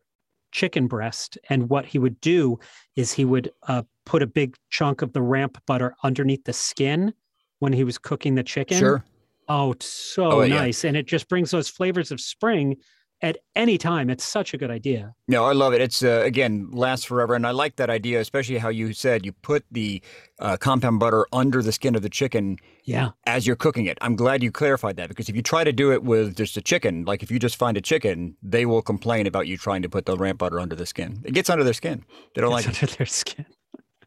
chicken 0.52 0.86
breast. 0.86 1.36
And 1.48 1.68
what 1.68 1.86
he 1.86 1.98
would 1.98 2.20
do 2.20 2.58
is 2.94 3.12
he 3.12 3.24
would 3.24 3.50
uh, 3.66 3.82
put 4.06 4.22
a 4.22 4.26
big 4.26 4.56
chunk 4.70 5.02
of 5.02 5.12
the 5.12 5.22
ramp 5.22 5.58
butter 5.66 5.94
underneath 6.04 6.44
the 6.44 6.52
skin 6.52 7.12
when 7.58 7.72
he 7.72 7.84
was 7.84 7.98
cooking 7.98 8.34
the 8.34 8.42
chicken. 8.42 8.78
Sure. 8.78 9.04
Oh, 9.48 9.74
so 9.80 10.30
Oh, 10.30 10.42
yeah. 10.42 10.54
nice. 10.56 10.84
And 10.84 10.96
it 10.96 11.06
just 11.06 11.28
brings 11.28 11.50
those 11.50 11.68
flavors 11.68 12.12
of 12.12 12.20
spring 12.20 12.76
at 13.22 13.38
any 13.54 13.78
time. 13.78 14.10
It's 14.10 14.24
such 14.24 14.52
a 14.52 14.58
good 14.58 14.70
idea. 14.70 15.14
No, 15.28 15.44
I 15.44 15.52
love 15.52 15.72
it. 15.72 15.80
It's 15.80 16.02
uh, 16.02 16.22
again 16.24 16.68
lasts 16.72 17.04
forever, 17.06 17.34
and 17.34 17.46
I 17.46 17.52
like 17.52 17.76
that 17.76 17.88
idea, 17.88 18.20
especially 18.20 18.58
how 18.58 18.68
you 18.68 18.92
said 18.92 19.24
you 19.24 19.32
put 19.32 19.64
the 19.70 20.02
uh, 20.40 20.56
compound 20.56 20.98
butter 21.00 21.26
under 21.32 21.62
the 21.62 21.72
skin 21.72 21.94
of 21.94 22.02
the 22.02 22.08
chicken 22.08 22.58
Yeah. 22.84 23.10
as 23.26 23.46
you're 23.46 23.56
cooking 23.56 23.86
it. 23.86 23.96
I'm 24.00 24.16
glad 24.16 24.42
you 24.42 24.50
clarified 24.50 24.96
that 24.96 25.08
because 25.08 25.28
if 25.28 25.36
you 25.36 25.42
try 25.42 25.62
to 25.64 25.72
do 25.72 25.92
it 25.92 26.02
with 26.02 26.36
just 26.36 26.56
a 26.56 26.60
chicken, 26.60 27.04
like 27.04 27.22
if 27.22 27.30
you 27.30 27.38
just 27.38 27.56
find 27.56 27.76
a 27.76 27.80
chicken, 27.80 28.36
they 28.42 28.66
will 28.66 28.82
complain 28.82 29.26
about 29.26 29.46
you 29.46 29.56
trying 29.56 29.82
to 29.82 29.88
put 29.88 30.04
the 30.06 30.16
ramp 30.16 30.38
butter 30.40 30.58
under 30.58 30.74
the 30.74 30.86
skin. 30.86 31.22
It 31.24 31.32
gets 31.32 31.48
under 31.48 31.64
their 31.64 31.74
skin. 31.74 32.04
They 32.34 32.40
don't 32.40 32.50
like 32.50 32.66
It's 32.66 32.78
it. 32.78 32.90
under 32.90 32.96
their 32.96 33.06
skin. 33.06 33.46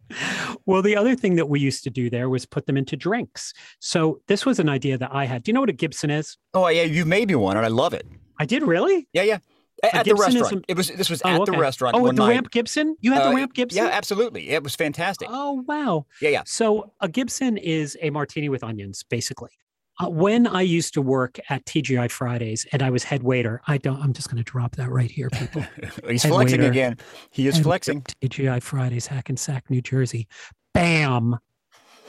well, 0.65 0.81
the 0.81 0.95
other 0.95 1.15
thing 1.15 1.35
that 1.35 1.49
we 1.49 1.59
used 1.59 1.83
to 1.83 1.89
do 1.89 2.09
there 2.09 2.29
was 2.29 2.45
put 2.45 2.65
them 2.67 2.77
into 2.77 2.95
drinks. 2.95 3.53
So 3.79 4.19
this 4.27 4.45
was 4.45 4.59
an 4.59 4.69
idea 4.69 4.97
that 4.97 5.09
I 5.13 5.25
had. 5.25 5.43
Do 5.43 5.49
you 5.49 5.53
know 5.53 5.61
what 5.61 5.69
a 5.69 5.73
Gibson 5.73 6.09
is? 6.11 6.37
Oh 6.53 6.67
yeah, 6.67 6.83
you 6.83 7.05
made 7.05 7.27
me 7.29 7.35
one, 7.35 7.57
and 7.57 7.65
I 7.65 7.69
love 7.69 7.93
it. 7.93 8.05
I 8.39 8.45
did 8.45 8.63
really. 8.63 9.07
Yeah, 9.13 9.23
yeah. 9.23 9.37
A- 9.83 9.95
At 9.97 10.05
the 10.05 10.11
Gibson 10.11 10.29
is 10.35 10.41
restaurant. 10.41 10.65
a- 10.67 10.71
It 10.71 10.77
was. 10.77 10.87
This 10.89 11.09
was 11.09 11.21
Oh, 11.25 11.29
at 11.29 11.41
okay. 11.41 11.51
the 11.51 11.57
restaurant 11.57 11.95
Oh, 11.95 11.99
one 11.99 12.07
with 12.09 12.15
the 12.15 12.23
night. 12.23 12.29
Ramp 12.29 12.51
Gibson. 12.51 12.95
You 13.01 13.11
had 13.13 13.23
Uh, 13.23 13.29
the 13.29 13.35
Ramp 13.35 13.53
Gibson. 13.53 13.83
Yeah, 13.85 13.89
absolutely. 13.91 14.49
It 14.49 14.63
was 14.63 14.75
fantastic. 14.75 15.27
Oh 15.31 15.63
wow. 15.67 16.05
Yeah, 16.21 16.29
yeah. 16.29 16.43
So 16.45 16.93
a 17.01 17.07
Gibson 17.09 17.57
is 17.57 17.97
a 18.01 18.09
martini 18.09 18.47
with 18.49 18.63
onions, 18.63 19.03
basically. 19.09 19.51
Uh, 19.99 20.09
when 20.09 20.45
I 20.47 20.61
used 20.61 20.93
to 20.95 21.01
work 21.01 21.39
at 21.49 21.63
TGI 21.65 22.09
Fridays 22.11 22.65
and 22.73 22.81
I 22.83 22.89
was 22.89 23.03
head 23.05 23.23
waiter, 23.23 23.61
I 23.67 23.77
don't. 23.77 24.01
I'm 24.01 24.11
just 24.11 24.29
going 24.29 24.43
to 24.43 24.49
drop 24.49 24.75
that 24.75 24.89
right 24.91 25.09
here, 25.09 25.29
people. 25.29 25.61
He's 26.09 26.23
Head 26.23 26.31
flexing 26.33 26.59
waiter. 26.59 26.69
again. 26.71 26.97
He 27.31 27.47
is 27.47 27.57
flexing. 27.59 28.01
TGI 28.21 28.61
Fridays, 28.61 29.07
Hackensack, 29.07 29.69
New 29.69 29.81
Jersey. 29.81 30.27
Bam, 30.73 31.37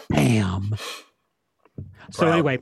bam. 0.08 0.74
So 2.10 2.28
anyway, 2.28 2.58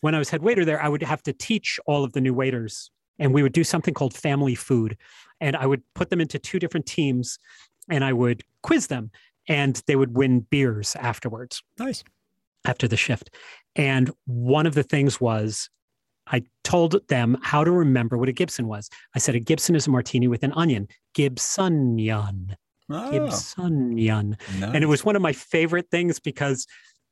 when 0.00 0.14
I 0.14 0.18
was 0.18 0.28
head 0.28 0.42
waiter 0.42 0.64
there, 0.64 0.82
I 0.82 0.88
would 0.88 1.02
have 1.02 1.22
to 1.24 1.32
teach 1.32 1.78
all 1.86 2.04
of 2.04 2.12
the 2.12 2.20
new 2.20 2.34
waiters, 2.34 2.90
and 3.18 3.32
we 3.32 3.42
would 3.42 3.52
do 3.52 3.64
something 3.64 3.94
called 3.94 4.14
family 4.14 4.54
food, 4.54 4.96
and 5.40 5.56
I 5.56 5.66
would 5.66 5.82
put 5.94 6.10
them 6.10 6.20
into 6.20 6.38
two 6.38 6.58
different 6.58 6.86
teams, 6.86 7.38
and 7.90 8.04
I 8.04 8.12
would 8.12 8.42
quiz 8.62 8.86
them, 8.88 9.10
and 9.48 9.80
they 9.86 9.96
would 9.96 10.16
win 10.16 10.40
beers 10.40 10.96
afterwards 10.96 11.62
Nice. 11.78 12.02
after 12.66 12.88
the 12.88 12.96
shift. 12.96 13.30
And 13.74 14.10
one 14.26 14.66
of 14.66 14.74
the 14.74 14.82
things 14.82 15.20
was 15.20 15.68
I 16.28 16.42
told 16.64 17.06
them 17.08 17.36
how 17.42 17.62
to 17.62 17.70
remember 17.70 18.18
what 18.18 18.28
a 18.28 18.32
Gibson 18.32 18.66
was. 18.66 18.90
I 19.14 19.18
said 19.20 19.34
a 19.36 19.40
Gibson 19.40 19.76
is 19.76 19.86
a 19.86 19.90
martini 19.90 20.26
with 20.26 20.42
an 20.42 20.52
onion. 20.56 20.88
Gibsonian. 21.14 22.56
Oh, 22.90 23.10
Gibsonian. 23.12 24.36
nice. 24.58 24.70
And 24.74 24.82
it 24.82 24.88
was 24.88 25.04
one 25.04 25.14
of 25.16 25.22
my 25.22 25.32
favorite 25.32 25.88
things 25.90 26.18
because 26.18 26.66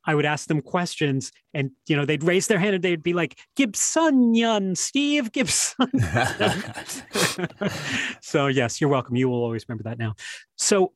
I 0.07 0.15
would 0.15 0.27
ask 0.27 0.49
them 0.49 0.61
questions 0.61 1.33
and 1.53 1.71
you 1.87 1.97
know 1.97 2.05
they'd 2.05 2.23
raise 2.23 2.47
their 2.47 2.59
hand 2.59 2.75
and 2.75 2.85
they'd 2.85 3.03
be 3.03 3.13
like 3.13 3.39
Gibsonian, 3.57 4.77
Steve 4.77 5.33
Gibson. 5.33 5.91
so 8.21 8.47
yes, 8.47 8.81
you're 8.81 8.91
welcome. 8.91 9.17
You 9.17 9.29
will 9.29 9.43
always 9.43 9.65
remember 9.69 9.85
that 9.85 9.99
now. 9.99 10.15
So 10.57 10.93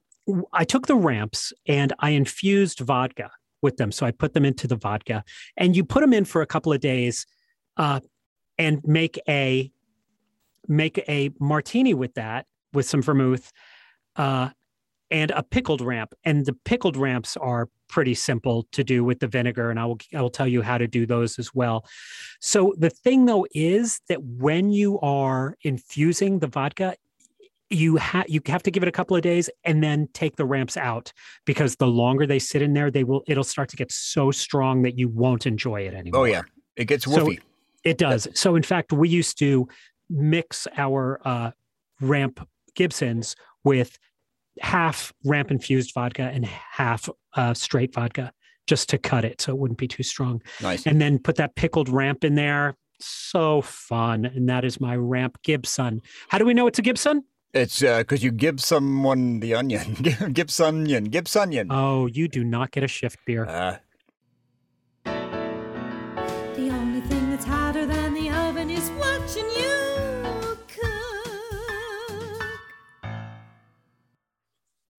I 0.53 0.65
took 0.65 0.87
the 0.87 0.97
ramps 0.97 1.53
and 1.67 1.93
I 2.01 2.11
infused 2.11 2.81
vodka 2.81 3.31
with 3.63 3.77
them. 3.77 3.91
So 3.93 4.07
I 4.07 4.11
put 4.11 4.35
them 4.35 4.45
into 4.45 4.67
the 4.67 4.77
vodka, 4.77 5.25
and 5.57 5.77
you 5.77 5.85
put 5.85 6.01
them 6.01 6.13
in 6.13 6.25
for 6.25 6.43
a 6.43 6.47
couple 6.47 6.73
of 6.73 6.81
days, 6.81 7.27
uh, 7.77 8.01
and 8.57 8.81
make 8.85 9.19
a 9.29 9.71
make 10.67 10.99
a 11.09 11.31
martini 11.41 11.95
with 11.95 12.15
that 12.15 12.47
with 12.73 12.87
some 12.87 13.03
vermouth, 13.03 13.51
uh, 14.17 14.51
and 15.11 15.31
a 15.33 15.43
pickled 15.43 15.81
ramp. 15.81 16.13
And 16.25 16.45
the 16.47 16.53
pickled 16.53 16.97
ramps 16.97 17.37
are 17.37 17.69
pretty 17.89 18.15
simple 18.15 18.67
to 18.73 18.85
do 18.85 19.03
with 19.05 19.21
the 19.21 19.27
vinegar, 19.27 19.71
and 19.71 19.81
I 19.81 19.87
will 19.87 19.99
I 20.15 20.21
will 20.21 20.31
tell 20.31 20.47
you 20.49 20.63
how 20.63 20.79
to 20.79 20.87
do 20.87 21.07
those 21.07 21.39
as 21.39 21.55
well. 21.55 21.87
So 22.41 22.75
the 22.79 22.91
thing 22.91 23.25
though 23.27 23.47
is 23.55 24.01
that 24.09 24.23
when 24.23 24.71
you 24.71 24.99
are 25.01 25.57
infusing 25.63 26.39
the 26.41 26.47
vodka, 26.47 26.95
you 27.71 27.97
have 27.97 28.27
you 28.29 28.41
have 28.47 28.63
to 28.63 28.71
give 28.71 28.83
it 28.83 28.89
a 28.89 28.93
couple 28.93 29.17
of 29.17 29.23
days 29.23 29.51
and 29.65 29.83
then 29.83 30.09
take 30.15 30.37
the 30.37 30.45
ramps 30.47 30.77
out 30.77 31.13
because 31.45 31.77
the 31.77 31.87
longer 31.87 32.27
they 32.27 32.39
sit 32.39 32.63
in 32.63 32.73
there, 32.75 32.91
they 32.91 33.05
will 33.05 33.23
it'll 33.27 33.45
start 33.45 33.69
to 33.71 33.77
get 33.77 33.91
so 33.93 34.31
strong 34.31 34.83
that 34.83 34.99
you 34.99 35.09
won't 35.09 35.47
enjoy 35.47 35.83
it 35.83 35.95
anymore. 35.95 36.23
oh 36.23 36.25
yeah, 36.25 36.43
it 36.77 36.85
gets 36.87 37.05
So- 37.05 37.27
woofy. 37.27 37.41
It 37.85 37.97
does. 37.97 38.27
So 38.35 38.57
in 38.57 38.63
fact, 38.65 38.93
we 38.93 39.09
used 39.09 39.39
to 39.39 39.69
mix 40.11 40.67
our 40.77 41.21
uh, 41.25 41.53
ramp 42.01 42.47
Gibsons 42.75 43.37
with 43.65 43.99
half 44.61 45.13
ramp 45.25 45.51
infused 45.51 45.93
vodka 45.95 46.31
and 46.33 46.45
half 46.45 47.09
uh, 47.35 47.55
straight 47.55 47.95
vodka 47.95 48.33
just 48.67 48.89
to 48.91 48.99
cut 48.99 49.25
it 49.25 49.41
so 49.41 49.53
it 49.53 49.59
wouldn't 49.59 49.79
be 49.79 49.89
too 49.89 50.03
strong. 50.03 50.43
nice. 50.63 50.87
And 50.87 51.01
then 51.01 51.19
put 51.19 51.37
that 51.37 51.57
pickled 51.57 51.89
ramp 51.89 52.25
in 52.25 52.35
there. 52.35 52.77
So 53.01 53.63
fun. 53.63 54.25
And 54.25 54.49
that 54.49 54.65
is 54.65 54.81
my 54.81 54.97
ramp 54.97 55.39
Gibson. 55.43 56.03
How 56.29 56.39
do 56.39 56.45
we 56.45 56.55
know 56.55 56.67
it's 56.67 56.79
a 56.79 56.83
Gibson? 56.83 57.25
It's 57.55 57.81
because 57.81 58.23
you 58.23 58.31
give 58.31 58.61
someone 58.61 59.41
the 59.41 59.55
onion. 59.55 59.95
Gibsonian. 60.35 61.09
Gibsonian. 61.09 61.69
Oh, 61.71 62.07
you 62.07 62.29
do 62.29 62.45
not 62.45 62.73
get 62.73 62.85
a 62.85 62.89
shift 62.89 63.19
beer. 63.25 63.47
Uh, 63.47 63.79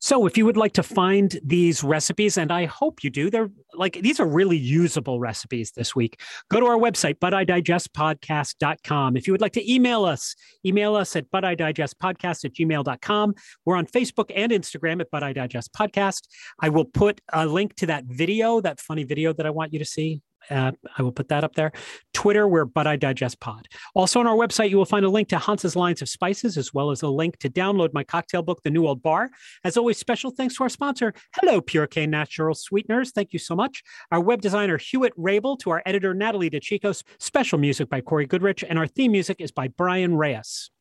So, 0.10 0.26
if 0.26 0.40
you 0.40 0.46
would 0.48 0.58
like 0.58 0.74
to 0.74 0.82
find 0.82 1.40
these 1.44 1.84
recipes, 1.84 2.40
and 2.40 2.52
I 2.52 2.66
hope 2.66 3.04
you 3.04 3.12
do, 3.12 3.30
they're 3.30 3.52
like 3.76 4.02
these 4.02 4.20
are 4.20 4.26
really 4.26 4.58
usable 4.58 5.20
recipes 5.20 5.72
this 5.74 5.96
week. 5.96 6.20
Go 6.50 6.60
to 6.60 6.66
our 6.66 6.80
website, 6.80 7.20
butidigestpodcast.com. 7.20 9.18
If 9.18 9.28
you 9.28 9.34
would 9.34 9.42
like 9.42 9.54
to 9.54 9.72
email 9.72 10.06
us, 10.06 10.36
email 10.66 10.96
us 10.96 11.16
at 11.16 11.30
butidigestpodcast 11.30 12.44
at 12.44 12.54
gmail.com. 12.56 13.36
We're 13.66 13.76
on 13.76 13.86
Facebook 13.86 14.32
and 14.36 14.52
Instagram 14.52 15.00
at 15.00 15.12
But 15.12 15.22
I 15.22 15.32
Digest 15.32 15.74
Podcast. 15.74 16.24
I 16.60 16.70
will 16.70 16.86
put 16.86 17.22
a 17.32 17.46
link 17.46 17.76
to 17.76 17.86
that 17.86 18.06
video, 18.06 18.62
that 18.62 18.80
funny 18.80 19.04
video 19.04 19.32
that 19.34 19.46
I 19.46 19.52
want 19.52 19.74
you 19.74 19.78
to 19.78 19.86
see. 19.86 20.24
Uh, 20.50 20.72
I 20.98 21.02
will 21.02 21.12
put 21.12 21.30
that 21.30 21.44
up 21.44 21.56
there. 21.56 21.72
Twitter, 22.14 22.48
we're 22.48 22.66
But 22.66 22.88
I 22.88 22.96
Digest 22.96 23.40
Pod. 23.40 23.68
Also 23.94 24.20
on 24.20 24.28
our 24.28 24.36
website, 24.36 24.70
you 24.70 24.78
will 24.78 24.86
find 24.86 25.06
a 25.06 25.10
link 25.10 25.30
to 25.30 25.38
Hans's 25.38 25.76
Lines 25.76 26.02
of 26.02 26.10
Spices, 26.10 26.58
as 26.58 26.74
well 26.74 26.92
as 26.92 27.02
a 27.02 27.08
link 27.08 27.38
to 27.40 27.50
download 27.50 27.94
my 27.94 28.04
cocktail 28.04 28.42
book, 28.42 28.62
The 28.64 28.70
New 28.70 28.88
Old 28.88 29.02
Bar. 29.02 29.30
As 29.64 29.78
always, 29.78 29.98
special 29.98 30.32
thanks 30.32 30.56
to 30.56 30.64
our 30.64 30.70
sponsor, 30.70 31.14
Hello 31.36 31.62
Purecane 31.62 32.10
Natural 32.10 32.56
Sweeteners. 32.56 33.12
Thank 33.12 33.34
you 33.34 33.40
so 33.40 33.56
much. 33.56 33.84
Our 34.12 34.22
web 34.22 34.42
designer, 34.42 34.78
Hewitt 34.78 35.14
Rabel, 35.18 35.58
to 35.58 35.70
our 35.70 35.84
editor, 35.86 36.14
Natalie 36.14 36.50
DeChico. 36.50 36.90
Special 37.20 37.60
music 37.60 37.90
by 37.90 38.02
Corey 38.02 38.26
Goodrich, 38.26 38.64
and 38.68 38.80
our 38.80 38.88
theme 38.88 39.12
music 39.12 39.40
is 39.40 39.52
by 39.52 39.68
Brian 39.68 40.16
Reyes. 40.16 40.72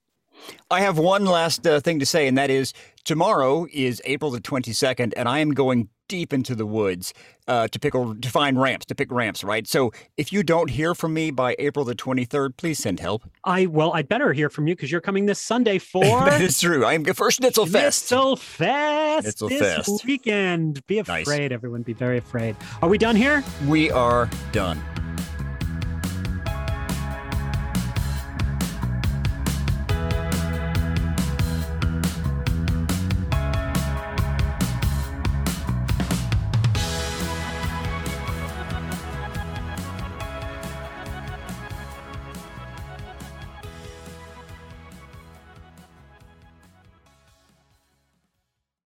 I 0.71 0.81
have 0.81 0.99
one 0.99 1.25
last 1.25 1.67
uh, 1.67 1.81
thing 1.81 1.99
to 1.99 2.07
say, 2.07 2.27
and 2.27 2.37
that 2.39 2.51
is 2.51 2.73
tomorrow 3.05 3.67
is 3.73 4.03
April 4.05 4.31
the 4.31 4.41
22nd, 4.41 5.13
and 5.17 5.29
I 5.29 5.39
am 5.39 5.53
going 5.53 5.89
deep 6.09 6.33
into 6.33 6.55
the 6.55 6.65
woods 6.65 7.13
uh, 7.47 7.69
to 7.69 7.79
pick 7.79 7.93
to 7.93 8.31
find 8.31 8.61
ramps, 8.61 8.87
to 8.87 8.95
pick 8.95 9.11
ramps, 9.13 9.45
right? 9.45 9.67
So 9.67 9.93
if 10.17 10.33
you 10.33 10.43
don't 10.43 10.71
hear 10.71 10.95
from 10.95 11.13
me 11.13 11.31
by 11.31 11.55
April 11.59 11.85
the 11.85 11.95
23rd, 11.95 12.57
please 12.57 12.79
send 12.79 12.99
help. 13.01 13.25
I 13.45 13.67
well, 13.67 13.93
I'd 13.93 14.09
better 14.09 14.33
hear 14.33 14.49
from 14.49 14.67
you 14.67 14.75
because 14.75 14.91
you're 14.91 15.01
coming 15.03 15.27
this 15.27 15.39
Sunday 15.39 15.79
for 15.79 16.03
that 16.25 16.41
is 16.41 16.61
true. 16.61 16.85
I'm 16.85 17.05
first 17.05 17.39
Schnitzel 17.39 17.67
Fest. 17.67 18.09
Schnitzel 18.09 18.37
Fest 18.37 19.23
Schnitzel 19.25 19.49
this 19.51 19.61
Fest. 19.61 20.05
weekend. 20.07 20.87
Be 20.87 21.03
Nice. 21.03 21.27
afraid, 21.27 21.53
everyone. 21.53 21.83
Be 21.83 21.93
very 21.93 22.19
afraid. 22.19 22.57
Are 22.83 22.89
we 22.89 22.97
done 22.99 23.17
here? 23.17 23.45
We 23.67 23.91
are 23.91 24.31
done. 24.53 24.83